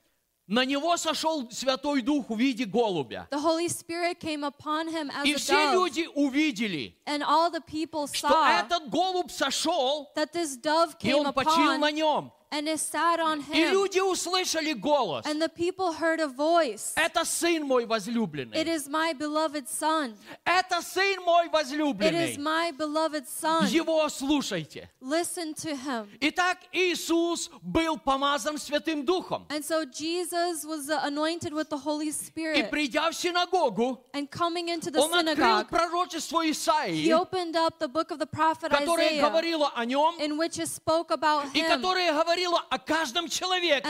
На 0.47 0.63
него 0.63 0.95
сошел 0.97 1.49
Святой 1.49 2.01
Дух 2.01 2.29
в 2.29 2.37
виде 2.37 2.65
голубя. 2.65 3.27
The 3.31 3.39
Holy 3.41 3.67
Spirit 3.67 4.19
came 4.19 4.43
upon 4.43 4.87
him 4.87 5.09
as 5.09 5.25
И 5.25 5.33
a 5.33 5.37
все 5.37 5.53
dove. 5.53 5.73
люди 5.73 6.07
увидели, 6.13 6.95
And 7.07 7.23
all 7.23 7.49
the 7.49 7.61
people 7.61 8.07
что 8.07 8.45
этот 8.45 8.89
голубь 8.89 9.31
сошел, 9.31 10.11
that 10.15 10.31
this 10.33 10.55
dove 10.55 10.95
и 11.01 11.07
came 11.09 11.25
он 11.25 11.33
почил 11.33 11.77
на 11.79 11.89
upon 11.89 11.93
нем. 11.93 12.31
and 12.54 12.66
it 12.68 12.80
sat 12.80 13.20
on 13.20 13.38
И 13.52 13.60
him. 13.62 13.72
люди 13.72 14.00
услышали 14.00 14.72
голос. 14.72 15.24
And 15.24 15.40
the 15.40 15.48
people 15.48 15.92
heard 15.92 16.18
a 16.18 16.26
voice. 16.26 16.92
Это 16.96 17.24
сын 17.24 17.62
мой 17.64 17.84
It 17.84 17.88
возлюбленный. 17.88 18.56
is 18.66 18.88
my 18.88 19.12
beloved 19.12 19.68
son. 19.68 20.16
Это 20.44 20.82
сын 20.82 21.20
мой 21.24 21.46
It 21.46 21.50
is 21.50 21.52
возлюбленный. 21.52 22.36
my 22.38 22.72
beloved 22.72 23.28
son. 23.28 23.66
Его 23.68 24.08
слушайте. 24.08 24.88
Listen 25.00 25.54
to 25.54 25.76
him. 25.76 26.08
Итак, 26.20 26.58
Иисус 26.72 27.50
был 27.62 27.96
помазан 27.98 28.58
Святым 28.58 29.04
Духом. 29.04 29.46
And 29.48 29.64
so 29.64 29.84
Jesus 29.84 30.64
was 30.64 30.90
uh, 30.90 30.98
anointed 31.04 31.52
with 31.52 31.68
the 31.70 31.78
Holy 31.78 32.08
И 32.08 32.12
Spirit. 32.12 32.68
придя 32.70 33.08
в 33.10 33.14
синагогу, 33.14 34.02
And 34.12 34.28
coming 34.28 34.68
into 34.68 34.90
the 34.90 34.98
он 35.00 35.14
открыл 35.14 35.36
synagogue, 35.36 35.68
пророчество 35.68 36.42
he 36.44 36.50
Исаии, 36.50 37.12
opened 37.12 37.54
up 37.54 37.78
the 37.78 37.86
book 37.88 38.10
of 38.10 38.18
the 38.18 38.26
prophet 38.26 38.70
которое 38.72 39.06
Isaiah, 39.10 39.20
говорило 39.30 39.70
о 39.76 39.84
нем, 39.84 40.16
in 40.18 40.36
which 40.36 40.58
it 40.58 40.66
spoke 40.68 41.12
about 41.12 41.44
и 41.54 41.60
him. 41.60 41.68
которое 41.68 42.12
говорило 42.12 42.40
о 42.53 42.77
каждом 42.77 43.27
человеке, 43.29 43.87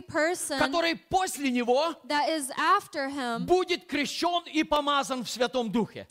person 0.00 0.58
который 0.58 0.94
после 0.96 1.50
него 1.50 1.94
him 3.08 3.40
будет 3.40 3.86
крещен 3.86 4.44
и 4.46 4.64
помазан 4.64 5.24
в 5.24 5.30
Святом 5.30 5.70
Духе. 5.70 6.06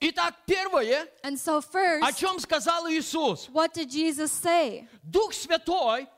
Итак, 0.00 0.34
первое, 0.46 1.06
so, 1.22 1.58
о 1.58 1.60
first, 1.60 2.18
чем 2.18 2.38
сказал 2.40 2.88
Иисус? 2.88 3.48
Дух 5.02 5.32
Святой 5.32 6.08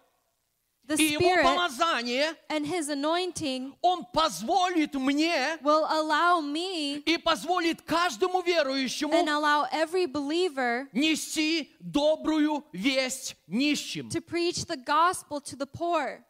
The 0.96 1.02
и 1.02 1.12
Его 1.12 1.42
помазание, 1.42 2.36
and 2.48 2.66
His 2.66 2.88
anointing 2.88 3.74
Он 3.82 4.04
позволит 4.12 4.94
мне 4.94 5.58
will 5.62 5.86
allow 5.88 6.40
me 6.40 7.02
и 7.04 7.16
позволит 7.18 7.82
каждому 7.82 8.40
and 8.40 8.46
верующему 8.46 9.12
allow 9.12 9.66
every 9.72 10.06
believer 10.06 10.88
нести 10.92 11.70
добрую 11.80 12.64
весть 12.72 13.36
нищим. 13.46 14.08
to 14.10 14.20
preach 14.20 14.64
the 14.66 14.76
gospel 14.76 15.40
to 15.40 15.56
the 15.56 15.66
poor. 15.66 16.24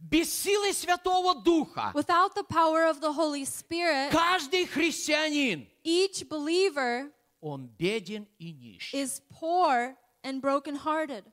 Без 0.00 0.32
силы 0.32 0.72
Святого 0.72 1.34
Духа 1.42 1.92
Without 1.94 2.34
the 2.34 2.44
power 2.44 2.84
of 2.86 3.00
the 3.00 3.12
Holy 3.12 3.44
Spirit, 3.44 4.10
каждый 4.10 4.66
христианин, 4.66 5.66
each 5.84 6.28
believer 6.28 7.10
он 7.40 7.68
беден 7.78 8.26
и 8.38 8.52
нищ. 8.52 8.92
is 8.92 9.20
poor 9.30 9.96
and 10.24 10.40
brokenhearted. 10.40 11.24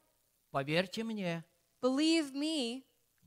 Поверьте 0.52 1.04
мне, 1.04 1.44
Believe 1.83 2.33
me, 2.35 2.83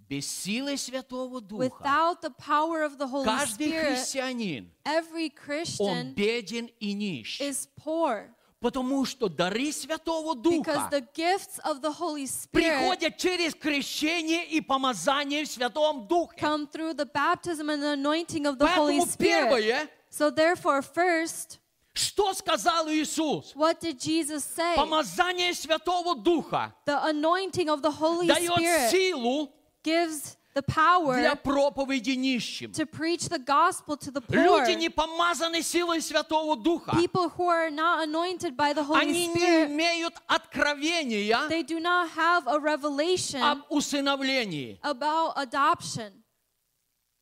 без 0.09 0.27
силы 0.27 0.75
Святого 0.77 1.39
Духа 1.39 1.63
without 1.63 2.21
the 2.21 2.31
power 2.31 2.83
of 2.83 2.97
the 2.97 3.07
Holy 3.07 3.25
каждый 3.25 3.67
Spirit, 3.69 3.95
христианин, 3.95 4.71
every 4.83 5.31
он 5.31 5.45
Christian 5.47 6.13
беден 6.13 6.69
и 6.79 6.93
нищ. 6.93 7.39
is 7.41 7.67
poor. 7.77 8.29
Потому 8.59 9.05
что 9.05 9.27
дары 9.27 9.71
Святого 9.71 10.35
Because 10.35 10.43
Духа 10.43 10.87
the 10.91 11.01
gifts 11.15 11.57
of 11.63 11.81
the 11.81 11.91
Holy 11.91 12.27
Spirit 12.27 12.51
приходят 12.51 13.17
через 13.17 13.55
крещение 13.55 14.45
и 14.45 14.61
помазание 14.61 15.45
в 15.45 15.47
Святом 15.47 16.07
Духе. 16.07 16.37
come 16.37 16.67
through 16.67 16.93
the 16.93 17.05
baptism 17.05 17.69
and 17.69 17.81
the 17.81 17.93
anointing 17.93 18.45
of 18.45 18.59
the 18.59 18.67
Holy 18.67 18.99
Поэтому 18.99 19.05
Spirit. 19.07 19.49
первое, 19.49 19.89
So 20.11 20.29
therefore, 20.29 20.81
first, 20.81 21.57
что 21.96 22.32
сказал 22.34 22.88
Иисус? 22.88 23.52
what 23.54 23.80
did 23.80 23.98
Jesus 23.98 24.44
say? 24.44 24.76
Помазание 24.76 25.52
Святого 25.54 26.14
Духа 26.14 26.74
The 26.86 26.98
anointing 27.06 27.68
of 27.68 27.82
the 27.82 27.90
Holy 27.90 28.26
дает 28.28 28.52
Spirit 28.52 28.90
силу 28.90 29.48
gives 29.82 30.36
the 30.54 30.62
power 30.62 31.18
для 31.20 31.34
проповеди 31.36 32.16
нищим. 32.16 32.72
to 32.72 32.86
preach 32.86 33.28
the 33.28 33.38
gospel 33.38 33.94
to 33.96 34.10
the 34.10 34.20
poor. 34.22 34.36
Люди 34.42 34.72
не 34.74 34.88
помазаны 34.88 35.62
силой 35.62 36.00
Святого 36.00 36.56
Духа. 36.56 36.92
People 36.92 37.28
who 37.28 37.44
are 37.48 37.70
not 37.70 38.02
anointed 38.08 38.56
by 38.56 38.72
the 38.72 38.82
Holy 38.82 39.00
Они 39.00 39.26
не 39.28 39.34
Spirit, 39.36 39.70
имеют 39.70 40.14
откровения 40.26 41.48
they 41.48 41.62
do 41.62 41.78
not 41.78 42.08
have 42.10 42.46
a 42.46 42.58
revelation 42.58 43.40
об 43.42 43.58
усыновлении. 43.70 44.78
about 44.82 45.34
adoption. 45.36 46.12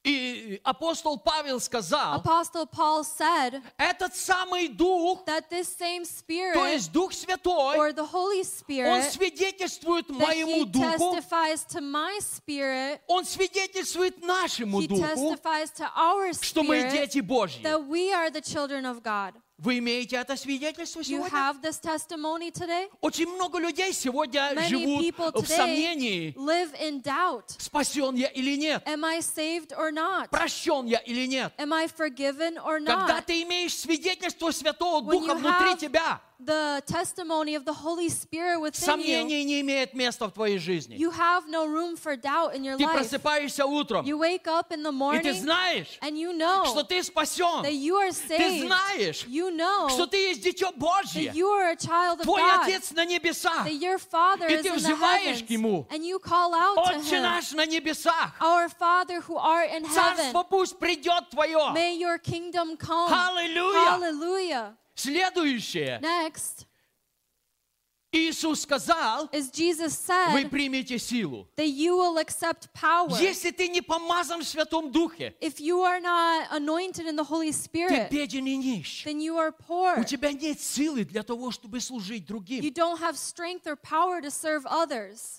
И 0.04 0.60
апостол 0.64 1.18
Павел 1.18 1.58
сказал, 1.60 2.20
Apostle 2.20 2.66
Paul 2.70 3.02
said 3.02 3.62
этот 3.78 4.14
самый 4.14 4.68
Дух, 4.68 5.24
that 5.24 5.48
this 5.48 5.66
same 5.74 6.02
то 6.04 6.10
Spirit 6.10 6.72
есть 6.74 6.92
Дух 6.92 7.12
Святой, 7.12 7.78
or 7.78 7.92
the 7.94 8.04
Holy 8.04 8.40
Он 8.40 8.44
Spirit 8.44 9.10
свидетельствует 9.12 10.06
that 10.08 10.18
моему 10.18 10.66
Духу, 10.66 11.14
testifies 11.14 11.64
to 11.64 11.80
my 11.80 12.18
spirit, 12.20 13.00
Он 13.06 13.24
свидетельствует 13.24 14.22
нашему 14.22 14.82
he 14.82 14.86
Духу, 14.88 15.00
testifies 15.00 15.70
to 15.72 15.88
our 15.96 16.34
что 16.34 16.62
мы 16.62 16.80
spirit 16.80 16.92
дети 16.92 17.20
Божьи. 17.20 17.62
that 17.62 17.82
we 17.88 18.12
are 18.12 18.30
the 18.30 18.42
children 18.42 18.84
of 18.84 19.02
God. 19.02 19.32
Вы 19.58 19.78
имеете 19.78 20.16
это 20.16 20.36
свидетельство 20.36 21.00
You 21.00 21.04
сегодня? 21.04 21.30
have 21.38 21.60
this 21.62 21.78
testimony 21.80 22.50
today? 22.50 22.88
Очень 23.00 23.28
много 23.28 23.58
людей 23.60 23.92
сегодня 23.92 24.52
Many 24.52 24.68
живут 24.68 25.34
в 25.36 25.46
сомнении, 25.46 26.34
live 26.36 26.72
in 26.80 27.00
doubt. 27.00 27.54
спасен 27.58 28.16
я 28.16 28.26
или 28.28 28.56
нет, 28.56 28.82
Am 28.86 29.04
I 29.04 29.20
saved 29.20 29.70
or 29.78 29.92
not? 29.92 30.28
прощен 30.30 30.86
я 30.86 30.98
или 30.98 31.26
нет. 31.26 31.52
Am 31.58 31.72
I 31.72 31.86
forgiven 31.86 32.56
or 32.64 32.84
Когда 32.84 33.20
ты 33.20 33.42
имеешь 33.42 33.76
свидетельство 33.76 34.50
Святого 34.50 35.00
When 35.06 35.10
Духа 35.12 35.34
внутри 35.34 35.76
тебя, 35.76 36.20
the 36.41 36.81
testimony 36.87 37.53
of 37.55 37.65
the 37.65 37.73
Holy 37.73 38.07
Spirit 38.07 38.61
within 38.61 38.79
you, 39.01 39.05
сомнение 39.05 39.43
не 39.43 39.59
имеет 39.59 39.93
места 39.93 40.25
в 40.25 40.31
твоей 40.31 40.57
жизни. 40.57 40.95
you 40.97 41.11
have 41.11 41.49
no 41.49 41.65
room 41.67 41.97
for 41.97 42.15
doubt 42.15 42.55
in 42.55 42.63
your 42.63 42.77
Ты 42.77 42.85
life. 42.85 42.93
просыпаешься 42.93 43.65
утром, 43.65 44.05
You 44.05 44.17
wake 44.17 44.47
up 44.47 44.71
in 44.71 44.81
the 44.81 44.89
и 44.89 45.19
ты 45.21 45.29
morning 45.29 45.33
знаешь, 45.33 45.97
and 46.01 46.17
you 46.17 46.31
know 46.31 46.63
что 46.65 46.83
ты 46.83 47.03
спасен. 47.03 47.61
that 47.63 47.73
you 47.73 47.95
are 47.97 48.09
Ты 48.11 48.37
saved. 48.37 48.67
знаешь, 48.67 49.25
You 49.27 49.49
know 49.51 49.89
что 49.89 50.07
ты 50.07 50.15
есть 50.29 50.41
дитё 50.41 50.71
Божье. 50.77 51.31
that 51.31 51.35
you 51.35 51.47
are 51.49 51.71
a 51.71 51.75
child 51.75 52.21
of 52.21 52.23
Твой 52.23 52.39
God. 52.41 52.63
Отец 52.69 52.91
на 52.91 53.03
небесах. 53.05 53.65
That 53.67 53.73
your 53.81 53.97
Father 53.99 54.47
И 54.47 54.53
is 54.53 54.61
ты 54.63 54.69
in 54.69 54.75
the 54.75 54.77
взываешь 54.77 55.39
heavens. 55.41 55.47
к 55.47 55.49
Ему. 55.49 55.87
And 55.89 56.05
you 56.05 56.19
call 56.19 56.53
out 56.55 56.75
to 56.77 56.95
Отче 56.99 57.17
Him. 57.17 57.21
наш 57.23 57.51
на 57.51 57.65
небесах. 57.65 58.31
Our 58.39 58.69
Father 58.69 59.19
who 59.19 59.35
art 59.35 59.71
in 59.71 59.83
heaven. 59.83 59.93
Царство 59.93 60.43
пусть 60.43 60.79
придет 60.79 61.29
Твое. 61.31 61.73
May 61.73 61.97
your 61.97 62.17
kingdom 62.17 62.77
come. 62.77 63.11
Аллилуйя. 63.11 63.89
Hallelujah. 63.99 64.75
Следующее. 64.94 66.00
Next 66.02 66.66
Иисус 68.14 68.60
сказал, 68.60 69.28
Jesus 69.32 69.90
вы 70.32 70.42
said 70.42 70.48
примете 70.48 70.98
силу. 70.98 71.48
Если 71.56 73.50
ты 73.50 73.68
не 73.68 73.80
помазан 73.80 74.42
в 74.42 74.44
Святом 74.44 74.92
Духе, 74.92 75.34
Holy 77.24 77.50
ты 77.50 77.50
Spirit, 77.50 78.10
беден 78.10 78.46
и 78.46 78.56
нищ. 78.56 79.04
У 79.06 80.04
тебя 80.04 80.32
нет 80.32 80.60
силы 80.60 81.04
для 81.04 81.24
того, 81.24 81.50
чтобы 81.50 81.80
служить 81.80 82.24
другим. 82.24 82.62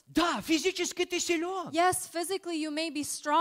Да, 0.08 0.42
физически 0.42 1.06
ты 1.06 1.20
силен. 1.20 1.70
Yes, 1.70 2.10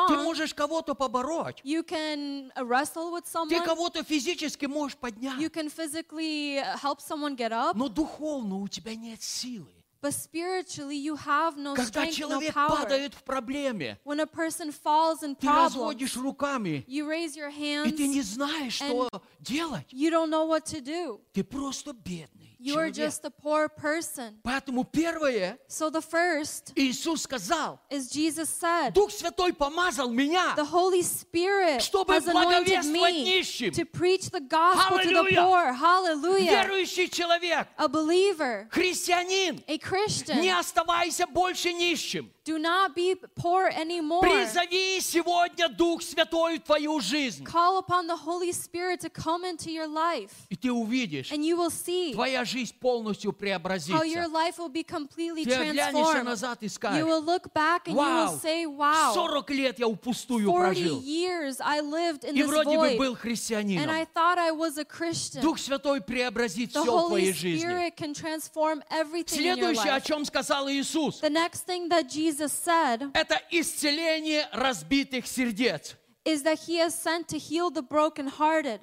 Ты 0.08 0.16
можешь 0.22 0.54
кого-то 0.54 0.94
побороть. 0.94 1.60
You 1.64 1.82
can 1.82 2.52
uh, 2.54 2.64
wrestle 2.64 3.12
with 3.12 3.24
Ты 3.48 3.60
кого-то 3.60 4.04
физически 4.04 4.66
можешь 4.66 4.96
поднять. 4.96 5.40
can 5.50 5.68
physically 5.68 6.58
uh, 6.58 6.78
help 6.78 7.00
someone 7.00 7.36
get 7.36 7.52
up. 7.52 7.74
Но 7.74 7.88
духовно 7.88 8.58
у 8.58 8.68
тебя 8.68 8.94
нет 8.94 9.23
силы. 9.23 9.67
But 10.01 10.13
spiritually, 10.13 10.95
you 10.95 11.17
have 11.17 11.57
no 11.57 11.75
Когда 11.75 12.05
strength, 12.05 12.19
no 12.19 12.39
человек 12.39 12.53
power. 12.53 12.69
падает 12.69 13.13
в 13.15 13.23
проблеме, 13.23 13.97
When 14.05 14.21
a 14.21 14.25
person 14.25 14.71
falls 14.71 15.23
in 15.23 15.35
ты 15.35 15.45
problems, 15.45 15.73
разводишь 15.75 16.15
руками, 16.15 16.85
you 16.87 17.05
raise 17.05 17.35
your 17.35 17.49
и 17.49 17.91
ты 17.91 18.03
hands, 18.05 18.07
не 18.07 18.21
знаешь, 18.21 18.75
что 18.75 19.09
делать. 19.41 19.85
you 19.91 20.09
don't 20.09 20.29
know 20.29 20.45
what 20.47 20.65
to 20.65 20.79
do. 20.81 21.19
Ты 21.33 21.43
просто 21.43 21.91
бедный 21.91 22.42
You 22.63 22.73
are 22.77 22.91
человек. 22.91 22.95
just 22.95 23.23
a 23.23 23.29
poor 23.29 23.69
person. 23.69 24.37
Поэтому 24.43 24.83
первое, 24.83 25.57
So 25.69 25.89
the 25.89 26.01
first 26.01 26.73
Иисус 26.75 27.21
сказал, 27.21 27.79
is 27.89 28.09
Jesus 28.09 28.49
said, 28.49 28.93
Дух 28.93 29.11
Святой 29.11 29.53
помазал 29.53 30.09
меня, 30.09 30.55
The 30.57 30.65
Holy 30.65 31.01
Spirit 31.01 31.79
Чтобы 31.81 32.13
has 32.15 32.27
anointed 32.27 32.65
благовествовать 32.65 33.13
me 33.13 33.23
нищим. 33.39 33.71
to 33.71 33.85
preach 33.85 34.29
the 34.29 34.41
gospel 34.41 34.97
to 34.99 35.07
the 35.07 35.13
Hallelujah. 35.15 35.41
poor. 35.41 35.71
Hallelujah. 35.73 36.51
верующий 36.63 37.07
человек, 37.07 37.65
A 37.77 37.87
believer, 37.87 38.67
христианин, 38.71 39.63
a 39.67 39.77
Christian, 39.77 40.41
не 40.41 40.49
оставайся 40.51 41.27
больше 41.27 41.71
нищим. 41.71 42.29
Do 42.44 42.58
not 42.58 42.94
be 42.94 43.14
poor 43.34 43.68
anymore. 43.68 44.20
Призови 44.20 45.00
сегодня 45.00 45.68
Дух 45.70 46.02
Святой 46.02 46.58
в 46.58 46.64
твою 46.64 47.00
жизнь. 47.00 47.44
Call 47.44 47.78
upon 47.78 48.06
the 48.06 48.16
Holy 48.16 48.52
Spirit 48.52 49.00
to 49.00 49.08
come 49.08 49.44
into 49.44 49.70
your 49.70 49.86
life, 49.86 50.30
И 50.50 50.56
ты 50.56 50.70
увидишь, 50.70 51.32
and 51.32 51.42
you 51.44 51.56
will 51.56 51.70
see 51.70 52.12
твоя 52.12 52.44
жизнь 52.44 52.74
полностью 52.78 53.30
how 53.30 53.34
your 53.34 53.38
преобразится. 53.38 54.28
life 54.30 54.58
will 54.58 54.68
be 54.68 54.84
completely 54.84 55.44
Ты 55.44 55.54
оглянешься 55.54 56.02
transformed. 56.20 56.24
назад 56.24 56.58
и 56.62 56.66
You 56.66 56.68
скажешь, 56.68 57.04
will 57.04 57.22
look 57.24 57.52
back 57.54 57.86
and 57.86 57.94
you 57.94 57.96
will 57.96 58.26
вау, 58.26 58.40
say, 58.42 58.66
Wow, 58.66 59.14
40 59.14 59.50
лет 59.50 59.78
я 59.78 59.88
впустую 59.88 60.46
40 60.46 60.74
прожил. 60.74 61.00
years 61.00 61.60
I 61.64 61.80
lived 61.80 62.24
in 62.24 62.36
И 62.36 62.42
this 62.42 62.46
вроде 62.46 62.76
бы 62.78 62.96
был 62.98 63.14
and 63.14 63.16
I 63.16 63.20
христианином. 63.22 64.06
thought 64.14 64.38
I 64.38 64.50
was 64.52 64.76
a 64.76 64.84
Christian. 64.84 65.40
Дух 65.40 65.58
Святой 65.58 66.00
преобразит 66.02 66.72
The 66.72 66.82
все 66.82 66.84
в 66.84 66.94
Holy 66.94 67.08
твоей 67.08 67.32
жизни. 67.32 67.66
Spirit 67.66 67.96
can 67.96 68.12
transform 68.12 68.82
everything 68.90 69.38
in 69.40 69.56
your 69.56 69.74
Следующее, 69.74 69.92
о 69.92 69.98
life. 69.98 70.04
чем 70.06 70.24
сказал 70.26 70.68
Иисус, 70.68 71.20
The 71.22 71.30
next 71.30 71.64
thing 71.66 71.88
that 71.88 72.08
Jesus 72.08 72.33
said 72.33 73.11
это 73.13 73.41
исцеление 73.51 74.47
разбитых 74.51 75.25
сердец. 75.27 75.95
is 76.25 76.43
that 76.43 76.59
he 76.67 76.77
has 76.77 76.93
sent 76.93 77.27
to 77.27 77.37
heal 77.37 77.69
the 77.71 77.81
brokenhearted. 77.81 78.81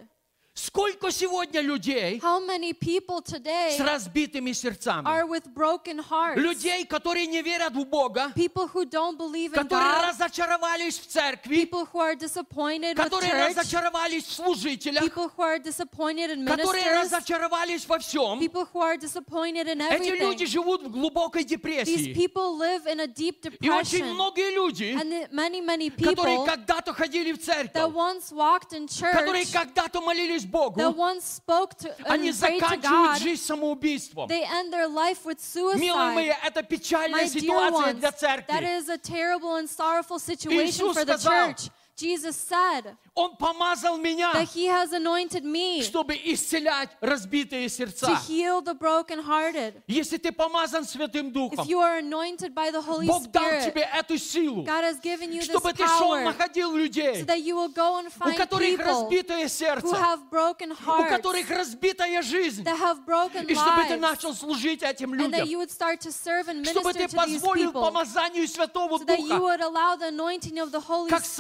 Сколько 0.54 1.12
сегодня 1.12 1.62
людей 1.62 2.20
How 2.22 2.45
many 2.45 2.74
people 2.74 3.22
today 3.24 3.78
с 3.78 3.80
разбитыми 3.80 4.52
are 4.52 4.54
сердцами? 4.54 5.06
with 5.30 5.47
broken 5.54 5.97
hearts? 5.97 6.36
Людей, 6.41 6.86
которые 6.86 7.26
не 7.26 7.41
верят 7.41 7.74
в 7.74 7.86
Бога, 7.86 8.34
People 8.36 8.68
who 8.68 8.84
don't 8.86 9.18
believe 9.18 9.54
in 9.54 9.64
которые 9.64 9.93
God, 9.93 10.10
разочаровались 10.10 10.99
в 10.99 11.08
церкви, 11.08 11.56
people 11.56 11.86
who 11.93 11.99
are 11.99 12.16
disappointed 12.16 12.97
with 12.97 13.10
которые 13.10 13.32
church, 13.32 13.56
разочаровались 13.56 14.26
в 14.26 14.32
служителях, 14.34 15.02
people 15.02 15.30
who 15.38 15.41
are 15.41 15.58
disappointed 15.58 16.32
in 16.32 16.45
которые 16.45 16.84
ministers, 16.84 17.12
разочаровались 17.14 17.86
во 17.88 17.99
всем. 17.99 18.38
people 18.39 18.66
who 18.74 18.82
are 18.82 18.97
disappointed 18.97 19.70
in 19.70 19.80
Эти 19.82 20.10
люди 20.20 20.43
everything. 20.43 20.47
живут 20.47 20.84
в 20.84 20.89
глубокой 20.91 21.43
These 21.43 21.47
депрессии. 21.47 22.14
people 22.14 22.58
live 22.58 22.86
in 22.88 22.99
a 22.99 23.08
deep 23.08 23.39
И 23.62 23.70
очень 23.70 23.99
depression. 23.99 24.14
многие 24.16 24.54
люди, 24.54 24.97
And 24.99 25.30
many, 25.32 25.62
many 25.62 25.89
которые 25.89 26.36
people 26.36 26.45
когда-то 26.45 26.93
ходили 26.93 27.32
в 27.32 27.38
that 27.38 27.72
церковь, 27.72 27.93
once 27.93 28.34
walked 28.34 28.74
in 28.74 28.86
которые 28.88 29.45
church, 29.45 29.54
когда-то 29.54 30.02
молились 30.02 30.41
that 30.41 30.51
Богу, 30.51 30.97
once 30.97 31.24
spoke 31.24 31.74
to 31.79 31.89
они 32.07 32.29
and 32.31 32.39
prayed 32.39 32.61
to 32.61 32.66
заканчивают 32.68 32.83
God, 32.83 33.20
жизнь 33.20 33.43
самоубийством. 33.43 34.29
they 34.29 34.43
end 34.45 34.72
their 34.72 34.89
life 34.89 35.24
with 35.24 35.39
Милые 35.79 36.14
мои, 36.14 36.29
suicide. 36.29 36.37
это 36.45 36.62
печальная 36.62 37.24
My 37.24 37.29
dear 37.29 37.41
ситуация 37.43 37.72
ones, 37.95 37.95
для 38.01 38.11
that 38.11 38.18
церкви. 38.18 38.64
is 38.79 38.89
a 38.89 38.99
terrible 38.99 39.57
and 39.57 39.68
sorrowful 39.68 40.18
situation 40.18 40.87
Иисус 40.87 40.95
for 40.97 41.05
the 41.05 41.18
сказал, 41.18 41.49
church. 41.55 41.70
Jesus 42.02 42.36
said 42.36 42.95
Он 43.14 43.36
помазал 43.36 43.97
меня, 43.97 44.32
that 44.34 44.47
He 44.54 44.66
has 44.66 44.91
anointed 44.93 45.43
me 45.43 45.82
чтобы 45.84 46.16
исцелять 46.24 46.89
разбитые 47.02 47.66
to 47.66 47.70
сердца. 47.70 48.08
heal 48.28 48.62
the 48.62 48.74
brokenhearted. 48.74 49.82
Если 49.88 50.18
ты 50.18 50.32
помазан 50.32 50.86
Святым 50.86 51.28
If 51.28 51.34
Духом, 51.34 51.68
you 51.68 51.80
are 51.80 51.97
anointed 51.99 52.56
by 52.56 52.72
the 52.72 52.82
Holy 52.82 53.08
Бог 53.08 53.28
дал 53.32 53.43
Spirit, 53.43 53.66
тебе 53.66 53.82
эту 53.93 54.18
силу, 54.18 54.64
God 54.64 54.84
has 54.84 54.99
given 55.02 55.32
you 55.32 55.41
this 55.41 55.49
чтобы 55.49 55.74
ты 55.74 55.86
шел, 55.86 56.20
находил 56.22 56.72
so 56.72 56.78
людей, 56.78 57.24
that 57.24 57.41
you 57.41 57.56
will 57.56 57.70
go 57.70 57.97
and 57.99 58.08
у 58.08 58.10
find 58.10 58.38
которых 58.38 58.68
people 58.68 58.86
разбитое 58.86 59.43
who 59.43 59.49
сердце, 59.49 59.95
have 59.95 60.30
broken 60.30 60.72
у 60.72 60.76
hearts, 60.76 61.10
которых 61.10 61.49
разбитая 61.49 62.22
жизнь, 62.22 62.64
that 62.64 62.78
have 62.80 63.06
broken 63.06 63.45
и 63.45 63.54
чтобы 63.54 63.84
ты 63.88 63.95
lives, 63.95 63.99
начал 63.99 64.34
служить 64.34 64.82
этим 64.82 65.14
and 65.14 65.20
that 65.34 65.41
людям, 65.43 65.47
you 65.49 65.58
would 65.58 65.70
start 65.70 65.99
to 65.99 66.12
serve 66.12 66.47
and 66.47 66.66
чтобы 66.66 66.93
minister 66.93 67.08
ты 67.08 67.08
to 67.08 67.26
these 67.26 67.41
позволил 67.41 67.72
people, 67.72 67.82
помазанию 67.82 68.47
Святого 68.47 68.97
so 68.99 69.04
that 69.06 69.20
you 69.20 69.28
Духа, 69.28 69.41
would 69.41 69.62
allow 69.62 69.95
the 69.97 70.08
anointing 70.08 70.58
of 70.60 70.72
the 70.72 70.80
Holy 70.80 71.10
как 71.10 71.26
Spirit, 71.26 71.32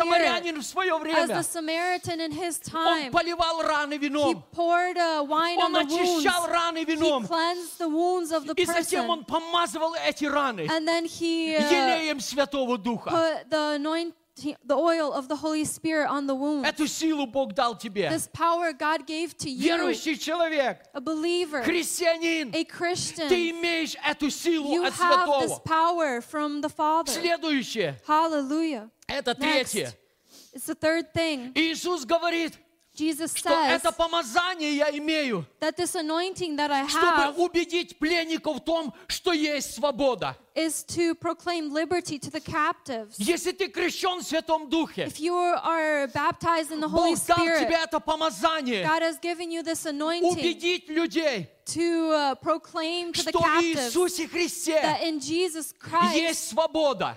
самарянин 0.51 0.61
в 0.61 0.65
свое 0.65 0.93
as 0.93 0.99
the 0.99 1.01
время. 1.01 1.43
Samaritan 1.43 2.19
in 2.19 2.31
his 2.31 2.59
Он 2.73 2.81
time, 2.81 3.11
поливал 3.11 3.61
раны 3.61 3.97
вином, 3.97 4.43
uh, 4.55 5.57
он 5.57 5.75
очищал 5.75 6.47
раны 6.47 6.83
вином, 6.83 7.25
cleansed 7.25 7.77
the 7.79 7.89
wounds 7.89 8.31
of 8.31 8.45
the 8.45 8.53
и 8.55 8.65
затем 8.65 9.09
он 9.09 9.25
помазывал 9.25 9.95
эти 9.95 10.25
раны 10.25 10.67
and 10.67 10.87
then 10.87 11.05
he 11.05 11.55
uh, 11.55 11.61
елеем 11.61 12.19
Святого 12.19 12.77
Духа. 12.77 13.09
put 13.09 13.49
the 13.49 13.75
anointing, 13.75 14.13
the 14.65 14.75
oil 14.75 15.13
of 15.13 15.27
the 15.27 15.35
Holy 15.35 15.65
Spirit 15.65 16.07
on 16.09 16.25
the 16.25 16.33
wound. 16.33 16.65
This 16.65 18.29
power 18.33 18.73
God 18.73 19.05
gave 19.05 19.37
to 19.37 19.49
you, 19.49 19.93
человек, 20.17 20.77
a 20.93 21.01
believer, 21.01 21.59
a 21.59 22.63
Christian. 22.63 23.29
You 23.29 24.83
have 24.83 25.41
this 25.41 25.51
Святого. 25.51 25.63
power 25.65 26.21
from 26.21 26.61
the 26.61 26.69
Father. 26.69 27.11
Следующее, 27.11 27.95
Hallelujah. 28.07 28.89
это 29.07 29.31
Next, 29.33 29.71
третье. 29.73 29.93
It's 30.53 30.65
the 30.65 30.75
third 30.75 31.13
thing. 31.13 31.51
Иисус 31.55 32.05
говорит, 32.05 32.53
Jesus 32.93 33.33
что 33.35 33.49
says 33.49 33.81
это 33.81 33.91
помазание 33.91 34.75
я 34.75 34.89
имею, 34.97 35.45
that 35.59 35.77
this 35.77 35.95
anointing 35.95 36.57
that 36.57 36.71
I 36.71 36.87
чтобы 36.87 37.05
have 37.05 37.37
убедить 37.37 37.97
пленников 37.97 38.57
в 38.57 38.61
том, 38.61 38.93
что 39.07 39.31
есть 39.31 39.75
свобода. 39.75 40.35
Is 40.55 40.83
to 40.83 41.15
proclaim 41.15 41.73
liberty 41.73 42.19
to 42.19 42.29
the 42.29 42.41
captives. 42.41 43.17
Если 43.19 43.51
ты 43.51 43.67
крещен 43.67 44.19
в 44.19 44.23
Святом 44.23 44.69
Духе, 44.69 45.05
If 45.05 45.19
you 45.19 45.35
are 45.35 46.07
baptized 46.07 46.71
in 46.71 46.79
the 46.79 46.89
Holy 46.89 47.15
Бог 47.15 47.27
дал 47.27 47.37
тебе 47.37 47.59
Spirit, 47.59 47.83
это 47.83 47.99
помазание 47.99 48.83
God 48.83 49.01
has 49.01 49.17
given 49.19 49.51
you 49.51 49.63
this 49.63 49.85
anointing 49.85 50.31
убедить 50.31 50.89
людей, 50.89 51.47
to 51.65 52.11
uh, 52.11 52.35
proclaim 52.35 53.11
to 53.13 53.23
the 53.23 53.31
captives 53.31 53.93
that 53.93 54.99
in 55.03 55.19
Jesus 55.19 55.73
Christ 55.77 56.55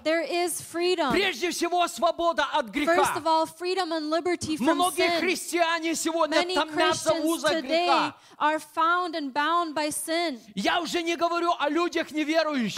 there 0.04 0.22
is 0.22 0.60
freedom. 0.60 1.12
First 1.12 3.16
of 3.16 3.26
all, 3.26 3.46
freedom 3.46 3.92
and 3.92 4.10
liberty 4.10 4.56
from 4.56 4.78
Многие 4.78 5.36
sin. 5.36 6.30
Many 6.30 6.56
Christians 6.66 7.42
today 7.42 8.12
are 8.38 8.58
found 8.58 9.14
and 9.14 9.32
bound 9.32 9.74
by 9.74 9.90
sin. 9.90 10.38
I 10.56 10.62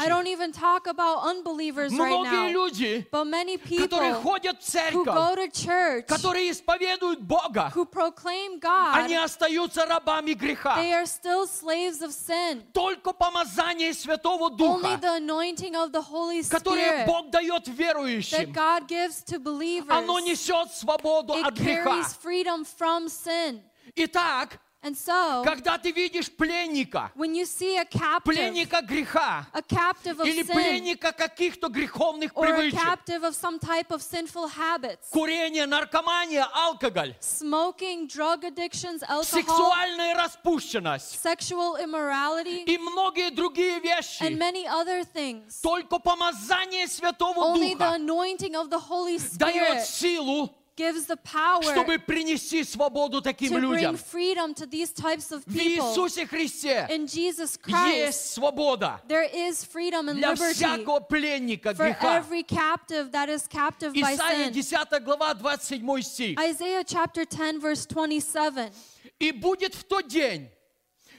don't 0.09 0.27
even 0.27 0.46
talk 0.54 0.88
about 0.88 1.24
unbelievers 1.24 1.92
right 1.94 2.08
Многие 2.10 2.48
now, 2.48 2.54
люди, 2.54 3.08
but 3.12 3.26
many 3.26 3.58
которые 3.58 4.14
people 4.14 4.22
ходят 4.22 4.62
в 4.62 4.94
who 4.94 5.04
go 5.06 5.36
церковь, 5.36 5.38
to 5.38 5.52
church, 5.52 6.08
которые 6.08 6.52
исповедуют 6.52 7.22
Бога, 7.22 7.72
who 7.74 7.86
proclaim 7.86 8.60
God, 8.60 8.96
они 8.96 9.16
остаются 9.16 9.86
рабами 9.86 10.34
греха. 10.34 10.76
they 10.78 10.94
are 10.94 11.06
still 11.06 11.48
slaves 11.48 12.02
of 12.02 12.12
sin. 12.12 12.64
Только 12.74 13.14
помазание 13.14 13.94
Святого 13.94 14.50
Only 14.50 14.58
Духа, 14.58 14.98
the 15.02 15.16
anointing 15.18 15.76
of 15.76 15.92
the 15.92 16.02
Holy 16.02 16.42
которое 16.44 17.04
Spirit 17.04 17.06
Бог 17.08 17.30
дает 17.32 17.66
that 17.66 17.76
верующим, 17.76 18.52
God 18.54 18.88
gives 18.88 19.24
to 19.24 19.40
believers, 19.40 19.90
оно 19.92 20.20
несет 20.20 20.72
свободу 20.72 21.34
it 21.34 21.46
от 21.46 21.54
греха. 21.58 21.84
carries 21.84 22.14
freedom 22.14 22.64
from 22.66 23.08
sin. 23.10 23.62
Итак, 23.96 24.60
And 24.83 24.97
so, 24.97 25.43
когда 25.45 25.79
ты 25.79 25.91
видишь 25.91 26.31
пленника, 26.31 27.11
when 27.17 27.35
you 27.35 27.45
see 27.45 27.77
a 27.77 27.85
captive, 27.85 28.23
пленника 28.33 28.83
греха, 28.83 29.47
a 29.53 29.61
captive 29.61 30.21
of 30.21 30.27
или 30.27 30.45
sin, 30.45 30.55
пленника 30.55 31.13
каких-то 31.13 31.69
греховных 31.69 32.31
or 32.37 32.47
a 32.47 32.53
привычек, 32.53 32.79
captive 32.79 33.25
of 33.25 33.35
some 33.35 33.59
type 33.59 33.91
of 33.91 34.01
sinful 34.01 34.47
habits, 34.47 35.11
курение, 35.11 35.67
наркомания, 35.67 36.47
алкоголь, 36.55 37.17
smoking, 37.21 38.07
drug 38.07 38.45
addictions, 38.45 39.03
alcohol, 39.03 39.25
сексуальная 39.25 40.15
распущенность 40.15 41.21
sexual 41.21 41.77
immorality, 41.83 42.65
и 42.67 42.79
многие 42.79 43.31
другие 43.31 43.79
and 43.79 43.83
вещи. 43.83 44.23
many 44.39 44.67
other 44.69 45.03
things. 45.03 45.61
Только 45.63 45.99
помазание 45.99 46.87
Святого 46.87 47.57
Only 47.57 47.75
the 47.75 47.79
Духа 47.79 47.95
anointing 47.97 48.55
of 48.55 48.71
the 48.71 48.79
Holy 48.79 49.19
дает 49.37 49.85
силу, 49.85 50.55
gives 50.77 51.07
the 51.07 51.17
power 51.17 51.63
чтобы 51.63 51.99
принести 51.99 52.63
свободу 52.65 53.23
таким 53.23 53.53
to 53.53 53.59
bring 53.61 53.71
людям. 53.71 53.97
freedom 53.97 54.53
to 54.55 54.67
these 54.67 54.93
types 54.93 55.33
of 55.33 55.43
В 55.47 55.53
people. 55.53 55.93
Иисусе 55.95 56.27
Христе 56.27 56.87
In 56.91 57.07
Jesus 57.07 57.57
Christ, 57.57 57.97
есть 57.97 58.35
свобода 58.35 59.01
there 59.09 59.25
is 59.33 59.65
freedom 59.65 60.09
and 60.09 60.19
для 60.19 60.33
liberty 60.35 60.55
всякого 60.55 61.01
пленника 61.01 61.71
for 61.75 61.87
греха. 61.93 62.19
every 62.19 62.43
captive 62.43 63.11
that 63.11 63.29
is 63.29 63.47
captive 63.49 63.95
by 63.95 64.15
Исайя 64.15 64.53
sin. 64.53 64.53
10 64.53 65.01
глава 65.05 65.35
27 65.35 66.03
стих. 66.03 66.39
Isaiah 66.39 66.85
chapter 66.85 67.25
10, 67.25 67.59
verse 67.61 67.87
27. 67.87 68.71
И 69.19 69.33
будет 69.33 69.75
в 69.75 69.85
тот 69.85 70.09
день, 70.09 70.51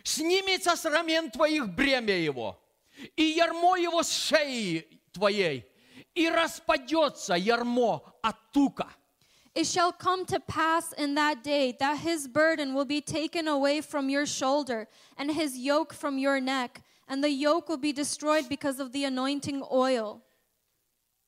снимется 0.03 0.75
с 0.75 0.85
рамен 0.85 1.31
твоих 1.31 1.67
бремя 1.69 2.13
его, 2.15 2.59
и 3.15 3.23
ярмо 3.23 3.75
его 3.77 4.03
с 4.03 4.11
шеи 4.11 4.87
твоей, 5.11 5.65
и 6.13 6.29
распадется 6.29 7.33
ярмо 7.33 8.03
от 8.21 8.35
тука. 8.51 8.87
It 9.56 9.66
shall 9.66 9.92
come 9.92 10.24
to 10.26 10.40
pass 10.40 10.92
in 10.92 11.14
that 11.16 11.42
day 11.44 11.76
that 11.78 11.98
his 11.98 12.26
burden 12.26 12.72
will 12.74 12.86
be 12.86 13.02
taken 13.02 13.46
away 13.46 13.82
from 13.82 14.08
your 14.08 14.24
shoulder, 14.24 14.88
and 15.18 15.30
his 15.30 15.58
yoke 15.58 15.92
from 15.92 16.16
your 16.18 16.40
neck, 16.40 16.82
and 17.06 17.22
the 17.22 17.30
yoke 17.30 17.68
will 17.68 17.76
be 17.76 17.92
destroyed 17.92 18.48
because 18.48 18.80
of 18.80 18.92
the 18.92 19.04
anointing 19.04 19.62
oil. 19.70 20.22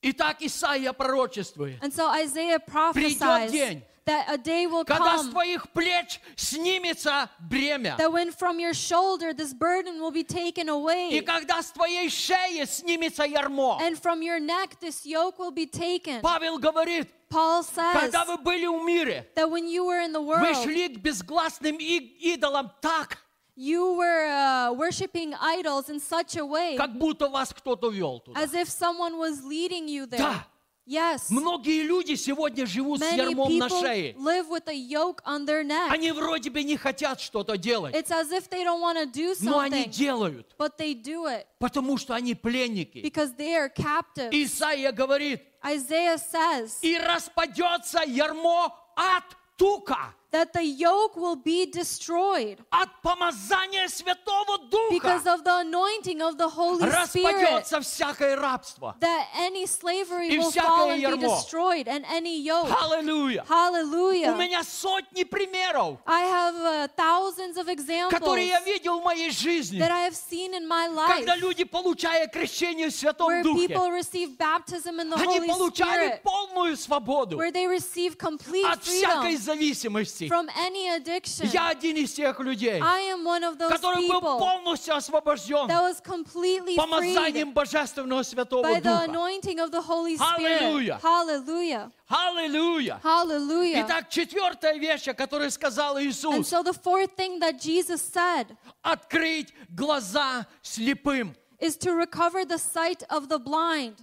Итак, 0.03 0.41
Исаия 0.41 0.93
пророчествует, 0.93 1.79
And 1.83 1.93
so 1.93 2.09
Isaiah 2.09 2.59
prophesies 2.61 3.51
день, 3.51 3.83
that 4.09 4.27
a 4.29 4.37
day 4.37 4.66
will 4.66 4.85
когда 4.85 5.16
с 5.19 5.23
come 5.23 5.31
твоих 5.33 5.69
плеч 5.73 6.21
снимется 6.37 7.29
бремя, 7.41 7.97
that 7.99 8.12
when 8.12 8.31
from 8.33 8.59
your 8.61 8.75
shoulder 8.75 9.33
this 9.33 9.53
burden 9.55 10.01
will 10.01 10.11
be 10.11 10.25
taken 10.25 10.66
и 10.66 10.71
away, 10.71 11.23
когда 11.23 11.62
с 11.62 11.71
твоей 11.73 12.09
шеи 12.11 12.65
снимется 12.66 13.25
ярмо. 13.25 13.79
and 13.81 13.99
from 13.99 14.23
your 14.23 14.39
neck 14.39 14.79
this 14.81 15.05
yoke 15.07 15.39
will 15.39 15.51
be 15.53 15.66
taken. 15.66 16.21
Павел 16.21 16.59
говорит, 16.59 17.09
Paul 17.31 17.62
says 17.62 17.93
когда 17.99 18.25
вы 18.25 18.37
были 18.39 18.66
в 18.66 18.85
мире, 18.85 19.27
that 19.35 19.51
when 19.51 19.66
you 19.66 19.85
were 19.85 20.01
in 20.01 20.12
the 20.12 20.21
вы 20.21 20.53
world, 20.53 20.62
шли 20.65 20.89
к 20.89 20.99
безгласным 21.01 21.77
и- 21.81 22.35
идолам 22.35 22.71
так, 22.83 23.19
you 23.57 23.95
were 23.97 24.27
uh, 24.27 24.73
worshiping 24.73 25.33
idols 25.41 25.89
in 25.89 25.99
such 26.01 26.37
a 26.37 26.45
way 26.45 26.77
как 26.77 26.99
будто 26.99 27.29
вас 27.29 27.53
кто-то 27.55 27.89
вел 27.91 28.21
туда. 28.21 28.39
as 28.41 28.53
if 28.53 28.69
someone 28.69 29.16
was 29.16 29.43
leading 29.45 29.89
you 29.89 30.07
there. 30.07 30.19
Да. 30.19 30.47
Yes. 30.90 31.30
Многие 31.30 31.84
люди 31.84 32.16
сегодня 32.16 32.66
живут 32.66 32.99
с 32.99 33.03
Many 33.03 33.18
ярмом 33.18 33.57
на 33.60 33.70
шее. 33.70 34.14
live 34.16 34.48
with 34.49 34.68
a 34.68 34.74
yoke 34.74 35.22
on 35.24 35.45
their 35.45 35.64
neck. 35.64 35.91
Они 35.91 36.11
вроде 36.11 36.49
бы 36.49 36.64
не 36.64 36.78
хотят 36.78 37.22
что-то 37.22 37.57
делать, 37.57 37.94
It's 37.94 38.10
as 38.10 38.32
if 38.32 38.49
they 38.49 38.64
don't 38.64 38.82
want 38.82 38.98
to 38.98 39.06
do 39.06 39.36
но 39.41 39.60
они 39.60 39.84
something, 39.84 39.90
делают, 39.91 40.48
but 40.57 40.78
they 40.80 40.95
do 40.95 41.28
it 41.28 41.45
потому 41.60 41.98
что 41.99 42.16
они 42.16 42.34
пленники. 42.34 43.02
because 43.03 43.36
they 43.38 43.53
are 43.56 43.70
captive. 43.70 44.32
Исаия 44.32 44.91
говорит, 44.91 45.44
Isaiah 45.64 46.18
says 46.18 46.80
и 46.82 46.98
распадется 46.98 48.02
ярмо 48.07 48.74
от 48.95 49.26
тука, 49.57 50.16
that 50.35 50.53
the 50.53 50.65
yoke 50.65 51.16
will 51.16 51.37
be 51.37 51.65
destroyed 51.65 52.59
от 52.73 52.89
помазания 53.03 53.87
Святого 53.89 54.59
Духа. 54.69 54.91
because 54.91 55.27
of 55.29 55.45
the 55.45 55.59
anointing 55.61 56.21
of 56.21 56.37
the 56.37 56.49
Holy 56.49 56.83
Spirit. 56.91 56.93
Распадется 56.93 57.81
всякое 57.81 58.35
рабство. 58.35 58.97
That 58.99 59.27
any 59.37 59.65
slavery 59.66 60.31
И 60.31 60.39
will 60.39 60.51
всякое 60.51 60.66
fall 60.69 60.91
and 60.91 60.97
be 60.97 61.03
ярмо. 61.03 61.29
destroyed, 61.29 61.87
and 61.87 62.05
any 62.07 62.37
yoke. 62.41 62.69
Аллилуйя. 62.69 63.45
У 63.45 63.53
Hallelujah. 63.53 64.37
меня 64.37 64.65
сотни 64.65 65.23
примеров, 65.23 65.99
I 66.05 66.23
have 66.23 66.55
uh, 66.57 66.89
thousands 66.97 67.57
of 67.57 67.69
examples 67.69 68.11
которые 68.11 68.49
я 68.49 68.61
видел 68.62 68.99
в 69.01 69.05
моей 69.05 69.31
жизни, 69.31 69.79
that 69.79 69.93
I 69.93 70.01
have 70.09 70.16
seen 70.16 70.53
in 70.53 70.66
my 70.66 70.89
life 70.89 71.15
когда 71.16 71.37
люди, 71.37 71.62
получая 71.62 72.27
крещение 72.27 72.89
в 72.89 72.93
Святом 72.93 73.29
where 73.29 73.45
Духе, 73.45 73.69
people 73.69 73.91
receive 73.93 74.37
baptism 74.37 74.99
in 74.99 75.11
the 75.11 75.16
они 75.16 75.39
Holy 75.39 75.47
получали 75.47 76.09
Spirit, 76.09 76.23
полную 76.25 76.77
свободу 76.77 77.37
where 77.39 77.53
they 77.53 77.69
receive 77.69 78.16
complete 78.19 78.66
от 78.66 78.83
всякой 78.83 79.37
freedom 79.37 80.18
зависимости. 80.19 80.29
from 80.29 80.49
any 80.57 80.89
addiction. 80.89 81.47
Я 81.53 81.69
один 81.69 81.97
из 81.97 82.12
тех 82.12 82.39
людей, 82.41 82.81
I 82.83 83.03
am 83.12 83.25
one 83.25 83.45
of 83.45 83.59
those 83.59 83.71
который 83.71 84.09
был 84.09 84.21
people 84.21 84.39
полностью 84.39 84.95
освобожден 84.97 85.69
that 85.69 85.83
was 85.83 86.01
completely 86.03 86.75
freed 86.75 86.77
помазанием 86.77 87.53
Божественного 87.53 88.23
Святого 88.23 88.62
by 88.65 88.81
the 88.81 88.83
Духа. 88.83 89.05
anointing 89.11 89.59
of 89.61 89.71
the 89.71 89.81
Holy 89.81 90.16
Hallelujah. 90.16 90.99
Spirit. 90.99 91.03
Hallelujah. 91.03 91.93
Аллилуйя! 92.09 93.01
Hallelujah. 93.03 93.85
Итак, 93.87 94.09
четвертая 94.11 94.77
вещь, 94.79 95.09
о 95.09 95.15
которой 95.15 95.51
сказал 95.51 95.97
And 95.97 96.07
Иисус, 96.07 96.49
so 96.49 96.62
the 96.62 96.73
fourth 96.75 97.16
thing 97.16 97.39
that 97.41 97.59
Jesus 97.61 98.01
said 98.03 98.57
открыть 98.83 99.53
глаза 99.75 100.47
слепым. 100.62 101.35
is 101.61 101.77
to 101.79 101.93
recover 101.95 102.45
the 102.45 102.59
sight 102.59 103.03
of 103.09 103.29
the 103.29 103.39
blind. 103.39 103.95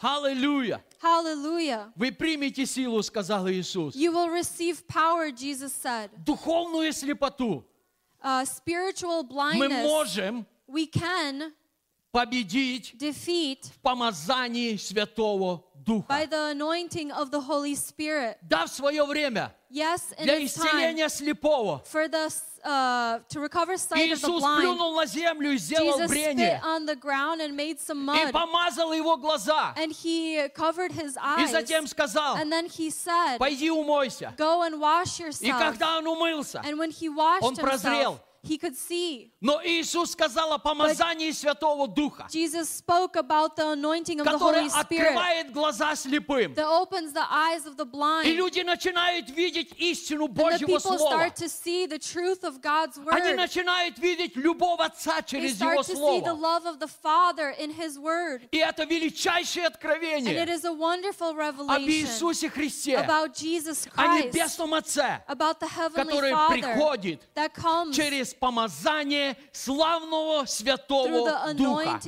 Аллилуйя. 0.00 0.84
Hallelujah. 1.02 1.92
Вы 1.96 2.12
примете 2.12 2.66
силу, 2.66 3.02
сказал 3.02 3.48
Иисус. 3.48 3.94
You 3.94 4.12
will 4.12 4.28
receive 4.30 4.86
power, 4.86 5.30
Jesus 5.30 5.72
said. 5.72 6.10
Духовную 6.24 6.92
слепоту 6.92 7.64
Uh, 8.22 8.44
spiritual 8.44 9.22
мы 9.22 9.28
blindness, 9.68 9.82
можем 9.84 10.46
we 10.66 10.86
can 10.86 11.52
победить 12.12 12.94
defeat 12.98 13.66
в 13.72 13.78
помазании 13.80 14.76
Святого 14.76 15.62
Духа. 15.74 16.06
by 16.08 16.26
the 16.26 16.50
anointing 16.50 17.10
of 17.12 17.30
the 17.30 17.40
Holy 17.40 17.74
Spirit. 17.74 18.36
Да, 18.42 18.66
в 18.66 18.70
свое 18.70 19.04
время 19.04 19.54
Yes, 19.69 20.11
in 20.17 20.25
для 20.25 20.35
its 20.37 20.53
time, 20.55 20.65
исцеления 20.67 21.07
слепого 21.09 21.81
for 21.85 22.07
the 22.09 22.27
uh, 22.65 23.19
to 23.29 23.39
recover 23.39 23.77
sight 23.77 24.11
of 24.11 24.19
the 24.21 24.27
Иисус 24.27 24.41
blind, 24.41 24.61
плюнул 24.63 24.95
на 24.95 25.05
землю 25.05 25.51
и 25.53 25.57
сделал 25.57 25.97
Jesus 25.97 26.09
брение 26.11 26.59
spit 26.59 26.63
on 26.65 26.85
the 26.85 26.95
ground 26.95 27.39
and 27.41 27.55
made 27.55 27.79
some 27.79 28.01
и 28.03 28.25
mud, 28.25 28.31
помазал 28.33 28.91
его 28.93 29.15
глаза. 29.17 29.73
and 29.77 29.91
he 29.93 30.47
covered 30.53 30.91
his 30.91 31.15
И 31.15 31.19
eyes. 31.21 31.51
затем 31.51 31.87
сказал, 31.87 32.35
And 32.35 32.51
then 32.51 32.65
he 32.67 32.89
said, 32.91 33.37
пойди 33.39 33.69
умойся. 33.71 34.33
"Go 34.37 34.61
and 34.63 34.79
wash 34.79 35.19
И 35.19 35.23
yourself." 35.23 35.57
когда 35.59 35.97
он 35.97 36.05
умылся, 36.07 36.61
And 36.65 36.77
when 36.77 36.91
he 36.91 37.07
washed 37.09 37.43
Он 37.43 37.55
прозрел. 37.55 38.15
himself, 38.15 38.19
he 38.46 38.58
could 38.58 38.76
see. 38.76 39.32
но 39.40 39.60
Иисус 39.64 40.12
сказал 40.12 40.52
о 40.52 40.58
помазании 40.58 41.30
Святого 41.32 41.88
Духа, 41.88 42.26
Jesus 42.30 42.68
spoke 42.70 43.16
about 43.16 43.56
the 43.56 43.72
anointing 43.72 44.20
of 44.20 44.24
the 44.26 44.32
который 44.32 44.60
Holy 44.62 44.68
Spirit 44.70 45.16
открывает 45.16 45.52
глаза 45.52 45.94
слепым. 45.96 46.54
that 46.54 46.66
opens 46.66 47.12
the 47.12 47.26
eyes 47.30 47.66
of 47.66 47.76
the 47.76 47.84
И 47.84 47.88
blind. 47.90 48.26
люди 48.36 48.60
начинают 48.60 49.28
видеть 49.30 49.72
истину 49.78 50.26
And 50.26 50.34
the 50.34 50.42
Божьего 50.42 50.66
people 50.66 50.80
Слова. 50.80 51.10
start 51.10 51.36
to 51.36 51.48
see 51.48 51.86
the 51.86 51.98
truth 51.98 52.44
of 52.44 52.60
God's 52.60 52.98
Они 52.98 53.30
word. 53.32 53.36
начинают 53.36 53.98
видеть 53.98 54.36
любовь 54.36 54.80
Отца 54.80 55.18
They 55.20 55.26
через 55.26 55.60
Его 55.60 55.82
start 55.82 55.86
to 55.86 55.96
see 55.96 56.20
the 56.20 56.34
Слово. 56.34 56.40
love 56.40 56.66
of 56.66 56.78
the 56.78 56.88
Father 56.88 57.50
in 57.58 57.70
His 57.72 57.98
word. 57.98 58.48
И 58.52 58.58
это 58.58 58.84
величайшее 58.84 59.64
And 59.66 59.70
it 59.70 59.74
откровение 59.74 60.46
is 60.48 60.64
a 60.64 60.72
wonderful 60.72 61.30
об 61.30 61.36
revelation 61.38 61.88
Иисусе 61.88 62.48
Христе, 62.50 62.96
about 62.96 63.34
Jesus 63.34 63.86
о 63.96 64.02
Christ, 64.02 64.32
Небесном 64.34 64.74
Отце, 64.74 65.22
about 65.28 65.58
the 65.60 65.66
Heavenly 65.66 66.04
который 66.04 66.30
Father 66.32 66.60
приходит 66.74 67.20
that 67.34 67.54
comes 67.54 67.94
через 67.96 68.35
помазание 68.38 69.36
славного 69.52 70.44
Святого 70.46 71.54
Духа. 71.54 72.00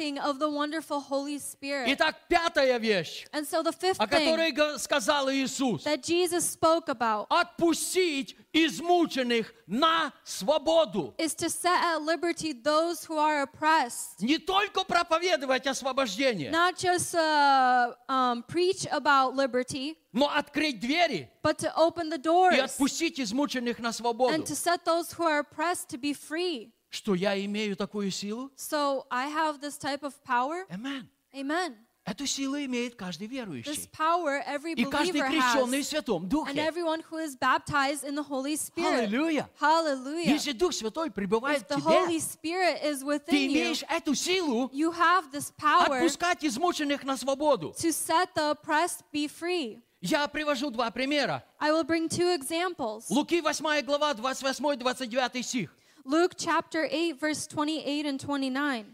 Итак, 1.86 2.16
пятая 2.28 2.78
вещь, 2.78 3.26
And 3.32 3.46
so 3.46 3.62
the 3.62 3.72
fifth 3.72 3.98
о 3.98 4.06
которой 4.06 4.78
сказал 4.78 5.30
Иисус, 5.30 5.84
that 5.84 6.02
Jesus 6.02 6.48
spoke 6.48 6.88
about 6.88 7.26
отпустить 7.30 8.36
измученных 8.52 9.52
на 9.66 10.12
свободу. 10.24 11.14
is 11.18 11.34
to 11.34 11.48
set 11.50 11.78
at 11.82 12.02
liberty 12.02 12.52
those 12.52 13.04
who 13.04 13.16
are 13.18 13.42
oppressed. 13.42 14.20
Не 14.20 14.38
только 14.38 14.84
проповедовать 14.84 15.66
освобождение, 15.66 16.50
Not 16.50 16.76
just 16.76 17.14
uh, 17.14 17.94
um, 18.08 18.42
preach 18.48 18.86
about 18.90 19.34
liberty, 19.34 19.96
но 20.18 20.28
открыть 20.34 20.80
двери 20.80 21.30
but 21.42 21.58
to 21.58 21.70
open 21.76 22.10
the 22.10 22.18
и 22.18 22.22
doors 22.22 22.58
отпустить 22.64 23.20
измученных 23.20 23.78
на 23.78 23.92
свободу. 23.92 24.34
and 24.34 24.44
to 24.44 24.54
set 24.54 24.84
those 24.84 25.12
who 25.12 25.24
are 25.24 25.40
oppressed 25.40 25.88
to 25.88 25.98
be 25.98 26.12
free. 26.12 26.70
Что 26.90 27.14
я 27.14 27.38
имею 27.44 27.76
такую 27.76 28.10
силу? 28.10 28.50
So 28.56 29.06
I 29.10 29.28
have 29.28 29.60
this 29.60 29.76
type 29.78 30.02
of 30.02 30.14
power. 30.24 30.64
Амен. 30.70 31.08
Amen. 31.34 31.76
Эту 32.06 32.26
силу 32.26 32.56
имеет 32.56 32.94
каждый 32.94 33.28
This 33.28 33.32
верующий. 33.32 33.90
power 33.92 34.42
every 34.48 34.72
И 34.72 34.84
каждый 34.86 35.20
крещенный 35.20 35.82
в. 35.82 35.84
Святом 35.86 36.22
And 36.24 36.28
Духе. 36.30 36.54
everyone 36.58 37.02
who 37.10 37.18
is 37.18 37.36
baptized 37.36 38.02
in 38.02 38.14
the 38.14 38.22
Holy 38.26 38.56
Spirit. 38.56 39.04
Аллилуйя. 39.10 39.50
Hallelujah. 39.60 40.24
Если 40.30 40.52
Дух 40.52 40.72
Святой 40.72 41.10
пребывает 41.10 41.70
If 41.70 41.76
в 41.78 41.86
Holy 41.86 42.18
тебе, 42.18 42.18
Spirit 42.18 42.82
is 42.82 43.00
ты 43.00 43.04
within 43.04 43.34
you, 43.34 43.46
имеешь 43.52 43.84
эту 43.90 44.14
силу 44.14 44.70
you 44.72 44.90
have 44.90 45.30
this 45.30 45.52
power 45.60 45.98
отпускать 45.98 46.42
измученных 46.42 47.04
на 47.04 47.18
свободу. 47.18 47.74
to 47.76 47.92
set 47.92 48.30
the 48.34 48.52
oppressed 48.56 49.02
be 49.12 49.28
free. 49.28 49.78
Я 50.00 50.28
привожу 50.28 50.70
два 50.70 50.90
примера. 50.90 51.42
I 51.58 51.72
will 51.72 51.84
bring 51.84 52.08
two 52.08 52.32
examples. 52.32 53.10
Луки 53.10 53.40
8 53.40 53.82
глава, 53.82 54.14
28-29 54.14 55.42
стих. 55.42 55.70
Luke 56.04 56.34
chapter 56.36 56.86
8, 56.86 57.18
verse 57.18 57.46
28 57.46 58.06
and 58.06 58.18
29. 58.20 58.86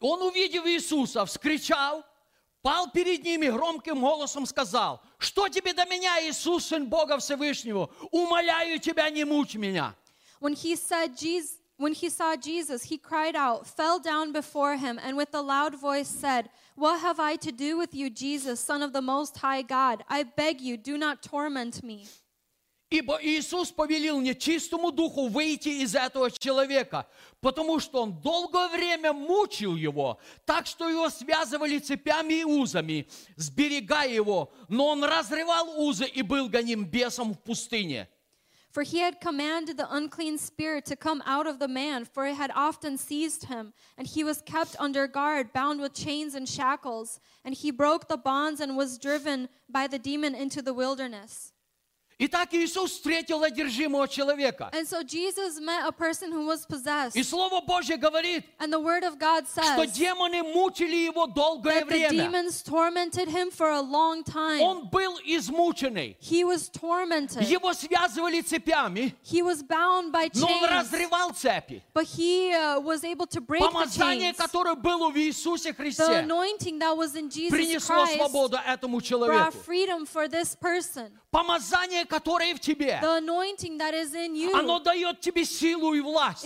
Он, 0.00 0.22
увидев 0.22 0.66
Иисуса, 0.66 1.24
вскричал, 1.24 2.04
пал 2.62 2.90
перед 2.90 3.24
ними 3.24 3.48
громким 3.48 4.00
голосом 4.00 4.46
сказал, 4.46 5.00
что 5.18 5.48
тебе 5.48 5.72
до 5.72 5.84
меня, 5.86 6.20
Иисус, 6.28 6.66
Сын 6.66 6.86
Бога 6.88 7.18
Всевышнего, 7.18 7.90
умоляю 8.10 8.78
тебя, 8.80 9.08
не 9.10 9.24
мучь 9.24 9.54
меня. 9.54 9.94
When 10.40 10.54
he 10.54 10.76
said 10.76 11.16
Jesus, 11.16 11.58
when 11.78 11.92
he 11.92 12.08
saw 12.08 12.36
Jesus, 12.36 12.82
he 12.82 12.98
cried 12.98 13.36
out, 13.36 13.66
fell 13.66 14.00
down 14.00 14.32
before 14.32 14.76
him, 14.76 14.98
and 14.98 15.16
with 15.16 15.32
a 15.34 15.40
loud 15.40 15.74
voice 15.74 16.08
said, 16.08 16.50
What 16.78 17.00
have 17.00 17.18
I 17.18 17.34
to 17.38 17.50
do 17.50 17.76
with 17.76 17.92
you, 17.92 18.08
Jesus, 18.08 18.60
Son 18.60 18.84
of 18.84 18.92
the 18.92 19.02
Most 19.02 19.38
High 19.38 19.62
God? 19.62 20.04
I 20.08 20.22
beg 20.22 20.60
you, 20.60 20.76
do 20.76 20.96
not 20.96 21.24
torment 21.24 21.82
me. 21.82 22.06
Ибо 22.88 23.18
Иисус 23.20 23.72
повелел 23.72 24.20
нечистому 24.20 24.92
духу 24.92 25.26
выйти 25.26 25.82
из 25.82 25.96
этого 25.96 26.30
человека, 26.30 27.08
потому 27.40 27.80
что 27.80 28.02
он 28.02 28.20
долгое 28.20 28.68
время 28.68 29.12
мучил 29.12 29.74
его, 29.74 30.20
так 30.46 30.66
что 30.66 30.88
его 30.88 31.10
связывали 31.10 31.80
цепями 31.80 32.34
и 32.34 32.44
узами, 32.44 33.08
сберегая 33.34 34.08
его, 34.08 34.52
но 34.68 34.86
он 34.86 35.02
разрывал 35.02 35.80
узы 35.80 36.06
и 36.06 36.22
был 36.22 36.48
гоним 36.48 36.84
бесом 36.84 37.34
в 37.34 37.40
пустыне. 37.40 38.08
For 38.70 38.82
he 38.82 38.98
had 38.98 39.20
commanded 39.20 39.76
the 39.76 39.92
unclean 39.92 40.38
spirit 40.38 40.84
to 40.86 40.96
come 40.96 41.22
out 41.24 41.46
of 41.46 41.58
the 41.58 41.68
man, 41.68 42.04
for 42.04 42.26
it 42.26 42.34
had 42.34 42.50
often 42.54 42.98
seized 42.98 43.46
him, 43.46 43.72
and 43.96 44.06
he 44.06 44.22
was 44.22 44.42
kept 44.42 44.76
under 44.78 45.06
guard, 45.06 45.52
bound 45.52 45.80
with 45.80 45.94
chains 45.94 46.34
and 46.34 46.48
shackles. 46.48 47.18
And 47.44 47.54
he 47.54 47.70
broke 47.70 48.08
the 48.08 48.18
bonds 48.18 48.60
and 48.60 48.76
was 48.76 48.98
driven 48.98 49.48
by 49.68 49.86
the 49.86 49.98
demon 49.98 50.34
into 50.34 50.60
the 50.60 50.74
wilderness. 50.74 51.52
Итак, 52.20 52.52
Иисус 52.52 52.90
встретил 52.94 53.44
одержимого 53.44 54.08
человека. 54.08 54.70
And 54.72 54.84
so 54.88 55.04
Jesus 55.04 55.60
met 55.60 55.86
a 55.86 55.92
person 55.92 56.32
who 56.32 56.46
was 56.46 56.66
possessed. 56.66 57.14
И 57.14 57.22
Слово 57.22 57.60
Божье 57.60 57.96
говорит, 57.96 58.44
And 58.58 58.72
the 58.72 58.80
word 58.80 59.04
of 59.04 59.20
God 59.20 59.46
что 59.46 59.62
says 59.62 59.92
демоны 59.96 60.42
мучили 60.42 60.96
его 61.06 61.28
долгое 61.28 61.80
that 61.84 61.88
the 61.88 62.08
время. 62.08 62.10
demons 62.28 62.60
tormented 62.64 63.28
him 63.28 63.52
for 63.52 63.70
a 63.70 63.80
long 63.80 64.24
time. 64.24 64.60
Он 64.60 64.88
был 64.90 65.16
измученный. 65.24 66.16
He 66.20 66.42
was 66.42 66.68
tormented. 66.68 67.42
Его 67.48 67.72
связывали 67.72 68.40
цепями, 68.40 69.14
He 69.22 69.40
was 69.40 69.62
bound 69.62 70.10
by 70.10 70.28
но 70.34 70.48
он 70.48 70.64
chains. 70.64 70.70
разрывал 70.72 71.30
цепи. 71.32 71.84
But 71.94 72.06
he 72.06 72.52
uh, 72.52 72.80
was 72.80 73.04
able 73.04 73.28
to 73.28 73.40
break 73.40 73.62
the 73.62 73.68
Помазание, 73.68 74.32
chains. 74.32 74.36
которое 74.38 74.74
было 74.74 75.08
в 75.10 75.16
Иисусе 75.16 75.70
The 75.70 75.76
Христе, 75.76 76.18
anointing 76.24 76.80
that 76.80 76.96
was 76.96 77.14
in 77.14 77.30
Jesus 77.30 77.52
принесло 77.56 78.04
Christ 78.06 78.16
свободу 78.16 78.56
этому 78.66 78.98
brought 78.98 79.04
человеку. 79.04 79.52
freedom 79.64 80.04
for 80.04 80.26
this 80.26 80.56
person. 80.56 81.12
Помазание, 81.30 82.07
которое 82.08 82.54
в 82.54 82.60
тебе, 82.60 82.98
The 83.02 83.18
anointing 83.18 83.78
that 83.78 83.94
is 83.94 84.14
in 84.14 84.34
you, 84.34 84.52
оно 84.54 84.78
дает 84.80 85.20
тебе 85.20 85.44
силу 85.44 85.94
и 85.94 86.00
власть 86.00 86.44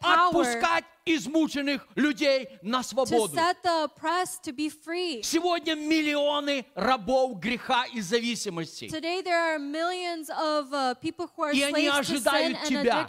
отпускать 0.00 0.84
измученных 1.04 1.86
людей 1.94 2.48
на 2.62 2.80
to 2.80 2.82
свободу. 2.82 3.34
set 3.34 3.62
the 3.62 3.84
oppressed 3.84 4.42
to 4.44 4.52
be 4.52 4.68
free. 4.68 5.22
Сегодня 5.22 5.74
миллионы 5.74 6.66
рабов 6.74 7.38
греха 7.38 7.86
и 7.86 8.00
зависимости. 8.00 8.88
Today 8.88 9.22
there 9.22 9.54
are 9.54 9.58
millions 9.58 10.28
of 10.30 10.72
uh, 10.72 10.94
people 11.00 11.28
who 11.36 11.42
are 11.44 11.52
И 11.52 11.62
они 11.62 11.88
ожидают 11.88 12.64
тебя. 12.64 13.06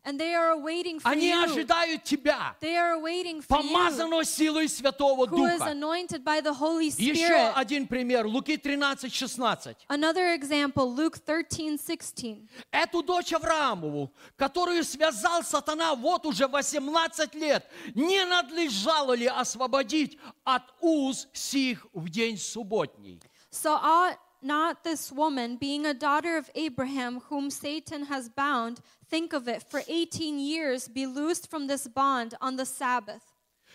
addictions. 0.00 0.06
And 0.06 0.20
they 0.20 0.34
are 0.34 0.56
waiting 0.56 1.00
for 1.00 1.08
Они 1.10 1.30
you. 1.30 1.44
ожидают 1.44 2.04
тебя, 2.04 2.54
They 2.60 2.76
are 2.76 2.98
waiting 3.00 3.42
for 3.42 3.60
you, 3.60 3.68
помазанного 3.72 4.24
силой 4.24 4.68
Святого 4.68 5.26
who 5.26 5.44
is 5.46 5.58
Духа. 5.58 5.70
anointed 5.70 6.24
by 6.24 6.40
the 6.40 6.52
Holy 6.52 6.86
Еще 6.90 7.26
Spirit. 7.26 7.52
один 7.56 7.86
пример. 7.88 8.26
Луки 8.26 8.56
13, 8.56 9.12
16. 9.12 9.76
Another 9.88 10.32
example, 10.34 10.94
Luke 10.94 11.18
13, 11.18 11.76
16. 11.80 12.48
Эту 12.70 13.02
дочь 13.02 13.32
Авраамову, 13.32 14.12
которую 14.36 14.84
связал 14.84 15.42
сатана 15.42 15.94
вот 15.96 16.24
уже 16.24 16.46
18 16.46 17.34
лет, 17.34 17.68
не 17.94 18.24
надлежало 18.24 19.14
ли 19.14 19.26
освободить 19.26 20.18
от 20.44 20.62
уз 20.80 21.26
сих 21.32 21.84
в 21.92 22.08
день 22.08 22.38
субботний? 22.38 23.20
So 23.50 23.74
ought 23.82 24.18
not 24.42 24.84
this 24.84 25.10
woman, 25.10 25.56
being 25.56 25.86
a 25.86 25.94
daughter 25.94 26.36
of 26.36 26.48
Abraham, 26.54 27.20
whom 27.28 27.50
Satan 27.50 28.04
has 28.04 28.28
bound, 28.28 28.80
think 29.11 29.33
of 29.33 29.47
it, 29.49 29.61
for 29.69 29.83
18 29.87 30.39
years 30.39 30.87
be 30.87 31.05
loosed 31.05 31.49
from 31.51 31.67
this 31.67 31.85
bond 31.85 32.33
on 32.39 32.55
the 32.55 32.65
Sabbath? 32.65 33.30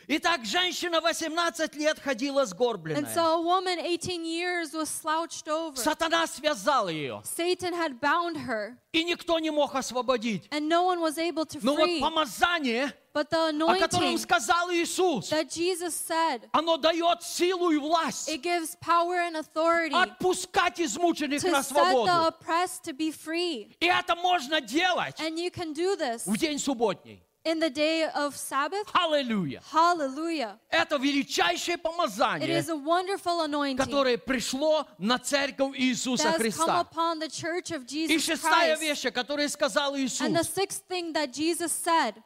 Итак, 0.08 0.44
женщина 0.44 1.00
18 1.00 1.74
лет 1.74 1.98
ходила 1.98 2.42
And 2.42 2.46
сгорбленная. 2.46 3.12
so 3.12 3.38
a 3.38 3.40
woman 3.42 3.80
18 3.80 4.24
years 4.24 4.72
was 4.72 4.88
slouched 4.88 5.48
over. 5.48 5.76
Сатана 5.76 6.28
связал 6.28 6.88
ее, 6.88 7.20
Satan 7.24 7.72
had 7.74 7.98
bound 8.00 8.36
her, 8.36 8.76
и 8.92 9.02
никто 9.02 9.40
не 9.40 9.50
мог 9.50 9.74
освободить. 9.74 10.46
and 10.52 10.68
no 10.68 10.84
one 10.84 11.00
was 11.00 11.18
able 11.18 11.44
to 11.44 11.58
Но 11.60 11.74
вот 11.74 11.88
free. 11.88 12.00
помазание, 12.00 12.92
But 13.12 13.30
the 13.30 13.48
о 13.64 13.74
котором 13.80 14.14
anointing 14.14 14.18
сказал 14.18 14.70
Иисус, 14.70 15.28
that 15.30 15.50
Jesus 15.50 15.96
said, 15.96 16.48
оно 16.52 16.76
дает 16.76 17.24
силу 17.24 17.72
и 17.72 17.76
власть 17.78 18.28
it 18.28 18.42
gives 18.42 18.76
power 18.76 19.16
and 19.26 19.34
authority 19.36 19.92
отпускать 19.92 20.78
измученных 20.80 21.42
to 21.42 21.50
на 21.50 21.62
set 21.64 21.74
the 21.74 21.82
свободу. 21.82 22.28
oppressed 22.28 22.84
to 22.84 22.92
be 22.92 23.10
free. 23.10 23.74
И 23.80 23.86
это 23.86 24.14
можно 24.14 24.60
делать 24.60 25.18
And 25.18 25.36
you 25.36 25.50
can 25.50 25.72
do 25.72 25.96
this 25.96 26.22
в 26.26 26.36
день 26.38 26.60
субботний. 26.60 27.24
In 27.46 27.60
the 27.60 27.70
day 27.70 28.02
of 28.12 28.34
Sabbath, 28.36 28.90
Аллилуйя. 28.92 29.62
hallelujah. 29.72 30.58
Это 30.68 30.96
величайшее 30.98 31.76
It 31.76 31.82
помазание, 31.82 32.48
is 32.58 32.68
a 32.68 32.74
wonderful 32.74 33.42
anointing 33.42 33.76
которое 33.76 34.18
пришло 34.18 34.84
на 34.98 35.16
церковь 35.20 35.78
Иисуса 35.78 36.24
that 36.24 36.40
has 36.40 36.56
come 36.56 36.66
Христа. 36.66 36.80
upon 36.80 37.20
the 37.20 37.28
church 37.28 37.70
of 37.70 37.84
И 37.88 38.08
Jesus 38.08 38.24
шестая 38.24 38.76
Christ. 38.76 38.82
вещь, 38.82 39.12
которую 39.12 39.48
сказал 39.48 39.96
Иисус, 39.96 40.22
And 40.22 40.34
the 40.34 40.42
sixth 40.42 40.82
thing 40.88 41.12
that 41.12 41.32
Jesus 41.32 41.70
said 41.70 42.20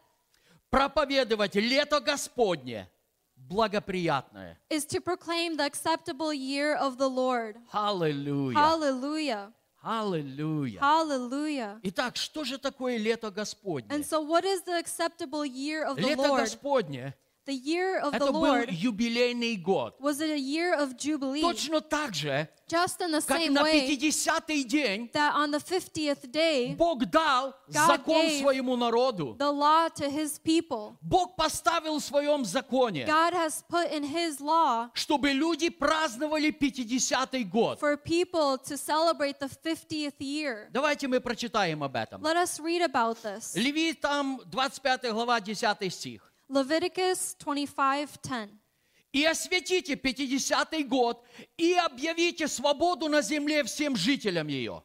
проповедовать 0.70 1.54
лето 1.54 2.00
Господне 2.00 2.88
благоприятное. 3.36 4.56
is 4.70 4.86
to 4.86 5.02
proclaim 5.02 5.54
the 5.58 5.64
acceptable 5.66 6.32
year 6.32 6.74
of 6.76 6.96
the 6.96 7.08
Lord. 7.10 7.56
Аллилуйя. 7.74 8.54
Hallelujah. 8.56 9.52
Аллилуйя. 9.82 10.80
Hallelujah. 10.80 11.80
Итак, 11.82 12.16
что 12.16 12.44
же 12.44 12.58
такое 12.58 12.98
лето 12.98 13.30
Господне? 13.30 13.88
And 13.88 14.04
so, 14.04 14.20
what 14.20 14.44
is 14.44 14.62
the 14.62 14.78
acceptable 14.78 15.44
year 15.44 15.84
of 15.84 15.96
the 15.96 16.02
Лето 16.02 16.28
Lord? 16.28 16.40
Господне 16.40 17.14
The 17.46 17.54
year 17.54 17.98
of 17.98 18.12
the 18.12 18.16
это 18.18 18.32
был 18.32 18.44
Lord 18.44 18.68
юбилейный 18.70 19.56
год. 19.56 19.94
was 19.98 20.20
it 20.20 20.30
a 20.30 20.38
year 20.38 20.74
of 20.74 20.96
Jubilee? 20.96 21.40
Точно 21.40 21.80
так 21.80 22.14
же, 22.14 22.48
Just 22.68 23.00
in 23.00 23.10
the 23.10 23.20
как 23.26 23.40
same 23.40 23.50
на 23.52 23.62
way 23.62 23.88
50-й 23.88 24.62
день 24.64 25.10
that 25.12 25.34
on 25.34 25.50
the 25.50 25.58
50th 25.58 26.30
day, 26.30 26.76
Бог 26.76 27.04
дал 27.06 27.54
God 27.68 27.86
закон 27.86 28.26
gave 28.26 28.40
своему 28.42 28.76
народу. 28.76 29.34
the 29.38 29.50
law 29.50 29.88
to 29.88 30.08
his 30.08 30.38
people. 30.38 30.96
Бог 31.00 31.34
поставил 31.34 31.98
в 31.98 32.04
своем 32.04 32.44
законе, 32.44 33.06
God 33.06 33.32
has 33.32 33.64
put 33.68 33.90
in 33.90 34.04
his 34.04 34.38
law 34.40 34.90
чтобы 34.94 35.32
люди 35.32 35.70
праздновали 35.70 36.50
50-й 36.52 37.44
год. 37.44 37.80
for 37.80 37.96
people 37.96 38.58
to 38.58 38.76
celebrate 38.76 39.40
the 39.40 39.48
50th 39.48 40.20
year. 40.20 40.68
Давайте 40.72 41.08
мы 41.08 41.20
прочитаем 41.20 41.82
об 41.82 41.96
этом. 41.96 42.20
Let 42.22 42.36
us 42.36 42.60
read 42.60 42.82
about 42.82 43.16
this. 43.22 43.56
Левитам 43.56 44.40
25 44.46 45.10
глава 45.12 45.40
10 45.40 45.92
стих. 45.92 46.29
Leviticus 46.50 47.36
25:10. 47.38 48.50
«И 49.12 49.24
осветите 49.24 49.94
50-й 49.94 50.84
год, 50.84 51.24
и 51.56 51.74
объявите 51.74 52.48
свободу 52.48 53.08
на 53.08 53.22
земле 53.22 53.62
всем 53.64 53.96
жителям 53.96 54.48
ее». 54.48 54.82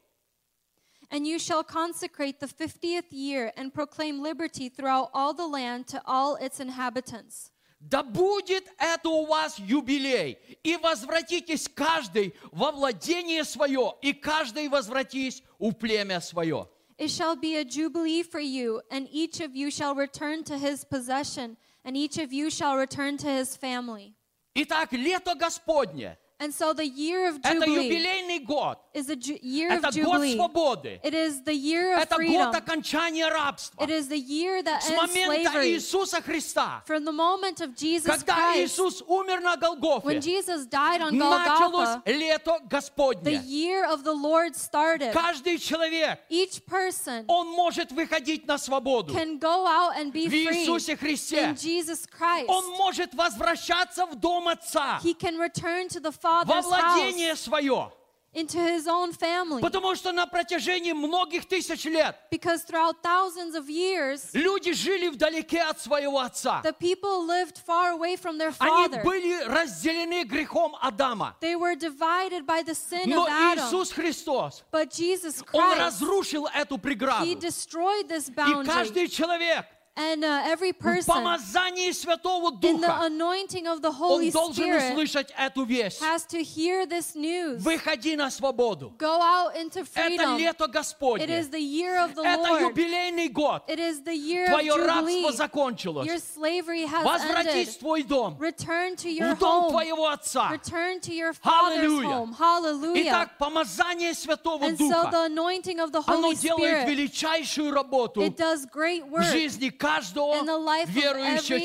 And 1.12 1.26
you 1.28 1.38
shall 1.40 1.64
consecrate 1.64 2.40
the 2.40 2.48
50th 2.48 3.12
year 3.12 3.52
and 3.56 3.74
proclaim 3.74 4.22
liberty 4.22 4.70
throughout 4.70 5.10
all 5.14 5.34
the 5.34 5.46
land 5.48 5.88
to 5.88 6.02
all 6.06 6.36
its 6.36 6.60
inhabitants. 6.60 7.52
Да 7.80 8.02
будет 8.02 8.68
это 8.80 9.10
у 9.10 9.26
вас 9.26 9.60
юбилей, 9.60 10.40
и 10.64 10.78
возвратитесь 10.78 11.68
каждый 11.68 12.34
во 12.52 12.72
владение 12.72 13.44
свое, 13.44 13.94
и 14.02 14.14
каждый 14.14 14.68
возвратись 14.70 15.44
в 15.60 15.72
племя 15.74 16.20
свое. 16.20 16.68
It 16.99 17.11
shall 17.11 17.35
be 17.35 17.57
a 17.57 17.65
jubilee 17.65 18.23
for 18.23 18.41
you, 18.41 18.83
and 18.91 19.09
each 19.11 19.41
of 19.41 19.57
you 19.57 19.71
shall 19.71 19.95
return 19.95 20.45
to 20.45 20.59
his 20.59 20.85
possession, 20.85 21.57
and 21.85 21.97
each 21.97 22.19
of 22.19 22.33
you 22.33 22.51
shall 22.51 22.77
return 22.77 23.17
to 23.19 23.29
his 23.29 23.57
family. 23.57 24.15
Итак, 24.55 24.91
лето 24.93 25.35
Господне 25.35 26.19
And 26.43 26.55
so 26.55 26.73
the 26.73 26.87
year 26.87 27.29
of – 27.29 27.43
это 27.45 27.67
Jubilee 27.67 27.85
юбилейный 27.91 28.39
год, 28.47 28.79
is 28.95 29.11
a 29.11 29.15
ju- 29.15 29.37
year 29.43 29.71
это 29.73 29.89
of 29.89 29.95
год 30.03 30.23
Jubilee. 30.23 30.37
свободы, 30.37 30.99
It 31.05 31.13
is 31.13 31.43
the 31.45 31.53
year 31.55 31.93
of 31.95 32.01
это 32.03 32.15
freedom. 32.17 32.47
год 32.47 32.55
окончания 32.55 33.29
рабства. 33.29 33.85
It 33.85 33.91
is 33.91 34.09
the 34.09 34.17
year 34.19 34.63
that 34.63 34.83
С 34.83 34.89
ends 34.91 35.03
момента 35.03 35.51
slavery. 35.53 35.75
Иисуса 35.75 36.23
Христа, 36.23 36.83
From 36.87 37.05
the 37.05 37.13
moment 37.13 37.61
of 37.61 37.77
Jesus 37.77 38.07
когда 38.07 38.55
Christ, 38.55 38.59
Иисус 38.79 39.03
умер 39.07 39.41
на 39.43 39.57
when 39.59 39.61
Голгофе, 39.61 40.19
Jesus 40.23 40.65
died 40.65 41.03
on 41.03 41.13
началось 41.19 42.01
Golgotha, 42.01 42.03
лето 42.07 42.59
the 42.63 42.69
Господне. 42.71 43.43
year 43.45 43.85
of 43.85 44.03
the 44.03 44.15
Lord 44.15 44.57
started. 44.57 45.13
Каждый 45.13 45.59
человек, 45.59 46.21
Each 46.31 46.65
person 46.65 47.27
он 47.29 47.49
может 47.51 47.93
выходить 47.93 48.47
на 48.47 48.57
свободу 48.57 49.13
can 49.13 49.39
go 49.39 49.67
out 49.67 49.95
and 49.99 50.11
be 50.11 50.27
в 50.27 50.31
free 50.33 50.65
Иисусе 50.65 50.97
Христе. 50.97 51.37
in 51.51 51.55
Jesus 51.55 52.07
Christ. 52.07 52.47
Он 52.49 52.67
может 52.79 53.13
возвращаться 53.13 54.07
в 54.07 54.15
дом 54.15 54.49
Отца, 54.49 54.99
He 55.03 55.13
can 55.13 55.37
return 55.39 55.87
to 55.89 56.01
the 56.01 56.11
во 56.46 56.62
владение 56.62 57.36
свое. 57.36 57.92
into 58.38 58.60
his 58.60 58.86
own 58.86 59.14
family. 59.14 59.62
Потому 59.62 59.96
что 59.96 60.12
на 60.12 60.28
протяжении 60.28 60.92
многих 60.92 61.46
тысяч 61.48 61.86
лет 61.86 62.18
Because 62.30 62.64
throughout 62.66 63.02
thousands 63.02 63.56
of 63.56 63.70
years, 63.70 64.30
люди 64.34 64.74
жили 64.74 65.08
вдалеке 65.08 65.62
от 65.62 65.80
своего 65.80 66.20
Отца. 66.20 66.62
the 66.62 66.74
people 66.74 67.26
lived 67.26 67.58
far 67.66 67.92
away 67.92 68.18
from 68.18 68.38
their 68.38 68.54
Они 68.60 68.90
Father. 68.90 69.04
были 69.06 69.42
разделены 69.46 70.26
грехом 70.26 70.76
Адама. 70.82 71.38
They 71.40 71.56
were 71.56 71.76
divided 71.76 72.46
by 72.46 72.62
the 72.62 72.76
sin 72.76 73.10
Но 73.10 73.24
of 73.26 73.30
Adam. 73.30 73.70
Иисус 73.70 73.94
Христос, 73.94 74.64
But 74.70 74.92
Jesus 74.92 75.42
Он 75.54 75.72
Christ, 75.78 75.80
разрушил 75.80 76.48
эту 76.54 76.76
He 76.76 76.82
преграду. 76.82 77.36
destroyed 77.40 78.10
this 78.10 78.28
И 78.28 78.34
boundary. 78.34 78.66
каждый 78.66 79.08
человек 79.08 79.66
And 79.97 80.25
uh, 80.25 80.43
every 80.47 80.73
в 80.73 80.79
person 80.79 81.13
помазании 81.13 81.91
Святого 81.93 82.53
in 82.63 82.81
the 82.81 82.87
Духа, 82.87 83.01
anointing 83.07 83.67
of 83.67 83.83
the 83.83 83.89
он 83.91 83.95
Holy 83.97 84.31
должен 84.31 84.65
Spirit 84.65 84.93
услышать 84.93 85.31
эту 85.37 85.65
весть. 85.65 86.01
has 86.01 86.25
to 86.25 86.43
hear 86.43 86.87
this 86.87 87.15
news. 87.15 87.61
Выходи 87.61 88.17
на 88.17 88.31
свободу. 88.31 88.95
Go 88.97 89.21
out 89.21 89.57
into 89.57 89.81
Это 89.81 90.09
freedom. 90.09 90.39
лето 90.39 90.65
It 90.67 90.73
Господне. 90.73 91.27
is 91.27 91.51
the 91.51 91.61
year 91.61 91.99
of 91.99 92.15
the 92.15 92.23
Это 92.23 92.49
Lord. 92.49 92.63
юбилейный 92.71 93.29
год. 93.29 93.63
It 93.69 93.79
is 93.79 94.01
the 94.03 94.15
year 94.15 94.45
of 94.47 94.51
Твое 94.53 94.77
рабство 94.77 95.11
Jubilee. 95.11 95.23
Your 95.23 95.33
закончилось. 95.33 96.23
slavery 96.35 96.87
has 96.87 97.05
Возвратись 97.05 97.69
в 97.69 97.71
ended. 97.73 97.79
твой 97.81 98.03
дом, 98.05 98.37
Return 98.39 98.97
to 98.97 99.11
your 99.11 99.35
в 99.35 99.39
дом 99.39 99.65
home. 99.65 99.71
твоего 99.71 100.09
Отца. 100.09 100.51
Return 100.51 101.01
to 101.01 101.13
your 101.13 101.35
Father's 101.35 101.77
Hallelujah. 101.83 102.09
home. 102.09 102.33
Hallelujah. 102.33 103.03
Итак, 103.09 103.37
помазание 103.39 104.15
Святого 104.15 104.65
And 104.65 104.79
so 104.79 104.89
Духа, 104.89 105.11
the 105.11 105.25
anointing 105.25 105.79
of 105.81 105.91
the 105.93 106.03
оно 106.07 106.29
Holy 106.29 106.37
делает 106.37 106.85
Spirit, 106.85 106.89
величайшую 106.89 107.71
работу 107.75 108.23
it 108.23 108.37
does 108.39 108.65
great 108.65 109.03
в 109.05 109.13
work 109.13 109.31
жизни 109.31 109.69
каждого 109.69 109.84
of 109.86 110.46
верующего 110.88 111.60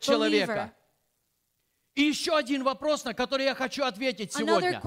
человека. 0.00 0.72
И 1.94 2.02
еще 2.02 2.36
один 2.36 2.62
вопрос, 2.62 3.04
на 3.04 3.14
который 3.14 3.44
я 3.44 3.54
хочу 3.54 3.84
ответить 3.84 4.32
сегодня. 4.32 4.80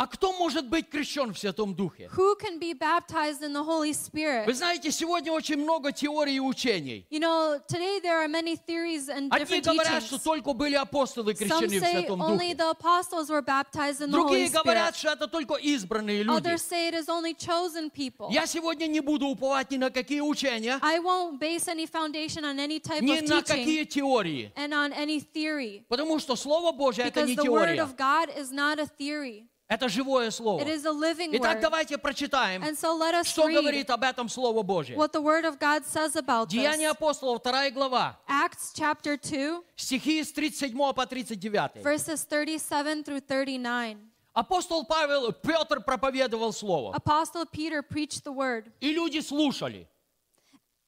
А 0.00 0.06
кто 0.06 0.32
может 0.32 0.66
быть 0.66 0.88
крещен 0.88 1.34
в 1.34 1.38
Святом 1.38 1.74
Духе? 1.74 2.08
Who 2.16 2.34
can 2.40 2.58
be 2.58 2.72
baptized 2.72 3.42
in 3.42 3.52
the 3.52 3.62
Holy 3.62 3.92
Spirit? 3.92 4.46
Вы 4.46 4.54
знаете, 4.54 4.90
сегодня 4.90 5.30
очень 5.30 5.58
много 5.58 5.92
теорий 5.92 6.36
и 6.36 6.40
учений. 6.40 7.04
You 7.10 7.20
know, 7.20 7.60
today 7.68 8.00
there 8.00 8.16
are 8.24 8.26
many 8.26 8.56
theories 8.56 9.10
and 9.10 9.28
Одни 9.30 9.44
different 9.60 9.64
говорят, 9.66 10.02
что 10.02 10.16
teachings. 10.16 10.22
только 10.22 10.52
были 10.54 10.74
апостолы 10.74 11.34
Some 11.34 11.36
крещены 11.36 11.66
в 11.80 11.82
say 11.82 11.90
Святом 12.00 12.22
only 12.22 12.54
Духе. 12.54 12.54
the 12.54 12.70
apostles 12.70 13.28
were 13.28 13.42
baptized 13.42 14.00
in 14.00 14.10
the 14.10 14.16
Holy 14.16 14.46
Другие 14.46 14.48
говорят, 14.48 14.94
Spirit. 14.94 14.96
что 14.96 15.10
это 15.10 15.26
только 15.28 15.56
избранные 15.56 16.22
люди. 16.22 16.34
Others 16.48 16.62
say 16.62 16.88
it 16.88 16.94
is 16.94 17.08
only 17.10 17.34
chosen 17.34 17.90
people. 17.90 18.32
Я 18.32 18.46
сегодня 18.46 18.86
не 18.86 19.00
буду 19.00 19.26
уповать 19.26 19.70
ни 19.70 19.76
на 19.76 19.90
какие 19.90 20.22
учения, 20.22 20.78
I 20.80 20.98
won't 21.00 21.38
base 21.38 21.68
any 21.68 21.84
foundation 21.86 22.46
on 22.46 22.58
any 22.58 22.80
type 22.80 23.02
ни 23.02 23.18
of 23.18 23.28
на 23.28 23.42
teaching 23.42 23.44
какие 23.44 23.84
теории. 23.84 24.50
and 24.56 24.72
on 24.72 24.94
any 24.94 25.20
theory. 25.20 25.84
Потому 25.90 26.18
что 26.18 26.36
Слово 26.36 26.72
Божье 26.72 27.04
это 27.04 27.20
Because 27.20 27.26
не 27.26 27.36
the 27.36 27.42
word 27.50 27.66
теория. 27.76 27.82
of 27.82 27.96
God 27.98 28.30
is 28.34 28.50
not 28.50 28.78
a 28.80 28.86
theory. 28.86 29.44
Это 29.70 29.88
живое 29.88 30.32
Слово. 30.32 30.62
It 30.62 30.66
is 30.68 30.84
a 30.84 30.90
living 30.90 31.30
Итак, 31.32 31.58
word. 31.58 31.60
давайте 31.60 31.96
прочитаем, 31.96 32.60
And 32.64 32.76
so 32.76 32.92
let 32.98 33.14
us 33.14 33.28
что 33.28 33.46
read 33.46 33.54
говорит 33.54 33.88
об 33.90 34.02
этом 34.02 34.28
Слово 34.28 34.64
Божье. 34.64 34.96
what 34.96 35.12
the 35.12 35.20
word 35.22 35.44
of 35.44 35.60
God 35.60 35.84
says 35.86 36.16
about 36.16 36.48
Деяния 36.48 36.90
апостолов, 36.90 37.40
2 37.40 37.70
глава, 37.70 38.18
Acts 38.28 38.72
chapter 38.74 39.16
2, 39.16 39.62
стихи 39.76 40.24
с 40.24 40.32
37 40.32 40.76
по 40.92 41.06
39. 41.06 41.84
verses 41.84 42.24
37 42.26 43.04
through 43.04 43.20
39. 43.20 43.96
Апостол 44.32 44.84
Павел, 44.84 45.32
Петр 45.32 45.80
проповедовал 45.80 46.52
Слово. 46.52 46.92
Apostle 46.92 47.46
Peter 47.46 47.80
preached 47.82 48.24
the 48.24 48.32
word, 48.32 48.72
И 48.80 48.92
люди 48.92 49.20
слушали. 49.20 49.86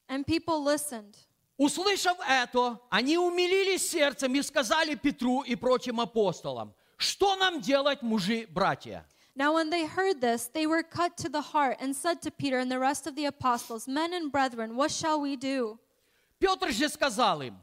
and 0.09 0.25
people 0.25 0.61
listened. 0.61 1.15
Услышав 1.57 2.17
это, 2.27 2.77
они 2.89 3.17
умилились 3.17 3.89
сердцем 3.89 4.35
и 4.35 4.41
сказали 4.41 4.95
Петру 4.95 5.41
и 5.43 5.55
прочим 5.55 6.01
апостолам, 6.01 6.73
что 6.97 7.35
нам 7.35 7.61
делать, 7.61 8.01
мужи, 8.01 8.47
братья? 8.49 9.05
Now, 9.35 9.53
when 9.53 9.71
they 9.71 9.85
heard 9.85 10.21
this, 10.21 10.47
they 10.53 10.67
were 10.67 10.83
cut 10.83 11.17
to 11.17 11.29
the 11.29 11.41
heart 11.41 11.77
and 11.79 11.95
said 11.95 12.21
to 12.21 12.29
Peter 12.31 12.59
and 12.59 12.69
the 12.69 12.77
rest 12.77 13.07
of 13.07 13.15
the 13.15 13.25
apostles, 13.25 13.87
Men 13.87 14.13
and 14.13 14.31
brethren, 14.31 14.75
what 14.75 14.91
shall 14.91 15.19
we 15.19 15.35
do? 15.35 15.79
Петр 16.39 16.71
же 16.71 16.89
сказал 16.89 17.41
им, 17.41 17.57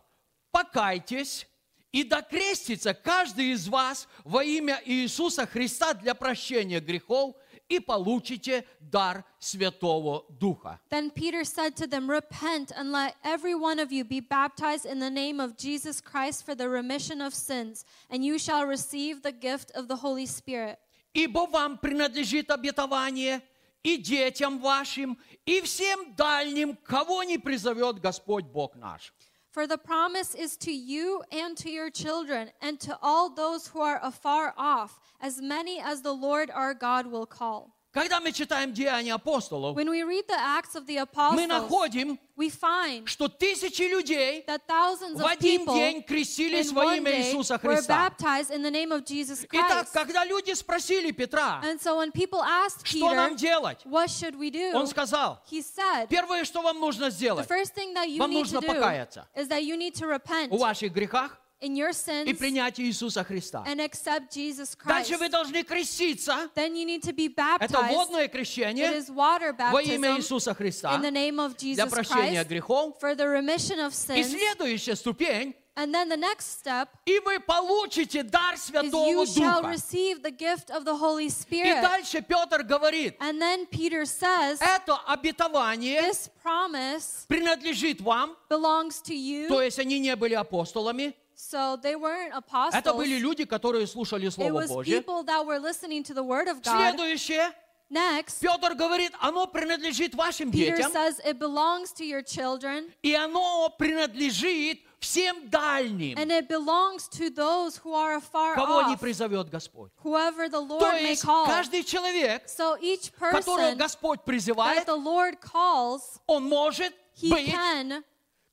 покайтесь 0.50 1.46
и 1.92 2.02
докрестится 2.02 2.94
каждый 2.94 3.52
из 3.52 3.68
вас 3.68 4.08
во 4.24 4.42
имя 4.42 4.80
Иисуса 4.84 5.46
Христа 5.46 5.94
для 5.94 6.14
прощения 6.14 6.80
грехов 6.80 7.36
и 7.70 7.78
получите 7.78 8.64
дар 8.80 9.24
Святого 9.38 10.26
Духа. 10.28 10.80
Then 10.90 11.10
Peter 11.10 11.44
said 11.44 11.76
to 11.76 11.86
them, 11.86 12.10
Repent 12.10 12.72
and 12.76 12.92
let 12.92 13.14
every 13.24 13.54
one 13.54 13.78
of 13.78 13.92
you 13.92 14.04
be 14.04 14.20
baptized 14.20 14.84
in 14.84 14.98
the 14.98 15.08
name 15.08 15.40
of 15.40 15.56
Jesus 15.56 16.00
Christ 16.00 16.44
for 16.44 16.54
the 16.54 16.68
remission 16.68 17.20
of 17.22 17.32
sins, 17.32 17.84
and 18.10 18.24
you 18.24 18.38
shall 18.38 18.66
receive 18.66 19.22
the 19.22 19.32
gift 19.32 19.70
of 19.74 19.86
the 19.86 19.96
Holy 19.96 20.26
Spirit. 20.26 20.78
Ибо 21.14 21.46
вам 21.46 21.78
принадлежит 21.78 22.50
обетование 22.50 23.40
и 23.82 23.96
детям 23.96 24.58
вашим, 24.58 25.18
и 25.46 25.60
всем 25.60 26.14
дальним, 26.14 26.76
кого 26.76 27.22
не 27.22 27.38
призовет 27.38 28.00
Господь 28.00 28.44
Бог 28.44 28.74
наш. 28.76 29.12
For 29.50 29.66
the 29.66 29.78
promise 29.78 30.34
is 30.34 30.56
to 30.58 30.72
you 30.72 31.24
and 31.32 31.56
to 31.56 31.70
your 31.70 31.90
children, 31.90 32.50
and 32.62 32.78
to 32.80 32.96
all 33.02 33.34
those 33.34 33.66
who 33.68 33.80
are 33.80 33.98
afar 34.00 34.54
off, 34.56 35.00
as 35.20 35.42
many 35.42 35.80
as 35.80 36.02
the 36.02 36.12
Lord 36.12 36.50
our 36.50 36.72
God 36.72 37.08
will 37.08 37.26
call. 37.26 37.76
Когда 37.92 38.20
мы 38.20 38.30
читаем 38.30 38.72
Деяния 38.72 39.14
апостолов, 39.14 39.76
when 39.76 39.88
we 39.90 40.04
read 40.04 40.24
the 40.28 40.38
Acts 40.38 40.76
of 40.76 40.86
the 40.86 40.94
мы 40.94 41.02
Apostles, 41.02 41.46
находим, 41.48 42.18
we 42.36 42.48
find 42.48 43.08
что 43.08 43.26
тысячи 43.26 43.82
людей 43.82 44.44
that 44.46 44.60
thousands 44.68 45.16
в 45.18 45.24
of 45.24 45.26
один 45.32 45.62
people 45.62 45.74
день 45.74 46.02
крестились 46.04 46.70
во 46.70 46.94
имя 46.94 47.18
Иисуса 47.20 47.58
Христа. 47.58 48.12
in 48.50 48.62
the 48.62 48.70
name 48.70 48.92
of 48.92 49.04
Jesus 49.04 49.44
Итак, 49.50 49.88
Christ. 49.88 49.92
когда 49.92 50.24
люди 50.24 50.52
спросили 50.52 51.10
Петра, 51.10 51.60
And 51.64 51.80
so 51.80 51.96
when 51.96 52.12
people 52.12 52.40
asked 52.44 52.86
что 52.86 53.08
Peter, 53.08 53.16
нам 53.16 53.34
делать, 53.34 53.80
what 53.84 54.08
should 54.08 54.36
we 54.38 54.52
do? 54.52 54.72
он 54.72 54.86
сказал, 54.86 55.42
He 55.50 55.60
said, 55.60 56.06
первое, 56.08 56.44
что 56.44 56.62
вам 56.62 56.78
нужно 56.78 57.06
the 57.06 57.10
сделать, 57.10 57.48
first 57.48 57.74
thing 57.74 57.92
that 57.94 58.08
you 58.08 58.18
вам 58.18 58.30
need 58.30 58.34
нужно 58.38 58.58
to 58.60 58.62
do 58.62 58.66
покаяться 58.68 59.26
is 59.34 59.48
that 59.48 59.64
you 59.64 59.76
need 59.76 59.94
to 59.94 60.06
repent 60.06 60.50
в 60.50 60.58
ваших 60.60 60.92
грехах 60.92 61.39
in 61.60 61.74
your 61.76 61.90
и 61.90 61.92
sins 61.92 62.38
принять 62.38 62.78
Иисуса 62.80 63.22
Христа. 63.24 63.62
and 63.66 63.80
accept 63.80 64.30
Jesus 64.32 64.74
Christ. 64.74 64.88
Дальше 64.88 65.16
вы 65.18 65.28
должны 65.28 65.62
креститься. 65.62 66.48
Then 66.54 66.74
you 66.74 66.84
need 66.86 67.02
to 67.02 67.12
be 67.12 67.26
Это 67.26 67.68
baptized. 67.68 67.90
водное 67.94 68.26
It 68.28 68.32
крещение 68.32 68.96
is 68.96 69.10
water 69.10 69.52
во 69.72 69.80
имя 69.82 70.10
baptism 70.10 70.18
Иисуса 70.18 70.54
Христа 70.54 70.94
in 70.96 71.02
the 71.02 71.10
name 71.10 71.38
of 71.38 71.56
для 71.56 71.84
Jesus 71.84 71.90
прощения 71.90 72.44
Christ 72.44 72.48
грехов. 72.48 72.98
for 73.00 73.14
the 73.14 73.26
remission 73.26 73.78
of 73.78 73.92
И 73.92 74.22
sins. 74.22 74.30
следующая 74.30 74.96
ступень, 74.96 75.54
And 75.76 75.94
then 75.94 76.08
the 76.08 76.16
next 76.16 76.58
step 76.60 76.88
и 77.06 77.20
вы 77.20 77.38
получите 77.40 78.22
дар 78.24 78.54
is 78.54 78.62
Святого 78.62 79.08
you 79.08 79.24
shall 79.24 79.62
Духа. 79.62 79.68
receive 79.72 80.20
the 80.22 80.30
gift 80.32 80.68
of 80.70 80.84
the 80.84 80.94
Holy 80.94 81.26
И 81.26 81.30
Spirit. 81.30 81.80
дальше 81.80 82.20
Петр 82.22 82.62
говорит, 82.64 83.16
And 83.20 83.40
then 83.40 83.66
Peter 83.66 84.04
says, 84.04 84.58
это 84.60 84.96
обетование 85.06 86.02
this 86.02 86.28
promise 86.42 87.24
принадлежит 87.28 88.00
вам, 88.00 88.36
belongs 88.50 89.00
to 89.02 89.14
то 89.48 89.60
you. 89.60 89.64
есть 89.64 89.78
они 89.78 90.00
не 90.00 90.16
были 90.16 90.34
апостолами, 90.34 91.14
So 91.49 91.77
they 91.81 91.95
weren't 91.95 92.29
это 92.31 92.37
apostles. 92.37 92.95
были 92.97 93.17
люди, 93.17 93.45
которые 93.45 93.87
слушали 93.87 94.27
It 94.27 94.31
Слово 94.33 94.51
was 94.61 94.67
Божье. 94.69 95.01
people 95.01 95.23
that 95.23 95.45
were 95.45 95.59
listening 95.59 96.03
to 96.03 96.13
the 96.13 96.23
word 96.23 96.47
of 96.47 96.61
God. 96.61 96.95
Следующее, 96.95 97.51
Next, 97.87 98.39
Петр 98.41 98.73
говорит, 98.73 99.11
оно 99.21 99.45
принадлежит 99.45 100.15
вашим 100.15 100.49
Peter 100.51 100.75
детям, 100.75 100.91
says 100.91 101.19
it 101.23 101.37
belongs 101.37 101.91
to 101.93 102.03
your 102.03 102.23
children 102.23 102.91
и 103.03 103.13
оно 103.13 103.69
принадлежит 103.77 104.79
всем 104.99 105.47
дальним, 105.51 106.17
and 106.17 106.31
it 106.31 106.47
belongs 106.47 107.07
to 107.07 107.29
those 107.29 107.77
who 107.77 107.93
are 107.93 108.15
afar 108.15 108.55
кого 108.55 108.81
не 108.87 108.95
off, 108.95 108.99
призовет 108.99 109.49
Господь. 109.51 109.91
whoever 110.03 110.49
the 110.49 110.59
То 110.59 110.79
Lord 110.79 110.93
may 110.95 111.09
есть 111.11 111.23
call. 111.23 111.45
каждый 111.45 111.83
человек, 111.83 112.47
So 112.47 112.75
each 112.81 113.11
которого 113.13 113.71
person 113.73 113.77
Господь 113.77 114.19
that 114.21 114.25
призывает, 114.25 114.85
the 114.87 114.95
Lord 114.95 115.39
calls, 115.39 116.19
он 116.25 116.45
может 116.49 116.91
he 117.21 117.29
быть 117.29 117.51
can 117.53 118.03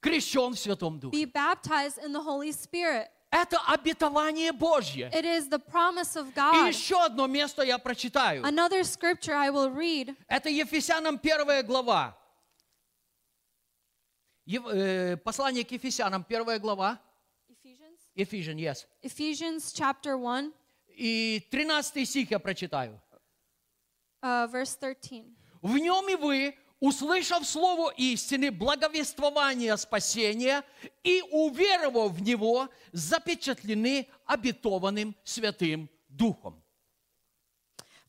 крещен 0.01 0.53
в 0.53 0.59
Святом 0.59 0.99
Духе. 0.99 1.15
be 1.17 1.25
baptized 1.31 1.97
in 2.03 2.11
the 2.13 2.21
Holy 2.23 2.51
Spirit. 2.51 3.07
Это 3.29 3.59
обетование 3.67 4.53
Божье. 4.53 5.09
It 5.13 5.25
is 5.25 5.49
the 5.49 5.59
promise 5.59 6.15
of 6.15 6.29
И 6.29 6.33
God. 6.33 6.67
еще 6.69 7.03
одно 7.03 7.27
место 7.27 7.61
я 7.63 7.77
прочитаю. 7.77 8.43
Another 8.43 8.83
scripture 8.83 9.33
I 9.33 9.49
will 9.49 9.69
read 9.69 10.15
Это 10.27 10.49
Ефесянам 10.49 11.19
первая 11.19 11.61
глава. 11.63 12.17
Ев- 14.45 14.65
э, 14.67 15.17
Послание 15.17 15.65
к 15.65 15.71
Ефесянам, 15.71 16.23
первая 16.23 16.57
глава. 16.57 17.01
Ephesians, 17.49 17.99
Ephesians, 18.15 18.59
yes. 18.59 18.85
Ephesians 19.03 19.73
chapter 19.73 20.15
1, 20.17 20.53
И 20.95 21.45
13 21.51 22.05
стих 22.05 22.31
я 22.31 22.39
прочитаю. 22.39 22.99
uh, 24.23 24.47
verse 24.49 24.77
13. 24.79 25.35
В 25.61 25.77
нем 25.77 26.07
и 26.09 26.15
вы, 26.15 26.55
услышав 26.79 27.47
слово 27.47 27.91
истины, 27.97 28.51
благовествование 28.51 29.75
спасения 29.77 30.63
и 31.03 31.21
уверовав 31.31 32.11
в 32.11 32.21
него, 32.21 32.69
запечатлены 32.91 34.07
обетованным 34.25 35.15
Святым 35.23 35.89
Духом. 36.07 36.63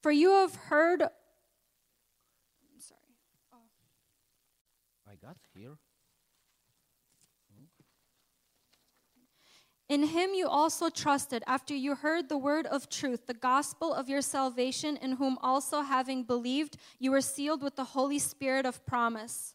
For 0.03 0.13
you 0.13 0.31
have 0.31 0.55
heard. 0.71 1.11
In 9.90 10.04
him 10.08 10.34
you 10.34 10.48
also 10.48 10.90
trusted 10.90 11.44
after 11.46 11.76
you 11.76 11.94
heard 11.96 12.30
the 12.30 12.38
word 12.38 12.66
of 12.68 12.90
truth, 12.90 13.28
the 13.28 13.34
gospel 13.34 13.94
of 13.94 14.08
your 14.10 14.22
salvation, 14.22 14.98
in 14.98 15.14
whom 15.18 15.38
also 15.42 15.82
having 15.82 16.24
believed, 16.24 16.78
you 17.00 17.12
were 17.12 17.22
sealed 17.22 17.62
with 17.62 17.76
the 17.76 17.84
Holy 17.84 18.18
Spirit 18.18 18.66
of 18.66 18.84
promise. 18.86 19.54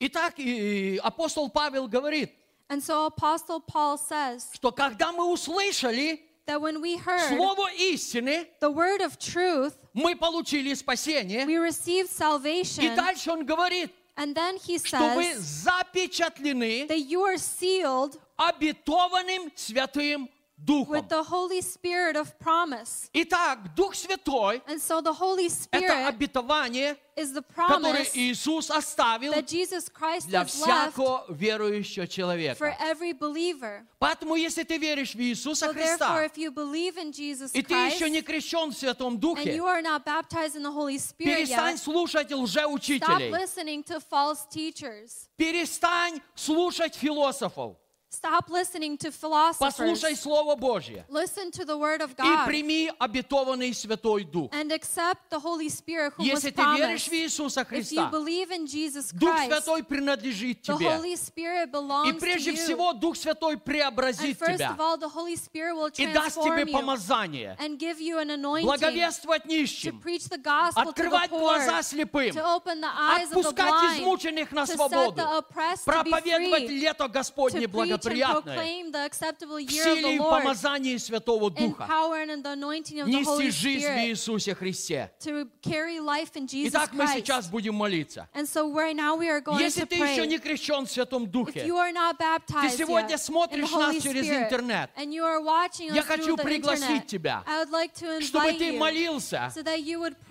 Итак, 0.00 0.34
и 0.38 1.00
апостол 1.02 1.48
Павел 1.50 1.88
говорит, 1.88 2.30
And 2.70 2.82
so 2.82 3.06
Apostle 3.06 3.60
Paul 3.60 3.96
says 3.96 4.46
что 4.52 4.70
когда 4.70 5.10
мы 5.12 5.24
услышали 5.32 6.20
that 6.46 6.60
when 6.60 6.80
we 6.80 6.96
heard 6.98 7.34
слово 7.36 7.68
истины, 7.78 8.46
the 8.60 8.70
word 8.70 9.00
of 9.00 9.18
truth, 9.18 9.74
мы 9.94 10.14
получили 10.14 10.74
спасение. 10.74 11.46
we 11.46 11.56
received 11.56 12.10
И 12.10 12.12
salvation. 12.12 12.94
дальше 12.94 13.32
он 13.32 13.44
говорит, 13.46 13.90
And 14.16 14.34
then 14.34 14.56
he 14.56 14.78
что 14.78 15.14
вы 15.14 15.32
says 15.34 15.64
запечатлены 15.64 16.88
that 16.88 16.98
you 16.98 17.22
are 17.22 17.38
sealed 17.38 18.18
обетованным 18.36 19.52
Святым 19.54 20.28
Духом. 20.57 20.91
with 20.91 21.09
the 21.09 21.23
Holy 21.23 21.61
Spirit 21.61 22.15
of 22.15 22.37
promise. 22.39 23.09
Итак, 23.13 23.75
Дух 23.75 23.95
Святой 23.95 24.61
And 24.67 24.79
so 24.79 25.01
the 25.01 25.13
Holy– 25.13 25.47
это 25.71 25.77
Spirit 25.83 26.07
обетование, 26.07 26.97
is 27.17 27.33
the 27.33 27.43
которое 27.43 28.07
Иисус 28.13 28.69
оставил 28.71 29.33
that 29.33 29.45
Jesus 29.47 29.89
Christ 29.89 30.27
для 30.27 30.45
всякого 30.45 31.25
верующего 31.29 32.05
for 32.05 32.07
человека. 32.07 32.75
every 32.79 33.13
believer. 33.13 33.85
Поэтому, 33.99 34.35
если 34.35 34.63
ты 34.63 34.77
веришь 34.77 35.13
в 35.13 35.19
Иисуса 35.19 35.67
So 35.67 35.73
therefore, 35.73 35.97
Христа, 35.97 36.25
if 36.25 36.37
you 36.37 36.51
believe 36.51 36.97
in 36.97 37.11
Jesus 37.11 37.51
и 37.53 37.61
ты 37.61 37.73
Christ 37.73 37.95
еще 37.95 38.09
не 38.09 38.21
крещен 38.21 38.71
в 38.71 38.77
Святом 38.77 39.15
and 39.15 39.19
Духе, 39.19 39.55
you 39.55 39.65
are 39.65 39.81
not 39.81 40.05
baptized 40.05 40.55
in 40.55 40.63
the 40.63 40.71
Holy 40.71 40.97
Spirit 40.97 41.45
перестань 41.45 41.75
yet, 41.75 41.79
слушать 41.79 42.31
stop 42.31 42.39
лжеучителей. 42.43 43.31
listening 43.31 43.83
to 43.83 43.99
false 43.99 44.45
teachers. 44.49 45.27
Перестань 45.35 46.21
слушать 46.35 46.95
философов. 46.95 47.75
Stop 48.13 48.49
listening 48.51 48.95
to 48.99 49.07
Послушай 49.11 50.13
philosophers. 50.13 50.19
Слово 50.21 50.55
Божье. 50.55 51.03
Listen 51.09 51.49
to 51.49 51.65
the 51.65 51.75
word 51.75 51.99
of 52.01 52.11
И 52.11 52.21
God 52.21 52.45
прими 52.45 52.91
обетованный 52.99 53.73
Святой 53.73 54.23
Дух. 54.23 54.51
and 54.53 54.71
accept 54.71 55.31
the 55.31 55.39
Holy 55.39 55.67
Spirit 55.67 56.13
who 56.15 56.21
was 56.23 56.27
Если 56.43 56.51
ты 56.51 56.61
веришь 56.77 57.05
promised. 57.05 57.09
в 57.09 57.13
Иисуса 57.13 57.61
If 57.61 57.63
you 57.63 57.69
Христа, 57.69 58.09
believe 58.11 58.51
in 58.51 58.67
Jesus 58.67 59.11
Дух 59.11 59.31
Christ, 59.35 59.47
Святой 59.49 59.83
принадлежит 59.83 60.61
the 60.61 60.77
тебе. 60.77 60.89
Holy 60.95 61.15
Spirit 61.15 61.69
И 61.69 61.71
belongs 61.71 62.13
to 62.13 62.19
прежде 62.19 62.51
you. 62.51 62.55
всего 62.57 62.93
Дух 62.93 63.15
Святой 63.17 63.55
And 63.55 63.63
преобразит 63.63 64.37
first 64.37 64.57
тебя 64.57 64.69
of 64.73 64.79
all, 64.79 64.95
the 64.97 65.09
Holy 65.09 65.35
Spirit 65.35 65.73
will 65.73 65.87
и 65.97 66.05
даст 66.05 66.35
тебе 66.35 66.65
transform 66.65 66.67
you 66.67 66.73
помазание, 66.73 67.55
and 67.59 67.79
give 67.79 67.99
you 67.99 68.19
an 68.19 68.29
anointing 68.29 68.67
благовествовать 68.67 69.43
to 69.45 69.47
нищим, 69.49 69.99
preach 69.99 70.29
the 70.29 70.37
gospel 70.37 70.83
to 70.83 70.85
the 70.85 70.89
открывать 71.09 71.29
poor, 71.31 71.39
глаза 71.39 71.81
слепым, 71.81 72.31
to 72.31 72.45
open 72.45 72.79
the 72.79 72.87
eyes 72.87 73.31
of 73.31 73.41
the 73.41 73.49
отпускать 73.49 73.69
blind, 73.71 73.99
измученных 74.03 74.51
на 74.51 74.61
to 74.61 74.67
set 74.67 74.75
свободу, 74.75 75.15
the 75.15 75.41
to 75.41 75.83
проповедовать 75.85 76.69
лето 76.69 77.07
Господне 77.07 77.65
to 78.02 78.02
acceptable 78.03 79.65
в 79.65 79.71
силе 79.71 80.15
и 80.15 80.17
помазании 80.17 80.97
Святого 80.97 81.49
Духа. 81.49 81.87
power 81.89 82.21
and 82.21 82.31
in 82.31 82.43
the 82.43 82.51
anointing 82.53 82.99
of 82.99 83.07
the 83.07 83.11
Нести 83.11 83.51
жизнь 83.51 83.87
в 83.87 83.97
Иисусе 84.07 84.55
Христе. 84.55 85.11
to 85.19 85.47
carry 85.61 85.99
life 85.99 86.31
in 86.35 86.47
Jesus 86.47 86.71
Итак, 86.71 86.91
мы 86.93 87.07
сейчас 87.07 87.47
будем 87.47 87.75
молиться. 87.75 88.27
And 88.33 88.47
so 88.47 88.71
right 88.73 88.95
now 88.95 89.15
we 89.15 89.29
are 89.29 89.41
going 89.41 89.59
Если 89.59 89.83
to 89.83 89.87
ты 89.87 89.95
еще 89.95 90.27
не 90.27 90.39
крещен 90.39 90.85
в 90.85 90.91
Святом 90.91 91.27
Духе, 91.27 91.65
baptized 91.65 92.77
сегодня 92.77 93.17
смотришь 93.17 93.71
нас 93.71 94.01
через 94.01 94.27
интернет, 94.27 94.89
and 94.95 95.11
you 95.11 95.23
are 95.23 95.41
watching 95.41 95.93
я 95.93 96.03
хочу 96.03 96.37
пригласить 96.37 97.07
тебя, 97.07 97.43
I 97.45 97.63
would 97.63 97.71
like 97.71 97.93
to 97.95 98.21
чтобы 98.21 98.53
ты 98.53 98.73
молился 98.73 99.51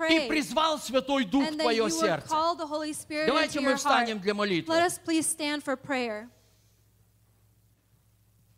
и 0.08 0.28
призвал 0.28 0.78
Святой 0.78 1.24
Дух 1.24 1.48
в 1.50 1.56
твое 1.56 1.90
сердце. 1.90 2.28
call 2.28 2.56
the 2.56 2.68
Holy 2.68 2.92
Spirit 2.92 3.26
Давайте 3.26 3.60
мы 3.60 3.76
встанем 3.76 4.18
для 4.18 4.34
молитвы. 4.34 4.74
Let 4.74 4.86
us 4.86 4.98
please 4.98 5.26
stand 5.26 5.62
for 5.62 5.76
prayer. 5.76 6.28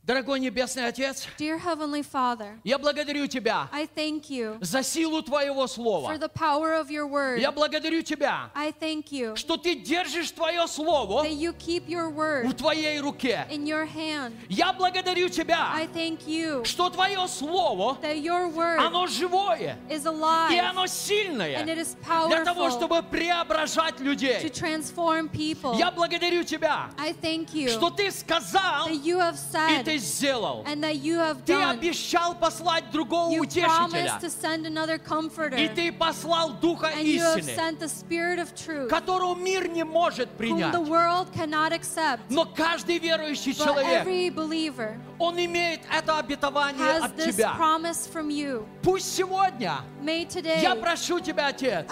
Дорогой 0.06 0.38
Небесный 0.38 0.86
Отец, 0.86 1.26
Dear 1.38 1.58
Heavenly 1.58 2.04
Father, 2.04 2.58
я 2.62 2.76
благодарю 2.76 3.26
Тебя 3.26 3.70
I 3.72 3.88
thank 3.96 4.28
you 4.28 4.58
за 4.60 4.82
силу 4.82 5.22
Твоего 5.22 5.64
for 5.64 5.68
Слова. 5.68 6.14
the 6.18 6.28
power 6.28 6.78
of 6.78 6.90
your 6.90 7.06
word. 7.06 7.38
Я 7.40 7.50
благодарю 7.50 8.02
Тебя, 8.02 8.50
I 8.54 8.70
thank 8.70 9.10
you 9.10 9.34
что 9.34 9.56
Ты 9.56 9.76
держишь 9.76 10.30
Твое 10.32 10.66
Слово 10.66 11.24
that 11.24 11.32
you 11.32 11.54
keep 11.54 11.88
your 11.88 12.10
в 12.10 12.18
word 12.18 12.54
Твоей 12.54 13.00
руке. 13.00 13.46
in 13.48 13.64
your 13.64 13.86
hand. 13.86 14.34
Я 14.50 14.74
благодарю 14.74 15.30
Тебя, 15.30 15.72
I 15.72 15.86
thank 15.86 16.26
you 16.26 16.62
что 16.66 16.90
Твое 16.90 17.26
Слово, 17.26 17.96
that 18.02 18.18
your 18.22 18.50
word 18.50 18.80
оно 18.80 19.06
живое 19.06 19.78
is 19.88 20.02
и 20.02 20.06
alive 20.06 20.60
оно 20.60 20.86
сильное 20.86 21.62
and 21.62 21.70
it 21.70 21.78
is 21.78 21.96
для 22.28 22.44
того, 22.44 22.68
чтобы 22.68 23.02
преображать 23.04 23.96
to 23.96 24.04
людей. 24.04 24.50
transform 24.50 25.30
people. 25.30 25.78
Я 25.78 25.90
благодарю 25.90 26.44
Тебя, 26.44 26.90
I 26.98 27.14
thank 27.14 27.54
you 27.54 27.70
что 27.70 27.88
Ты 27.88 28.10
сказал 28.10 28.88
that 28.88 29.02
you 29.02 29.18
have 29.18 29.34
и 29.80 29.82
Ты 29.82 29.93
said 29.98 30.24
сделал. 30.34 30.64
you 30.64 31.36
Ты 31.44 31.54
обещал 31.54 32.34
послать 32.34 32.90
другого 32.90 33.30
You 33.32 33.42
утешителя. 33.42 33.68
promised 33.68 34.20
to 34.20 34.30
send 34.30 34.66
another 34.66 34.98
comforter 34.98 35.56
И 35.56 35.68
Ты 35.68 35.92
послал 35.92 36.52
Духа 36.60 36.86
and 36.94 37.06
you 37.06 37.20
have 37.20 37.38
истины, 37.38 37.54
sent 37.54 37.78
the 37.80 37.88
Spirit 37.88 38.38
of 38.38 38.54
truth 38.54 38.88
которого 38.88 39.34
мир 39.34 39.68
не 39.68 39.84
может 39.84 40.28
whom 40.30 40.36
принять. 40.36 40.72
the 40.72 40.80
world 40.80 41.28
cannot 41.34 41.72
accept. 41.72 42.20
Но 42.30 42.44
каждый 42.44 42.98
верующий 42.98 43.52
But 43.52 43.64
человек, 43.64 44.06
every 44.06 44.30
believer, 44.30 44.96
Он 45.18 45.38
имеет 45.38 45.80
это 45.92 46.18
обетование 46.18 46.98
от 46.98 47.16
тебя. 47.16 47.54
Пусть 48.82 49.14
сегодня 49.14 49.76
я 50.02 50.74
прошу 50.74 51.20
тебя, 51.20 51.48
Отец, 51.48 51.86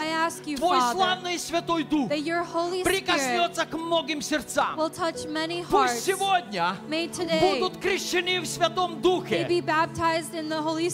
Твой 0.57 0.81
славный 0.93 1.39
Святой 1.39 1.85
Дух 1.85 2.09
прикоснется 2.11 3.67
к 3.67 3.75
многим 3.77 4.21
сердцам. 4.21 4.77
Пусть 4.77 6.05
сегодня 6.05 6.77
будут 7.41 7.79
крещены 7.79 8.41
в 8.41 8.47
Святом 8.47 9.01
Духе 9.01 9.47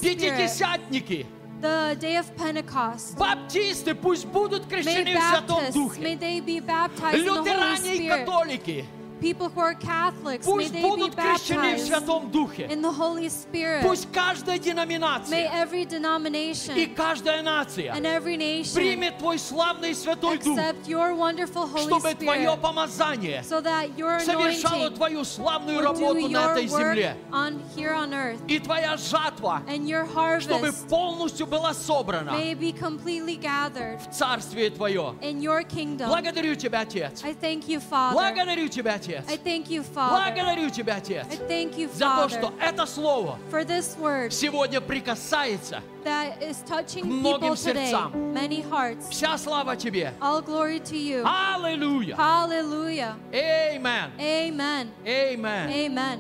пятидесятники, 0.01 1.27
The 1.61 1.97
day 1.99 2.17
of 2.17 2.27
Pentecost. 2.37 3.19
баптисты, 3.19 3.95
пусть 3.97 4.27
будут 4.27 4.67
May 4.67 4.69
крещены 4.69 5.19
в 5.19 5.23
Святом 5.23 5.59
Baptists, 5.59 5.73
Духе, 5.73 6.01
may 6.01 6.17
they 6.17 6.41
be 6.41 6.61
baptized 6.61 7.19
in 7.19 7.25
the 7.25 7.33
Holy 7.33 7.43
лютеране 7.43 7.97
и 7.97 8.09
католики, 8.09 8.85
People 9.21 9.49
who 9.49 9.61
are 9.61 9.75
Catholics, 9.75 10.47
may 10.47 10.53
пусть 10.53 10.73
they 10.73 10.81
be 10.81 10.89
будут 10.89 11.15
крещены 11.15 11.77
в 11.77 11.79
baptized 11.79 11.87
Святом 11.89 12.31
Духе. 12.31 12.67
in 12.71 12.81
the 12.83 12.91
Holy 12.93 13.29
Spirit. 13.29 13.83
Пусть 13.83 14.07
каждая 14.13 14.57
May 14.59 14.61
деноминация 14.61 15.51
every 15.51 15.83
и 15.83 15.87
denomination 15.87 16.95
каждая 16.95 17.43
нация 17.43 17.93
and 17.95 18.07
every 18.07 18.37
nation 18.37 18.75
примет 18.75 19.19
Твой 19.19 19.39
славный 19.39 19.95
Святой 19.95 20.39
Дух, 20.39 20.57
accept 20.57 20.87
your 20.87 21.15
wonderful 21.15 21.67
Holy 21.67 21.87
чтобы 21.87 22.15
Твое 22.15 22.51
Spirit 22.51 22.61
помазание 22.61 23.43
so 23.43 23.61
that 23.61 23.97
your 23.97 24.21
совершало 24.21 24.87
anointing 24.87 24.97
Твою 24.97 25.25
славную 25.25 25.79
will 25.79 25.83
do 25.83 26.01
работу 26.01 26.29
на 26.29 26.39
your 26.39 26.51
этой 26.55 26.67
work 26.69 26.95
земле. 26.95 27.17
on, 27.33 27.61
here 27.77 27.93
on 27.93 28.15
earth. 28.15 28.39
И 28.47 28.59
Твоя 28.61 28.97
жатва, 28.97 29.63
And 29.67 29.87
your 29.89 30.07
чтобы 30.41 30.69
harvest 30.69 30.89
полностью 30.89 31.47
была 31.47 31.75
собрана 31.75 32.33
may 32.33 32.55
be 32.55 32.73
completely 32.73 33.37
gathered 33.37 33.99
в 34.01 34.15
Царствие 34.15 34.71
Твое. 34.71 35.15
in 35.23 35.41
your 35.41 35.63
kingdom. 35.65 36.09
Благодарю 36.09 36.55
Тебя, 36.55 36.81
Отец. 36.81 37.25
I 37.25 37.35
thank 37.35 37.69
you, 37.69 37.81
Father. 37.81 38.15
Благодарю 38.15 38.69
Тебя, 38.69 38.95
Отец. 39.08 39.24
I 39.28 39.38
thank 39.38 39.70
you, 39.70 39.84
Father. 39.84 40.34
Благодарю 40.34 40.70
Тебя, 40.70 40.96
Отец, 40.96 41.26
I 41.32 41.38
thank 41.48 41.78
you, 41.78 41.90
за 41.94 42.06
то, 42.06 42.06
Father, 42.06 42.30
что 42.30 42.54
это 42.60 42.86
слово 42.86 43.38
for 43.50 43.64
this 43.66 43.98
word 43.98 44.32
сегодня 44.32 44.82
прикасается. 44.82 45.82
that 46.04 46.42
is 46.42 46.62
touching 46.68 47.06
многим 47.06 47.54
people 47.54 47.56
today, 47.56 47.92
сердцам. 47.92 48.34
many 48.34 48.62
hearts. 48.62 49.10
Вся 49.10 49.38
слава 49.38 49.76
Тебе. 49.76 50.14
All 50.22 50.42
glory 50.42 50.80
to 50.80 50.98
you. 50.98 51.24
Аллилуйя. 51.26 52.16
Hallelujah. 52.16 53.16
Amen. 53.34 54.12
Amen. 54.20 54.92
Amen. 55.06 55.70
Amen. 55.70 56.20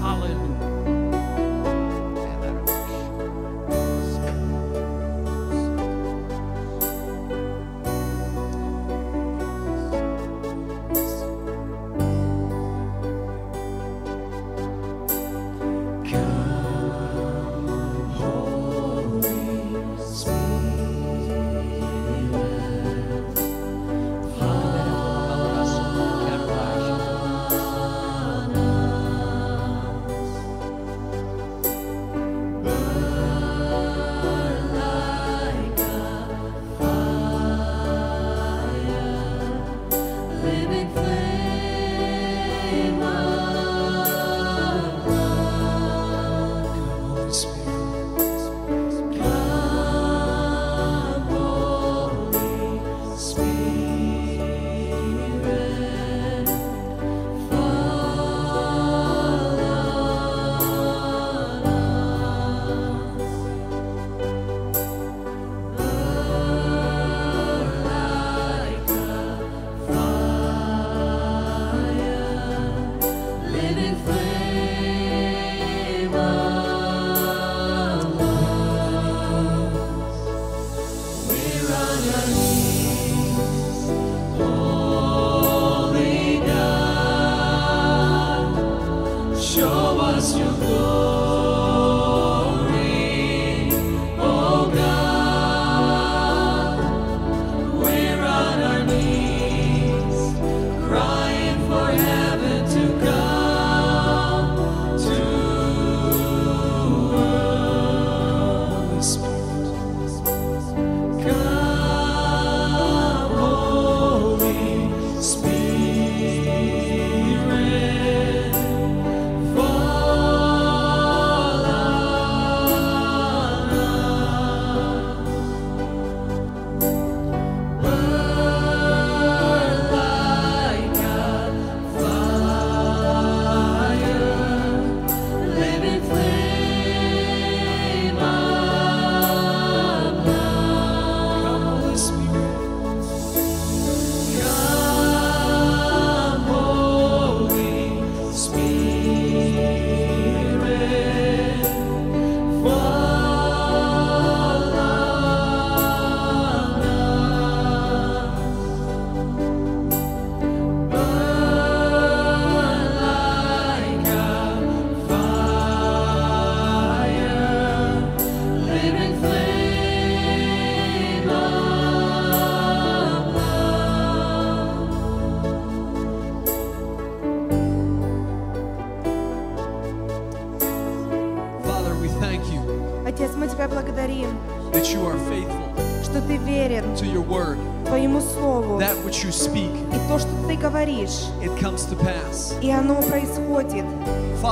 Hallelujah. 0.00 0.45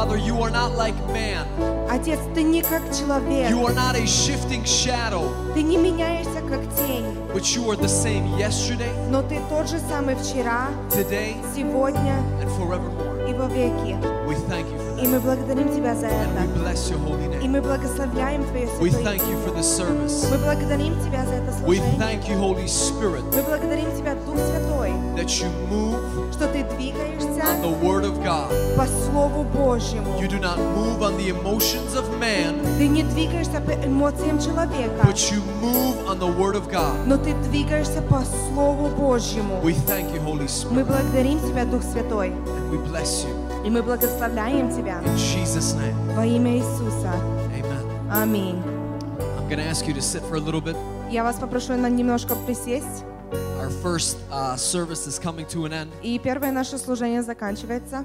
Father, 0.04 0.16
you 0.16 0.40
are 0.42 0.50
not 0.50 0.76
like 0.76 0.94
man. 1.12 1.46
Отец, 1.90 2.18
Ты 2.34 2.42
не 2.42 2.62
как 2.62 2.82
человек. 2.96 3.50
You 3.50 3.66
are 3.66 3.74
not 3.74 3.96
a 3.96 4.06
shifting 4.06 4.64
shadow, 4.64 5.24
Ты 5.54 5.62
не 5.62 5.76
меняешься 5.76 6.40
как 6.48 6.60
тень. 6.76 7.04
but 7.34 7.42
you 7.54 7.68
are 7.70 7.76
the 7.76 7.88
same 7.88 8.26
yesterday, 8.38 8.90
Но 9.10 9.22
Ты 9.22 9.40
тот 9.48 9.68
же 9.68 9.78
самый 9.88 10.14
вчера, 10.14 10.68
today, 10.90 11.34
сегодня 11.54 12.14
and 12.40 12.48
forevermore. 12.56 13.28
и 13.28 13.34
во 13.34 13.46
веки. 13.46 13.96
We 14.28 14.36
thank 14.48 14.66
you 14.70 14.78
for 14.78 15.02
И 15.02 15.06
мы 15.08 15.18
благодарим 15.18 15.68
Тебя 15.74 15.94
за 15.96 16.06
that. 16.06 16.12
это. 16.12 16.42
We 16.44 16.62
bless 16.62 16.90
your 16.90 16.98
holy 17.00 17.24
И 17.42 17.46
name. 17.46 17.50
мы 17.50 17.60
благословляем 17.62 18.44
Твое 18.44 18.66
We 18.80 18.90
святое 18.90 19.02
thank 19.18 19.22
you 19.28 19.36
for 19.44 19.52
this 19.56 19.66
service. 19.66 20.30
Мы 20.30 20.38
благодарим 20.38 20.94
Тебя 21.00 21.24
за 21.26 21.34
это 21.34 21.50
We 21.66 21.78
служение. 21.78 21.98
thank 21.98 22.28
you, 22.28 22.38
Holy 22.38 22.66
Spirit, 22.68 23.24
Мы 23.34 23.42
благодарим 23.42 23.90
Тебя, 23.96 24.14
Дух 24.14 24.36
Святой, 24.36 24.63
that 25.16 25.28
you 25.40 25.48
move 25.70 26.00
что 26.32 26.46
Ты 26.48 26.60
on 26.60 26.76
двигаешься 26.76 27.44
the 27.62 27.80
Word 27.82 28.04
of 28.04 28.22
God. 28.24 28.48
по 28.76 28.86
Слову 28.86 29.44
Божьему. 29.44 30.18
You 30.20 30.28
do 30.28 30.40
not 30.40 30.58
move 30.76 31.02
on 31.02 31.16
the 31.18 31.28
emotions 31.30 31.94
of 31.94 32.04
man, 32.18 32.60
Ты 32.78 32.88
не 32.88 33.02
двигаешься 33.02 33.60
по 33.60 33.72
эмоциям 33.72 34.38
человека, 34.40 35.02
but 35.04 35.16
you 35.30 35.42
move 35.60 35.96
on 36.08 36.18
the 36.18 36.28
Word 36.38 36.54
of 36.56 36.70
God. 36.70 36.94
но 37.06 37.16
Ты 37.16 37.34
двигаешься 37.50 38.00
по 38.02 38.22
Слову 38.52 38.88
Божьему. 38.88 39.60
We 39.62 39.74
thank 39.86 40.12
you, 40.14 40.20
Holy 40.24 40.40
Мы 40.70 40.80
Spirit, 40.82 40.84
благодарим 40.86 41.40
Тебя, 41.40 41.64
Дух 41.64 41.82
Святой, 41.82 42.28
and 42.30 42.70
we 42.70 42.78
bless 42.90 43.24
you. 43.24 43.66
и 43.66 43.70
мы 43.70 43.82
благословляем 43.82 44.70
Тебя 44.70 45.00
In 45.04 45.16
Jesus' 45.16 45.74
name, 45.76 45.94
во 46.16 46.24
имя 46.24 46.56
Иисуса. 46.56 47.12
amen. 47.54 48.10
Аминь. 48.10 48.62
I'm 49.38 49.48
going 49.48 49.58
to 49.58 49.68
ask 49.68 49.86
you 49.86 49.92
to 49.94 50.00
sit 50.00 50.22
for 50.22 50.36
a 50.36 50.40
little 50.40 50.60
bit. 50.62 50.76
Я 51.10 51.24
вас 51.24 51.36
попрошу 51.36 51.74
на 51.74 51.88
немножко 51.90 52.34
присесть. 52.36 53.04
First 53.85 54.17
uh, 54.31 54.55
service 54.55 55.05
is 55.05 55.19
coming 55.19 55.45
to 55.49 55.65
an 55.65 55.71
end, 55.71 55.91
И 56.01 56.17
первое 56.17 56.51
наше 56.51 56.79
служение 56.79 57.21
заканчивается. 57.21 58.03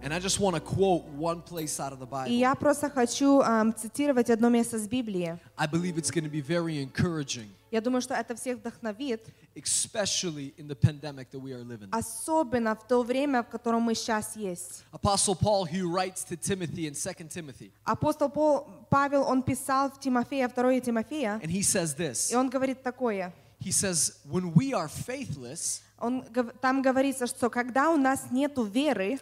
and 0.00 0.14
I 0.14 0.20
just 0.20 0.38
want 0.38 0.54
to 0.54 0.60
quote 0.60 1.02
one 1.18 1.42
place 1.42 1.80
out 1.80 1.92
of 1.92 1.98
the 1.98 2.06
И 2.06 2.08
Bible. 2.08 2.30
я 2.38 2.54
просто 2.54 2.88
хочу 2.88 3.42
цитировать 3.76 4.30
одно 4.30 4.48
место 4.48 4.78
с 4.78 4.86
Библии. 4.86 5.36
I 5.58 5.66
believe 5.66 5.98
it's 5.98 6.12
going 6.12 6.22
to 6.22 6.30
be 6.30 6.40
very 6.40 6.80
encouraging, 6.80 7.48
Я 7.72 7.80
думаю, 7.80 8.00
что 8.00 8.14
это 8.14 8.36
всех 8.36 8.58
вдохновит, 8.58 9.22
especially 9.56 10.54
in 10.56 10.68
the 10.68 10.76
pandemic 10.76 11.32
that 11.32 11.40
we 11.40 11.52
are 11.52 11.64
living. 11.64 11.88
особенно 11.90 12.76
в 12.76 12.86
то 12.86 13.02
время, 13.02 13.42
в 13.42 13.48
котором 13.48 13.82
мы 13.82 13.96
сейчас 13.96 14.36
есть. 14.36 14.84
Apostle 14.92 15.34
Paul, 15.34 15.64
he 15.64 15.82
writes 15.82 16.22
to 16.22 16.36
Timothy 16.36 16.86
in 16.86 16.94
2 16.94 17.28
Timothy, 17.28 17.72
Апостол 17.84 18.30
Павел, 18.88 19.24
он 19.24 19.42
писал 19.42 19.90
в 19.90 19.98
Тимофея, 19.98 20.48
2 20.48 20.78
Тимофея, 20.80 21.40
and 21.42 21.50
he 21.50 21.62
says 21.62 21.92
this. 21.96 22.30
и 22.30 22.36
он 22.36 22.48
говорит 22.48 22.84
такое. 22.84 23.32
He 23.65 23.71
says, 23.71 24.19
When 24.29 24.53
we 24.53 24.73
are 24.73 24.87
faithless, 24.87 25.81
Он, 25.99 26.23
гов- 26.33 26.53
там 26.61 26.81
говорится, 26.81 27.27
что 27.27 27.49
когда 27.49 27.91
у 27.91 27.97
нас 27.97 28.31
нету 28.31 28.63
веры, 28.63 29.19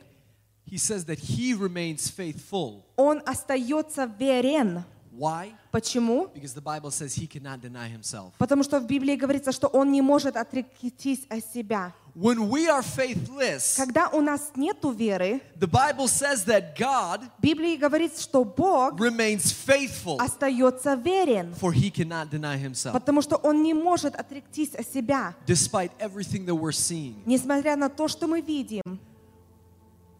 he 0.66 0.78
says 0.78 1.04
that 1.06 1.20
he 1.20 1.54
remains 1.54 2.10
faithful. 2.10 2.84
он 2.96 3.22
остается 3.26 4.06
верен. 4.06 4.84
Why? 5.12 5.52
Почему? 5.75 6.29
Because 6.33 6.55
the 6.55 6.61
Bible 6.61 6.93
says 6.93 7.17
he 7.17 7.27
cannot 7.27 7.61
deny 7.61 7.89
himself. 7.89 8.33
Потому 8.39 8.63
что 8.63 8.79
в 8.79 8.87
Библии 8.87 9.17
говорится, 9.17 9.51
что 9.51 9.67
он 9.67 9.91
не 9.91 10.03
может 10.03 10.37
отректись 10.37 11.27
от 11.29 11.45
себя. 11.53 11.93
When 12.15 12.49
we 12.49 12.69
are 12.69 12.81
faithless, 12.81 13.75
Когда 13.77 14.09
у 14.11 14.21
нас 14.21 14.53
нету 14.55 14.93
веры, 14.93 15.41
the 15.59 15.67
Bible 15.67 16.07
says 16.07 16.45
that 16.45 16.77
God 16.79 17.23
в 17.39 17.43
Библии 17.43 17.75
говорится, 17.75 18.23
что 18.23 18.45
Бог 18.45 19.01
remains 19.01 19.53
faithful, 19.53 20.19
остается 20.21 20.95
верен. 20.95 21.53
for 21.61 21.73
he 21.73 21.91
cannot 21.91 22.31
deny 22.31 22.57
himself. 22.57 22.93
Потому 22.93 23.21
что 23.21 23.35
он 23.35 23.65
не 23.65 23.75
может 23.75 24.15
отректись 24.15 24.77
от 24.77 24.87
себя. 24.87 25.35
Despite 25.45 25.91
everything 25.99 26.47
that 26.47 26.55
we're 26.55 26.71
seeing, 26.71 27.17
Несмотря 27.27 27.75
на 27.75 27.89
то, 27.89 28.07
что 28.07 28.29
мы 28.29 28.41
видим, 28.41 28.83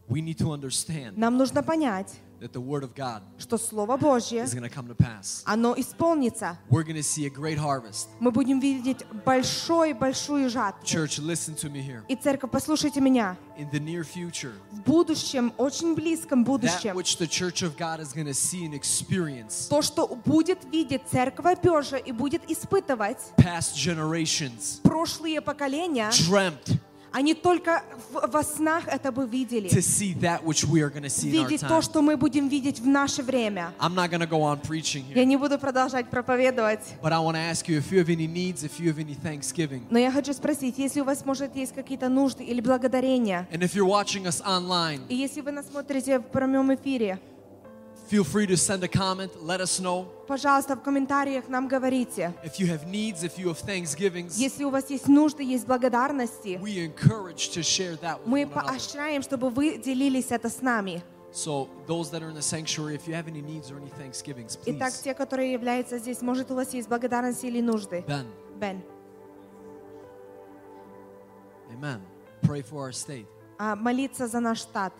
we 0.07 0.21
need 0.21 0.37
to 0.37 0.51
understand 0.51 1.17
нам 1.17 1.37
нужно 1.37 1.63
понять, 1.63 2.19
that 2.39 2.51
the 2.51 2.61
Word 2.61 2.83
of 2.83 2.93
God 2.93 3.23
что 3.37 3.57
Слово 3.57 3.97
Божье, 3.97 4.43
is 4.43 4.53
going 4.53 4.61
to 4.61 4.69
come 4.69 4.87
to 4.87 4.95
pass. 4.95 5.41
оно 5.45 5.73
исполнится. 5.77 6.57
We're 6.69 6.83
going 6.83 6.95
to 6.95 7.03
see 7.03 7.25
a 7.25 7.29
great 7.29 7.57
harvest. 7.57 8.07
Мы 8.19 8.31
будем 8.31 8.59
видеть 8.59 9.05
большой-большую 9.25 10.49
жатву. 10.49 10.83
Church, 10.83 11.19
listen 11.19 11.55
to 11.55 11.69
me 11.71 11.81
here. 11.81 12.03
И 12.07 12.15
церковь, 12.15 12.51
послушайте 12.51 13.01
меня. 13.01 13.37
In 13.57 13.69
the 13.71 13.79
near 13.79 14.03
future, 14.03 14.53
В 14.71 14.81
будущем, 14.81 15.53
очень 15.57 15.95
близком 15.95 16.43
that 16.43 16.45
будущем, 16.45 16.95
which 16.95 17.17
the 17.17 17.27
Church 17.27 17.63
of 17.63 17.77
God 17.77 17.99
is 17.99 18.13
going 18.13 18.27
to 18.27 18.33
see 18.33 18.65
and 18.65 18.73
experience 18.73 19.67
то, 19.69 19.81
что 19.81 20.07
будет 20.07 20.59
видеть 20.71 21.03
церковь 21.09 21.59
Божия 21.61 21.99
и 21.99 22.11
будет 22.11 22.49
испытывать 22.51 23.19
past 23.37 23.75
generations 23.75 24.81
прошлые 24.83 25.41
поколения, 25.41 26.09
dreamt 26.09 26.77
они 27.15 27.33
только 27.33 27.81
в- 28.11 28.27
во 28.29 28.43
снах 28.43 28.87
это 28.87 29.09
бы 29.11 29.25
видели. 29.25 29.69
to 29.69 29.79
see 29.81 30.13
that 30.19 30.43
which 30.43 30.65
we 30.67 30.81
are 30.81 30.89
going 30.89 31.03
to 31.03 31.09
see 31.09 31.29
in 31.31 31.39
our 31.39 31.47
Видеть 31.47 31.61
time. 31.63 31.69
то, 31.69 31.81
что 31.81 32.01
мы 32.01 32.17
будем 32.17 32.49
видеть 32.49 32.79
в 32.81 32.87
наше 32.87 33.23
время. 33.23 33.71
I'm 33.79 33.93
not 33.95 34.09
going 34.09 34.19
to 34.19 34.27
go 34.29 34.41
on 34.43 34.59
preaching 34.61 35.05
Я 35.15 35.21
here, 35.23 35.25
не 35.25 35.37
буду 35.37 35.57
продолжать 35.57 36.09
проповедовать, 36.09 36.81
but 37.01 37.13
I 37.13 37.19
want 37.19 37.35
to 37.35 37.39
ask 37.39 37.67
you 37.69 37.77
if 37.77 37.89
you 37.91 37.99
have 37.99 38.09
any 38.09 38.27
needs, 38.27 38.63
if 38.63 38.79
you 38.79 38.91
have 38.93 38.99
any 38.99 39.15
thanksgiving. 39.15 39.83
но 39.89 39.97
я 39.97 40.11
хочу 40.11 40.33
спросить, 40.33 40.77
если 40.77 40.99
у 40.99 41.05
вас, 41.05 41.25
может, 41.25 41.55
есть 41.55 41.73
какие-то 41.73 42.09
нужды 42.09 42.43
или 42.43 42.59
благодарения, 42.59 43.47
And 43.51 43.61
if 43.61 43.73
you're 43.75 43.87
watching 43.87 44.25
us 44.25 44.41
online, 44.45 45.01
и 45.07 45.15
если 45.15 45.39
вы 45.41 45.51
нас 45.51 45.65
смотрите 45.71 46.19
в 46.19 46.23
прямом 46.23 46.73
эфире, 46.75 47.19
feel 48.07 48.23
free 48.23 48.45
to 48.47 48.55
send 48.57 48.83
a 48.83 48.87
comment, 48.87 49.31
let 49.43 49.59
us 49.61 49.79
know. 49.79 50.05
пожалуйста, 50.27 50.75
в 50.75 50.81
комментариях 50.83 51.47
нам 51.49 51.67
говорите. 51.67 52.33
If 52.43 52.59
you 52.59 52.67
have 52.67 52.85
needs, 52.87 53.23
if 53.23 53.37
you 53.37 53.47
have 53.47 53.59
thanksgivings, 53.59 54.37
Если 54.37 54.63
у 54.63 54.69
вас 54.69 54.89
есть 54.89 55.07
нужды, 55.07 55.43
есть 55.43 55.65
благодарности, 55.65 56.59
we 56.61 56.79
encourage 56.85 57.49
to 57.53 57.61
share 57.63 57.95
that 58.01 58.19
with 58.23 58.27
мы 58.27 58.41
one 58.43 58.51
another. 58.51 58.67
поощряем, 58.67 59.21
чтобы 59.21 59.49
вы 59.49 59.77
делились 59.77 60.31
это 60.31 60.49
с 60.49 60.61
нами. 60.61 61.01
So 61.31 61.67
those 61.85 62.09
that 62.11 62.23
are 62.23 62.29
in 62.29 62.35
the 62.35 62.41
sanctuary, 62.41 62.95
if 62.95 63.07
you 63.07 63.13
have 63.13 63.27
any 63.27 63.41
needs 63.41 63.69
or 63.69 63.77
any 63.77 63.89
thanksgivings, 63.99 64.57
Итак, 64.65 64.93
те, 65.03 65.13
которые 65.13 65.51
являются 65.51 65.97
здесь, 65.97 66.21
может, 66.21 66.49
у 66.51 66.55
вас 66.55 66.73
есть 66.73 66.87
благодарности 66.87 67.47
или 67.47 67.59
нужды? 67.61 68.05
Ben, 68.07 68.25
Бен, 68.57 68.81
amen. 71.73 72.01
Pray 72.41 72.61
for 72.61 72.83
our 72.83 72.91
state. 72.93 73.25
а, 73.57 73.75
молиться 73.75 74.27
за 74.27 74.39
наш 74.39 74.59
штат. 74.59 74.93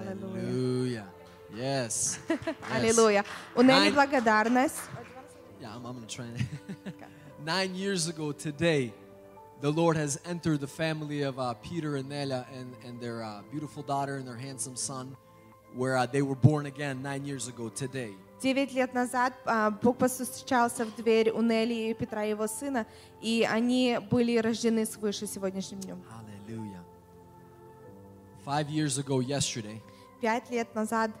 Hallelujah. 0.00 1.06
Yes. 1.54 2.18
Yes. 2.28 2.38
Аллилуйя. 2.72 3.24
У 3.54 3.62
Нелли 3.62 3.90
Nine- 3.90 3.94
благодарность. 3.94 4.80
Yeah, 5.60 5.74
I'm, 5.74 5.86
I'm 5.86 5.94
going 5.94 6.06
to 6.06 6.14
try. 6.14 6.24
and- 6.26 6.46
Nine 7.44 7.74
years 7.74 8.08
ago 8.08 8.32
today, 8.32 8.92
the 9.60 9.70
Lord 9.70 9.96
has 9.96 10.18
entered 10.26 10.60
the 10.60 10.66
family 10.66 11.22
of 11.22 11.38
uh, 11.38 11.54
Peter 11.62 11.96
and 11.96 12.08
Nella 12.08 12.46
and, 12.52 12.74
and 12.84 13.00
their 13.00 13.22
uh, 13.22 13.40
beautiful 13.50 13.82
daughter 13.82 14.16
and 14.16 14.26
their 14.26 14.36
handsome 14.36 14.76
son, 14.76 15.16
where 15.74 15.96
uh, 15.96 16.04
they 16.06 16.22
were 16.22 16.34
born 16.34 16.66
again 16.66 17.02
nine 17.02 17.24
years 17.24 17.48
ago 17.48 17.68
today. 17.68 18.12
Девять 18.42 18.72
лет 18.74 18.92
назад 18.92 19.32
а, 19.46 19.70
Бог 19.70 19.96
постучался 19.96 20.84
в 20.84 20.94
дверь 20.96 21.30
у 21.30 21.40
Нелли 21.40 21.88
и 21.90 21.94
Петра, 21.94 22.22
его 22.24 22.46
сына, 22.46 22.84
и 23.22 23.48
они 23.50 23.98
были 24.10 24.36
рождены 24.36 24.84
свыше 24.84 25.26
сегодняшним 25.26 25.80
днем. 25.80 26.02
Hallelujah. 26.10 26.82
Five 28.44 28.68
years 28.68 28.98
ago, 28.98 29.20
yesterday, 29.20 29.80
Пять 30.21 30.49
лет 30.51 30.73
назад, 30.75 31.11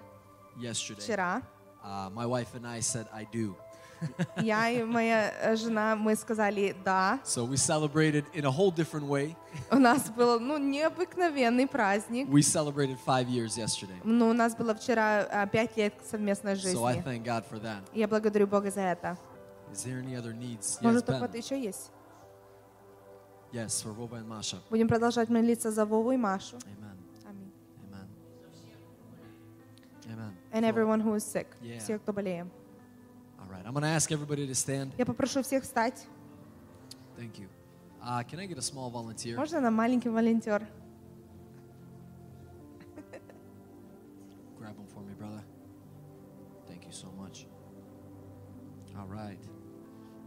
yesterday, 0.55 1.01
вчера, 1.01 1.41
uh, 1.83 2.09
my 2.11 2.25
wife 2.25 2.53
and 2.53 2.67
I 2.67 2.79
said, 2.81 3.07
I 3.11 3.25
do. 3.31 3.55
я 4.37 4.69
и 4.69 4.83
моя 4.83 5.55
жена, 5.55 5.95
мы 5.95 6.15
сказали 6.15 6.75
«да». 6.83 7.19
So 7.23 7.45
we 7.45 7.55
celebrated 7.57 8.25
in 8.33 8.45
a 8.45 8.51
whole 8.51 8.71
different 8.71 9.07
way. 9.07 9.35
У 9.71 9.77
нас 9.77 10.09
был, 10.09 10.39
ну, 10.39 10.57
необыкновенный 10.57 11.67
праздник. 11.67 12.27
We 12.27 12.41
celebrated 12.41 12.97
five 13.05 13.27
years 13.27 13.57
yesterday. 13.57 13.99
Ну, 14.03 14.29
у 14.29 14.33
нас 14.33 14.55
было 14.55 14.73
вчера 14.75 15.27
а, 15.31 15.47
пять 15.47 15.77
лет 15.77 15.93
совместной 16.09 16.53
So 16.53 16.85
I 16.85 16.93
жизни. 16.95 17.03
thank 17.03 17.23
God 17.23 17.43
for 17.49 17.59
that. 17.61 17.81
Я 17.93 18.07
благодарю 18.07 18.47
Бога 18.47 18.71
за 18.71 18.81
это. 18.81 19.17
Is 19.71 19.83
there 19.85 19.99
any 19.99 20.15
other 20.15 20.33
needs? 20.33 20.79
Yes, 20.79 20.83
Может, 20.83 21.05
Ben. 21.07 21.17
кто-то 21.17 21.37
еще 21.37 21.59
есть? 21.59 21.91
Yes, 23.51 23.83
for 23.83 23.93
Vova 23.93 24.17
and 24.19 24.27
Masha. 24.27 24.57
Будем 24.69 24.87
продолжать 24.87 25.29
молиться 25.29 25.71
за 25.71 25.85
Вову 25.85 26.11
и 26.11 26.17
Машу. 26.17 26.57
Amen. 26.57 26.97
And 30.52 30.64
everyone 30.64 31.00
who 31.00 31.14
is 31.14 31.24
sick. 31.24 31.46
Yeah. 31.62 31.78
Все, 31.78 31.98
кто 31.98 32.12
болеем. 32.12 32.50
All 33.38 33.46
right. 33.50 33.64
I'm 33.66 33.72
going 33.72 33.82
to 33.82 33.88
ask 33.88 34.10
everybody 34.10 34.46
to 34.46 34.54
stand. 34.54 34.92
Я 34.98 35.04
попрошу 35.06 35.42
всех 35.42 35.62
встать. 35.64 36.06
Thank 37.18 37.38
you. 37.38 37.48
Uh, 38.02 38.22
can 38.22 38.38
I 38.38 38.46
get 38.46 38.58
a 38.58 38.62
small 38.62 38.90
volunteer? 38.90 39.36
Можно 39.36 39.60
нам 39.60 39.74
маленький 39.74 40.08
волонтер? 40.08 40.66
Grab 44.58 44.76
them 44.76 44.86
for 44.92 45.00
me, 45.02 45.14
brother. 45.18 45.42
Thank 46.68 46.84
you 46.86 46.92
so 46.92 47.08
much. 47.18 47.46
All 48.98 49.06
right. 49.08 49.38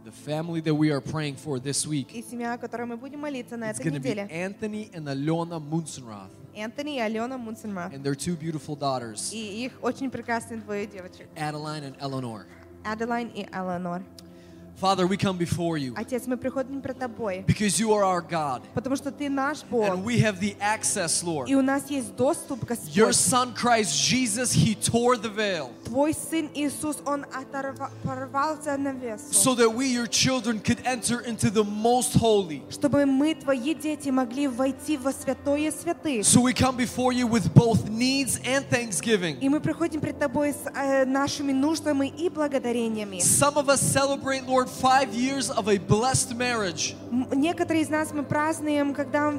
The 0.04 0.12
family 0.12 0.60
that 0.60 0.74
we 0.74 0.90
are 0.90 1.00
praying 1.00 1.36
for 1.36 1.58
this 1.58 1.86
week, 1.86 2.14
И 2.14 2.22
семья, 2.22 2.54
о 2.54 2.58
которой 2.58 2.86
мы 2.86 2.96
будем 2.96 3.20
молиться 3.20 3.56
на 3.56 3.70
it's 3.70 3.78
этой 3.78 3.90
going 3.90 3.94
to 3.94 4.00
be 4.00 4.14
неделе. 4.14 4.28
Anthony 4.30 4.90
and 4.94 5.06
Alona 5.08 5.60
Munzenroth 5.60 6.30
Энтони 6.54 6.96
и 6.96 7.00
Алена 7.00 7.38
Мунсенма. 7.38 7.90
and 7.92 8.02
their 8.02 8.14
two 8.16 8.36
beautiful 8.36 8.76
daughters, 8.76 9.32
И 9.32 9.64
их 9.64 9.72
очень 9.82 10.10
прекрасные 10.10 10.60
двое 10.60 10.86
девочек. 10.86 11.28
Adeline 11.36 11.84
and 11.94 11.98
Eleanor. 12.00 12.44
Аделайн 12.84 13.28
и 13.28 13.42
Элеонор. 13.44 14.02
Father, 14.80 15.06
we 15.06 15.18
come 15.18 15.36
before 15.36 15.76
you 15.76 15.92
Отец, 15.94 16.26
мы 16.26 16.38
приходим 16.38 16.80
пред 16.80 16.98
Тобой, 16.98 17.44
because 17.46 17.78
you 17.78 17.92
are 17.92 18.02
our 18.02 18.22
God. 18.22 18.62
потому 18.72 18.96
что 18.96 19.10
Ты 19.12 19.28
наш 19.28 19.62
Бог. 19.70 19.86
And 19.86 20.02
we 20.02 20.20
have 20.20 20.40
the 20.40 20.56
access, 20.58 21.22
Lord. 21.22 21.50
И 21.50 21.54
у 21.54 21.60
нас 21.60 21.90
есть 21.90 22.16
доступ, 22.16 22.64
Your 22.94 23.08
Господь. 23.08 23.14
Son 23.14 23.52
Christ 23.54 23.94
Jesus, 24.08 24.54
He 24.54 24.74
tore 24.74 25.18
the 25.18 25.28
veil 25.28 25.70
Твой 25.84 26.14
Сын 26.14 26.48
Иисус, 26.54 26.96
Он 27.04 27.26
оторва- 27.26 27.90
порвал 28.02 28.56
занавесу, 28.62 29.34
so 29.34 29.54
that 29.54 29.68
we, 29.68 29.88
your 29.88 30.06
children, 30.06 30.58
could 30.58 30.78
enter 30.86 31.20
into 31.20 31.50
the 31.50 31.62
most 31.64 32.14
holy. 32.14 32.62
чтобы 32.70 33.04
мы, 33.04 33.34
Твои 33.34 33.74
дети, 33.74 34.08
могли 34.08 34.48
войти 34.48 34.96
во 34.96 35.12
святое 35.12 35.70
святых. 35.72 36.24
So 36.24 36.40
we 36.40 36.54
come 36.54 36.78
before 36.78 37.12
you 37.12 37.26
with 37.26 37.52
both 37.52 37.90
needs 37.90 38.40
and 38.46 38.64
thanksgiving. 38.70 39.36
И 39.42 39.48
мы 39.50 39.60
приходим 39.60 40.00
пред 40.00 40.18
Тобой 40.18 40.54
с 40.54 40.64
э, 40.74 41.04
нашими 41.04 41.52
нуждами 41.52 42.06
и 42.06 42.30
благодарениями. 42.30 43.18
Some 43.20 43.58
of 43.58 43.68
us 43.68 43.82
celebrate, 43.82 44.46
Lord, 44.46 44.63
five 44.66 45.12
years 45.14 45.50
of 45.50 45.68
a 45.68 45.78
blessed 45.78 46.34
marriage. 46.36 46.94
М- 47.10 47.28
Некоторые 47.32 47.82
из 47.82 47.88
нас 47.88 48.12
мы 48.12 48.22
празднуем, 48.22 48.94
когда 48.94 49.34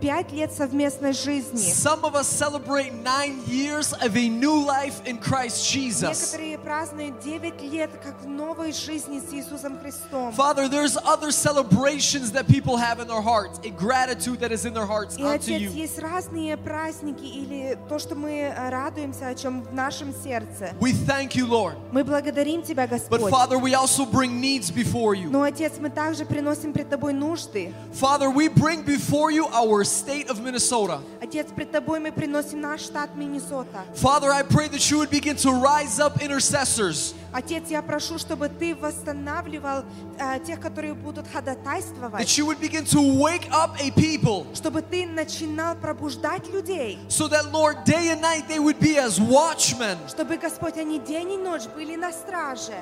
пять 0.00 0.32
лет 0.32 0.52
совместной 0.52 1.12
жизни. 1.12 1.72
Some 1.72 2.04
of 2.04 2.14
us 2.14 2.26
celebrate 2.26 2.92
nine 3.02 3.40
years 3.46 3.92
of 3.94 4.16
a 4.16 4.28
new 4.28 4.64
life 4.64 5.00
in 5.06 5.18
Christ 5.18 5.70
Jesus. 5.70 6.32
Некоторые 6.34 6.58
празднуют 6.58 7.20
9 7.20 7.60
лет 7.62 7.90
как 8.02 8.20
в 8.22 8.26
новой 8.26 8.72
жизни 8.72 9.20
с 9.20 9.32
Иисусом 9.32 9.78
Христом. 9.78 10.32
Father, 10.32 10.68
there's 10.68 10.96
other 11.04 11.30
celebrations 11.30 12.32
that 12.32 12.46
people 12.46 12.76
have 12.76 13.00
in 13.00 13.06
their 13.08 13.20
hearts, 13.22 13.58
a 13.64 13.70
gratitude 13.70 14.40
that 14.40 14.52
is 14.52 14.64
in 14.64 14.74
their 14.74 14.86
hearts 14.86 15.16
И, 15.16 15.22
unto 15.22 15.34
Отец, 15.34 15.60
you. 15.60 15.70
есть 15.70 15.98
разные 15.98 16.56
праздники 16.56 17.24
или 17.24 17.78
то, 17.88 17.98
что 17.98 18.14
мы 18.14 18.30
э, 18.32 18.68
радуемся, 18.70 19.28
о 19.28 19.34
чем 19.34 19.62
в 19.62 19.72
нашем 19.72 20.12
сердце. 20.14 20.74
We 20.80 20.92
thank 20.92 21.34
you, 21.34 21.46
Lord. 21.46 21.76
Мы 21.92 22.04
благодарим 22.04 22.62
Тебя, 22.62 22.84
But 22.86 22.90
Господь. 22.90 23.30
Father, 23.30 23.58
we 23.58 23.74
also 23.74 24.04
bring 24.04 24.40
needs 24.40 24.70
before 24.70 25.14
you. 25.14 25.28
Но, 25.30 25.42
Отец, 25.42 25.74
мы 25.78 25.90
также 25.90 26.24
приносим 26.24 26.72
пред 26.72 26.88
Тобой 26.90 27.12
нужды. 27.12 27.72
Father, 27.92 28.30
we 28.30 28.48
bring 28.48 28.82
before 28.82 29.30
you 29.30 29.46
our 29.52 29.83
state 29.85 30.29
of 30.29 30.41
Minnesota. 30.41 31.01
Отец, 31.21 31.47
пред 31.55 31.71
Тобой 31.71 31.99
мы 31.99 32.11
приносим 32.11 32.61
наш 32.61 32.81
штат 32.81 33.15
Миннесота. 33.15 33.85
Father, 33.95 34.31
I 34.31 34.43
pray 34.43 34.67
that 34.67 34.89
you 34.89 34.97
would 34.99 35.09
begin 35.09 35.35
to 35.37 35.51
rise 35.51 35.99
up 35.99 36.21
intercessors, 36.21 37.13
Отец, 37.31 37.69
я 37.69 37.81
прошу, 37.81 38.17
чтобы 38.17 38.49
Ты 38.49 38.75
восстанавливал 38.75 39.83
э, 40.17 40.39
тех, 40.45 40.59
которые 40.59 40.93
будут 40.93 41.27
ходатайствовать. 41.27 42.19
that 42.21 42.37
you 42.37 42.45
would 42.45 42.59
begin 42.59 42.85
to 42.85 42.99
wake 43.19 43.47
up 43.51 43.75
a 43.79 43.91
people 43.91 44.45
Чтобы 44.55 44.81
Ты 44.81 45.05
начинал 45.05 45.75
пробуждать 45.75 46.47
людей. 46.49 46.97
so 47.07 47.27
that, 47.27 47.51
Lord, 47.51 47.83
day 47.85 48.09
and 48.11 48.21
night 48.21 48.47
they 48.47 48.59
would 48.59 48.79
be 48.79 48.97
as 48.97 49.19
watchmen, 49.19 49.97
Чтобы, 50.07 50.37
Господь, 50.37 50.77
они 50.77 50.99
день 50.99 51.33
и 51.33 51.37
ночь 51.37 51.65
были 51.75 51.95
на 51.95 52.11
страже. 52.11 52.73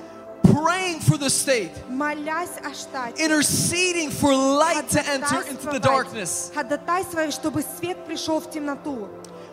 praying 0.52 1.00
for 1.00 1.18
the 1.18 1.30
state, 1.30 1.72
молясь 1.90 2.58
о 2.64 2.74
штате. 2.74 3.24
interceding 3.24 4.10
for 4.10 4.34
light 4.34 4.88
to 4.90 5.06
enter 5.10 5.42
into 5.50 5.68
the 5.70 5.80
darkness. 5.80 6.52
Ходатайствуя, 6.54 7.32
чтобы 7.32 7.64
свет 7.80 7.98
пришел 8.06 8.40
в 8.40 8.50
темноту. 8.50 9.08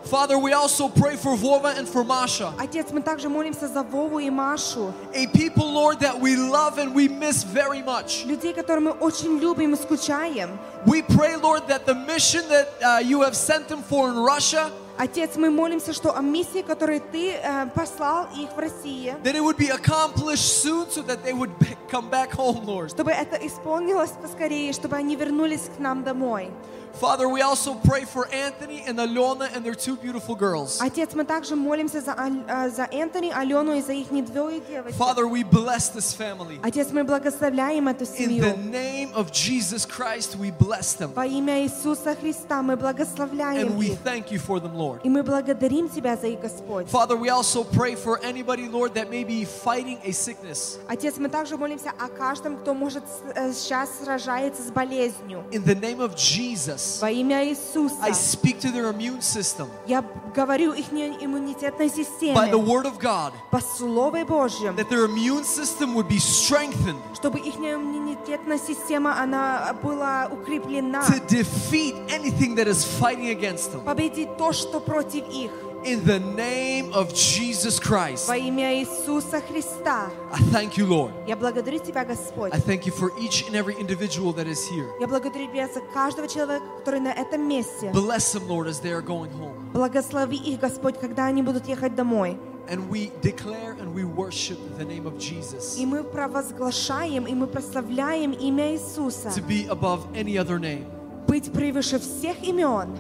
Father, 0.05 0.39
we 0.39 0.53
also 0.53 0.87
pray 0.91 1.17
for 1.17 1.35
Vova 1.35 1.75
and 1.79 1.89
for 1.89 2.05
Masha, 2.05 2.53
Отец, 2.59 2.89
мы 2.93 3.01
также 3.01 3.31
молимся 3.31 3.67
за 3.67 3.83
Вову 3.83 4.19
и 4.19 4.29
Машу. 4.29 4.93
a 5.15 5.27
people, 5.29 5.73
Lord, 5.73 5.99
that 6.01 6.21
we 6.21 6.37
love 6.37 6.79
and 6.79 6.95
we 6.95 7.09
miss 7.09 7.43
very 7.43 7.81
much. 7.83 8.25
Людей, 8.27 8.53
которые 8.53 8.81
мы 8.81 8.91
очень 8.91 9.39
любим 9.39 9.73
и 9.73 9.77
скучаем. 9.77 10.59
We 10.85 11.01
pray, 11.01 11.37
Lord, 11.37 11.67
that 11.69 11.87
the 11.87 11.95
mission 11.95 12.47
that 12.51 12.69
uh, 12.83 12.99
you 13.03 13.23
have 13.23 13.35
sent 13.35 13.69
them 13.69 13.83
for 13.83 14.11
in 14.11 14.17
Russia, 14.19 14.71
Отец, 15.02 15.38
мы 15.38 15.50
молимся, 15.50 15.94
что 15.94 16.14
о 16.18 16.22
миссии, 16.22 16.62
которую 16.62 17.00
Ты 17.00 17.32
э, 17.32 17.68
послал 17.74 18.28
их 18.38 18.50
в 18.54 18.60
России, 18.60 19.16
that 19.24 19.34
it 19.34 19.42
would 19.42 19.56
be 19.56 19.70
accomplished 19.70 20.62
soon 20.62 20.88
so 20.90 21.02
that 21.04 21.24
they 21.24 21.32
would 21.32 21.58
be- 21.58 21.78
come 21.90 22.10
back 22.10 22.32
home, 22.36 22.66
Lord. 22.66 22.90
чтобы 22.90 23.12
это 23.12 23.38
исполнилось 23.38 24.12
поскорее, 24.22 24.74
чтобы 24.74 24.98
они 24.98 25.16
вернулись 25.16 25.70
к 25.74 25.80
нам 25.80 26.04
домой. 26.04 26.52
Father, 27.01 27.29
we 27.29 27.43
also 27.43 27.75
pray 27.75 28.05
for 28.05 28.29
Anthony 28.33 28.85
and 28.87 29.01
Alona 29.01 29.53
and 29.53 29.65
their 29.67 29.75
two 29.75 29.97
beautiful 29.97 30.37
girls. 30.37 30.81
Отец, 30.81 31.13
мы 31.15 31.25
также 31.25 31.57
молимся 31.57 32.01
за, 32.01 32.13
Аль- 32.17 32.45
э, 32.47 32.71
за 32.71 32.85
Энтони, 32.85 33.33
Алену 33.35 33.73
и 33.75 33.83
за 33.83 33.93
их 33.95 34.07
двое 34.33 34.61
девочек. 34.61 34.97
Father, 34.97 35.27
we 35.27 35.43
bless 35.43 35.89
this 35.89 36.15
family. 36.15 36.61
Отец, 36.63 36.93
мы 36.93 37.03
благословляем 37.03 37.89
эту 37.89 38.05
In 38.05 38.07
the 38.07 38.17
семью. 38.17 38.57
name 38.71 39.13
of 39.13 39.33
Jesus 39.33 39.85
Christ, 39.85 40.37
we 40.39 40.53
bless 40.53 40.95
them. 40.95 41.13
Во 41.15 41.27
имя 41.27 41.65
Иисуса 41.65 42.15
Христа 42.15 42.63
мы 42.63 42.77
благословляем 42.77 43.67
And 43.71 43.77
we 43.77 43.87
их. 43.91 43.99
thank 44.05 44.31
you 44.31 44.39
for 44.39 44.61
them, 44.61 44.77
Lord. 44.77 45.01
И 45.03 45.09
мы 45.09 45.25
благодарим 45.25 45.89
Тебя 45.89 46.17
за 46.17 46.29
их, 46.29 46.41
Господь. 46.41 46.87
Father, 46.87 47.17
we 47.17 47.29
also 47.29 47.65
pray 47.65 47.97
for 47.97 48.21
anybody, 48.23 48.69
Lord, 48.69 48.95
that 48.95 49.11
may 49.11 49.25
be 49.25 49.45
fighting 49.45 49.99
a 50.05 50.13
sickness. 50.13 50.79
Отец, 50.89 51.17
мы 51.19 51.29
также 51.29 51.57
молимся 51.57 51.91
о 51.99 52.07
каждом, 52.07 52.57
кто 52.57 52.73
может 52.73 53.03
э, 53.35 53.53
сейчас 53.53 53.91
сражается 54.01 54.63
с 54.63 54.71
болезнью. 54.71 55.43
In 55.51 55.65
the 55.65 55.75
name 55.75 55.99
of 56.01 56.15
Jesus, 56.15 56.78
Во 57.01 57.11
имя 57.11 57.45
Иисуса 57.45 57.97
I 58.03 58.13
speak 58.13 58.61
to 58.61 58.71
their 58.73 58.91
immune 58.93 59.21
system 59.21 59.69
я 59.87 60.05
говорю 60.35 60.73
их 60.73 60.93
иммунитетной 60.93 61.87
by 61.87 61.91
the 61.91 62.05
системе 62.05 62.53
word 62.53 62.87
of 62.87 62.99
God 62.99 63.33
по 63.51 63.61
Слову 63.61 64.25
Божьему, 64.25 64.77
that 64.77 64.89
their 64.89 65.05
immune 65.05 65.45
system 65.45 65.95
would 65.95 66.09
be 66.09 66.19
strengthened 66.19 66.99
чтобы 67.15 67.41
их 67.41 67.57
иммунитетная 67.57 68.59
система 68.59 69.21
она 69.21 69.75
была 69.83 70.29
укреплена, 70.31 71.05
to 71.07 71.21
defeat 71.27 71.95
anything 72.09 72.55
that 72.55 72.69
is 72.69 72.85
fighting 72.85 73.31
against 73.31 73.73
them. 73.73 73.85
победить 73.85 74.37
то, 74.37 74.53
что 74.53 74.81
против 74.81 75.29
их. 75.31 75.51
In 75.85 76.03
the 76.07 76.19
name 76.19 76.95
of 76.95 77.13
Jesus 77.13 77.79
Christ, 77.79 78.27
Во 78.27 78.37
имя 78.39 78.73
Иисуса 78.81 79.43
Христа. 79.43 80.11
I 80.33 80.39
thank 80.51 80.79
you, 80.79 80.87
Lord. 80.87 81.13
Я 81.27 81.37
благодарю 81.37 81.79
Тебя, 81.79 82.07
Господь. 82.07 82.55
I 82.55 82.59
thank 82.59 82.87
you 82.87 82.93
for 82.93 83.13
each 83.21 83.47
and 83.47 83.55
every 83.55 83.75
individual 83.79 84.33
that 84.33 84.47
is 84.47 84.67
here. 84.67 84.89
Я 84.99 85.07
благодарю 85.07 85.47
Тебя 85.47 85.69
за 85.69 85.81
каждого 85.93 86.27
человека, 86.27 86.65
который 86.79 87.01
на 87.01 87.13
этом 87.13 87.47
месте. 87.47 87.91
Bless 87.93 88.33
them, 88.33 88.49
Lord, 88.49 88.67
as 88.67 88.81
they 88.81 88.93
are 88.93 89.03
going 89.03 89.31
home. 89.33 89.71
Благослови 89.75 90.39
их, 90.39 90.61
Господь, 90.61 90.99
когда 90.99 91.27
они 91.27 91.43
будут 91.43 91.67
ехать 91.69 91.95
домой. 91.95 92.39
And 92.67 92.89
we 92.89 93.13
declare 93.21 93.73
and 93.79 93.93
we 93.95 94.05
worship 94.05 94.57
the 94.79 94.87
name 94.87 95.07
of 95.07 95.19
Jesus 95.19 95.77
И 95.77 95.85
мы 95.85 96.03
провозглашаем, 96.03 97.27
и 97.27 97.35
мы 97.35 97.47
прославляем 97.47 98.33
имя 98.33 98.73
Иисуса. 98.73 99.29
to 99.35 99.43
be 99.43 99.67
above 99.69 100.07
any 100.15 100.39
other 100.39 100.59
name. 100.59 100.87
Быть 101.27 101.53
превыше 101.53 101.99
всех 101.99 102.43
имен. 102.43 102.97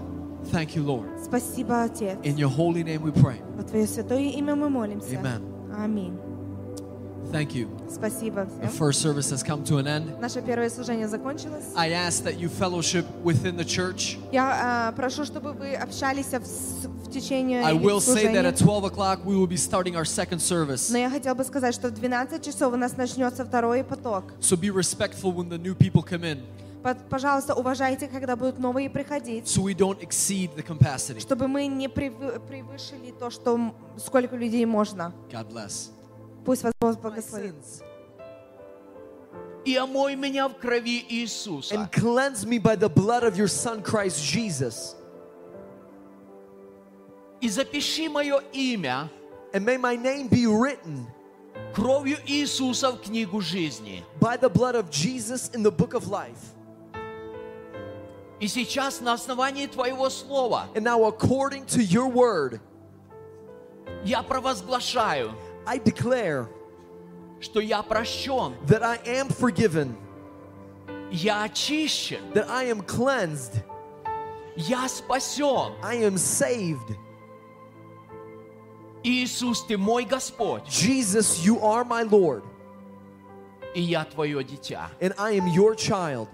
Thank 0.52 0.76
you, 0.76 0.84
Lord. 0.84 1.09
Спасибо, 1.24 1.84
Отец. 1.84 2.18
In 2.22 2.36
your 2.36 2.51
holy 2.51 2.82
name 2.84 3.02
we 3.02 3.12
pray. 3.12 3.40
Во 3.56 3.62
Твое 3.62 3.86
святое 3.86 4.20
имя 4.30 4.55
мы 4.55 4.68
молимся. 4.68 5.14
Amen. 5.16 5.42
Аминь. 5.76 6.18
Thank 7.32 7.55
you. 7.55 7.68
Спасибо 7.90 8.42
The 8.60 8.68
всем. 8.68 8.78
first 8.78 9.01
service 9.01 9.30
has 9.30 9.42
come 9.42 9.64
to 9.64 9.78
an 9.78 9.86
end. 9.86 10.20
Наше 10.20 10.40
первое 10.42 10.68
служение 10.70 11.09
закончилось. 11.09 11.64
I 11.74 11.90
ask 11.90 12.22
that 12.24 12.38
you 12.38 12.48
fellowship 12.48 13.05
within 13.24 13.56
the 13.56 13.64
church. 13.64 14.18
Я 14.30 14.88
а, 14.88 14.92
прошу, 14.92 15.24
чтобы 15.24 15.52
вы 15.52 15.74
общались 15.74 16.26
в, 16.26 16.44
с- 16.46 16.86
в 16.86 17.10
течение 17.10 17.62
I 17.64 17.72
will 17.72 17.98
say 17.98 18.26
that 18.26 18.42
служения. 18.42 18.42
at 18.52 18.56
12 18.59 18.84
o'clock 18.92 19.24
we 19.24 19.34
will 19.36 19.48
be 19.48 19.56
starting 19.56 19.96
our 19.96 20.05
second 20.05 20.40
service. 20.40 20.90
Но 20.92 20.98
я 20.98 21.10
хотел 21.10 21.34
бы 21.34 21.42
сказать, 21.44 21.74
что 21.74 21.88
в 21.88 21.94
12 21.94 22.44
часов 22.44 22.72
у 22.74 22.76
нас 22.76 22.96
начнется 22.96 23.44
второй 23.44 23.82
поток. 23.82 24.24
So 24.40 24.56
be 24.56 24.70
respectful 24.70 25.32
when 25.32 25.48
the 25.48 25.59
new 25.59 25.74
people 25.74 26.02
come 26.02 26.22
in 26.24 26.38
Под- 26.38 26.67
Пожалуйста, 27.10 27.56
уважайте, 27.56 28.07
когда 28.07 28.35
будут 28.35 28.57
новые 28.57 28.89
приходить, 28.89 29.45
so 29.45 29.61
we 29.64 29.73
don't 29.76 29.99
exceed 30.01 30.56
the 30.56 30.64
capacity. 30.65 31.19
чтобы 31.19 31.47
мы 31.47 31.68
не 31.68 31.88
превы- 31.88 32.39
превышили 32.39 33.11
то, 33.11 33.30
что 33.30 33.73
сколько 33.97 34.35
людей 34.38 34.65
можно. 34.65 35.14
God 35.30 35.49
bless. 35.51 35.91
Пусть 36.45 36.64
вас 36.64 36.73
Бог 36.80 36.99
благословит. 37.01 37.56
И 39.65 39.76
омой 39.77 40.15
меня 40.15 40.47
в 40.47 40.56
крови 40.57 41.06
Иисуса. 41.10 41.76
and 41.76 41.91
cleanse 41.91 42.45
me 42.45 42.57
by 42.60 42.76
the 42.77 42.88
blood 42.89 43.23
of 43.23 43.35
your 43.38 43.49
Son 43.49 43.81
Christ 43.84 44.23
Jesus. 44.23 44.95
И 47.41 47.49
запиши 47.49 48.10
мое 48.10 48.41
имя 48.53 49.10
And 49.53 49.65
may 49.65 49.77
my 49.77 49.95
name 49.95 50.27
be 50.30 50.45
written 50.45 51.07
кровью 51.73 52.18
Иисуса 52.26 52.91
в 52.91 53.01
книгу 53.01 53.41
жизни. 53.41 54.03
by 54.22 54.38
the 54.38 54.49
blood 54.49 54.76
of 54.76 54.89
Jesus 54.89 55.49
in 55.53 55.61
the 55.61 55.72
book 55.72 55.93
of 55.93 56.07
life. 56.07 56.56
И 58.40 58.48
сейчас 58.48 59.01
на 59.01 59.12
основании 59.12 59.66
Твоего 59.66 60.10
Слова 60.10 60.66
And 60.74 60.84
now, 60.84 61.05
according 61.05 61.66
to 61.66 61.82
your 61.82 62.09
word, 62.09 62.60
я 64.05 64.22
провозглашаю, 64.22 65.32
I 65.66 65.78
declare 65.78 66.48
что 67.40 67.60
я 67.60 67.82
прощен, 67.82 68.55
that 68.66 68.82
I 68.82 68.98
am 69.06 69.28
forgiven, 69.28 69.96
я 71.10 71.44
очищен, 71.44 72.32
that 72.34 72.48
I 72.51 72.64
am 72.64 72.82
cleansed, 72.82 73.62
я 74.56 74.88
спасен. 74.88 75.72
I 75.82 75.96
am 76.02 76.16
saved. 76.16 76.96
Иисус, 79.02 79.62
Ты 79.66 79.76
мой 79.76 80.05
Господь, 80.05 80.66
Jesus, 80.66 81.44
you 81.44 81.60
are 81.60 81.84
my 81.84 82.02
Lord, 82.02 82.42
и 83.74 83.80
я 83.80 84.05
Твое 84.05 84.42
дитя. 84.42 84.90
and 85.01 85.12
I 85.18 85.32
am 85.32 85.46
your 85.48 85.74
child. 85.74 86.28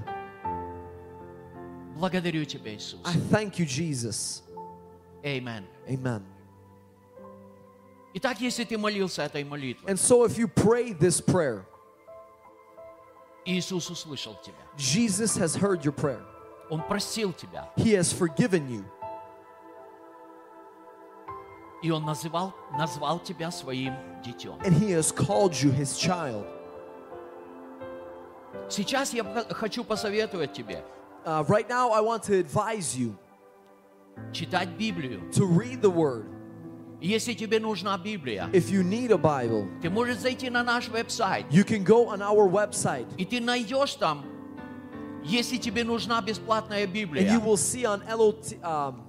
Благодарю 1.96 2.44
Тебя, 2.46 2.76
Иисус. 2.76 3.00
I 3.06 3.14
thank 3.32 3.58
you, 3.58 3.66
Jesus. 3.66 4.44
Amen. 5.24 5.66
Amen. 5.90 6.22
Итак, 8.14 8.40
если 8.40 8.64
ты 8.64 8.78
молился 8.78 9.24
этой 9.24 9.44
молитвой, 9.44 9.90
And 9.90 9.98
so, 10.00 10.24
if 10.26 10.38
you 10.38 10.48
pray 10.48 10.94
this 10.94 11.20
prayer, 11.20 11.66
Иисус 13.46 13.90
услышал 13.90 14.36
тебя. 14.44 14.56
Jesus 14.78 15.38
has 15.38 15.56
heard 15.56 15.84
your 15.84 15.94
prayer. 15.94 16.22
Он 16.70 16.82
простил 16.82 17.32
тебя. 17.34 17.70
He 17.78 17.94
has 17.94 18.12
forgiven 18.12 18.68
you. 18.70 18.84
И 21.82 21.92
Он 21.92 22.04
называл, 22.04 22.54
назвал 22.78 23.20
тебя 23.20 23.52
своим 23.52 23.94
детем. 24.24 24.60
And 24.64 24.74
He 24.74 24.92
has 24.92 25.12
called 25.12 25.54
you 25.62 25.72
His 25.72 25.98
child. 25.98 26.46
Сейчас 28.70 29.14
я 29.14 29.24
хочу 29.52 29.84
посоветовать 29.84 30.54
тебе 30.54 30.84
Uh, 31.25 31.45
right 31.49 31.69
now, 31.69 31.91
I 31.91 32.01
want 32.01 32.23
to 32.25 32.39
advise 32.39 32.97
you 32.97 33.17
читать 34.33 34.77
Библию. 34.79 35.31
to 35.33 35.45
read 35.45 35.83
the 35.83 35.91
Word. 35.91 36.27
Если 37.01 37.33
тебе 37.33 37.59
нужна 37.59 37.97
Библия, 37.97 38.49
If 38.53 38.71
you 38.71 38.83
need 38.83 39.11
a 39.11 39.19
Bible, 39.19 39.69
ты 39.81 39.89
можешь 39.89 40.19
зайти 40.19 40.51
на 40.51 40.63
наш 40.63 40.89
веб-сайт, 40.89 41.47
you 41.51 41.65
can 41.65 41.83
go 41.85 42.09
on 42.09 42.21
our 42.21 42.49
website 42.49 43.07
и 43.17 43.25
ты 43.25 43.41
найдешь 43.41 43.95
там, 43.95 44.25
если 45.25 45.57
тебе 45.57 45.85
нужна 45.85 46.21
бесплатная 46.21 46.85
and 46.85 46.93
Библия, 46.93 47.23
you 47.23 47.41
will 47.41 47.57
see 47.57 47.85
on 47.85 48.03
LOT, 48.07 48.55
um, 48.63 49.03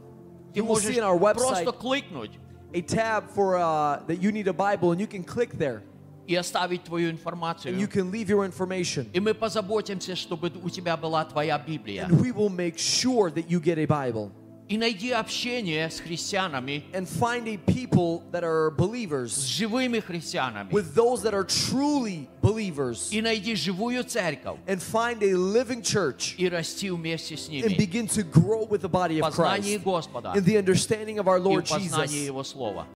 ты 0.54 0.60
you 0.60 0.64
will 0.64 0.76
можешь 0.76 0.96
see 0.96 1.00
on 1.00 1.04
our 1.04 1.18
website 1.18 1.64
просто 1.64 1.72
кликнуть 1.74 2.32
a 2.74 2.82
tab 2.82 3.30
for 3.30 3.58
uh, 3.58 4.02
that 4.08 4.22
you 4.22 4.32
need 4.32 4.48
a 4.48 4.54
Bible, 4.54 4.92
and 4.92 5.02
you 5.02 5.08
can 5.08 5.24
click 5.24 5.52
there 5.58 5.84
и 6.28 6.36
оставить 6.36 6.84
твою 6.84 7.10
and 7.10 7.14
you 7.14 7.18
информацию. 7.18 7.88
can 7.90 8.12
leave 8.12 8.30
your 8.30 8.46
information. 8.46 9.08
И 9.14 9.20
мы 9.20 9.34
позаботимся, 9.34 10.16
чтобы 10.16 10.52
у 10.64 10.70
тебя 10.70 10.96
была 10.96 11.26
твоя 11.26 11.58
Библия. 11.60 12.06
And 12.08 12.20
we 12.22 12.32
will 12.32 12.50
make 12.50 12.78
sure 12.78 13.30
that 13.32 13.50
you 13.50 13.60
get 13.60 13.78
a 13.78 13.86
Bible. 13.86 14.32
И 14.70 14.78
найди 14.78 15.12
общение 15.12 15.90
с 15.90 16.00
христианами, 16.00 16.86
And 16.94 17.06
find 17.06 17.46
a 17.50 17.58
people 17.58 18.24
that 18.32 18.42
are 18.46 18.72
с 18.72 18.78
believers 18.78 19.38
живыми 19.46 20.00
христианами. 20.00 20.72
with 20.72 20.96
those 20.96 21.22
that 21.24 21.34
are 21.34 21.44
truly 21.44 22.30
believers. 22.42 23.10
И 23.12 23.22
найди 23.22 23.54
живую 23.56 24.06
церковь. 24.06 24.58
And 24.68 24.82
find 24.82 25.22
a 25.24 25.34
living 25.36 25.82
church 25.82 26.36
И 26.38 26.48
расти 26.48 26.90
вместе 26.90 27.36
с 27.36 27.50
and 27.50 27.64
ними. 27.68 27.76
begin 27.76 28.08
to 28.08 28.24
grow 28.24 28.66
with 28.66 28.80
the 28.82 28.88
body 28.88 29.20
В 29.20 29.26
of 29.26 29.36
познании 29.36 29.78
Christ 29.78 29.84
Господа 29.84 30.32
in 30.38 30.46
the 30.46 30.56
understanding 30.58 31.20
of 31.20 31.28
our 31.28 31.38
и 31.40 31.42
Lord 31.42 31.66
в 31.68 31.70
познании 31.70 32.22
Jesus 32.22 32.26
Его 32.28 32.44
Слова. 32.46 32.88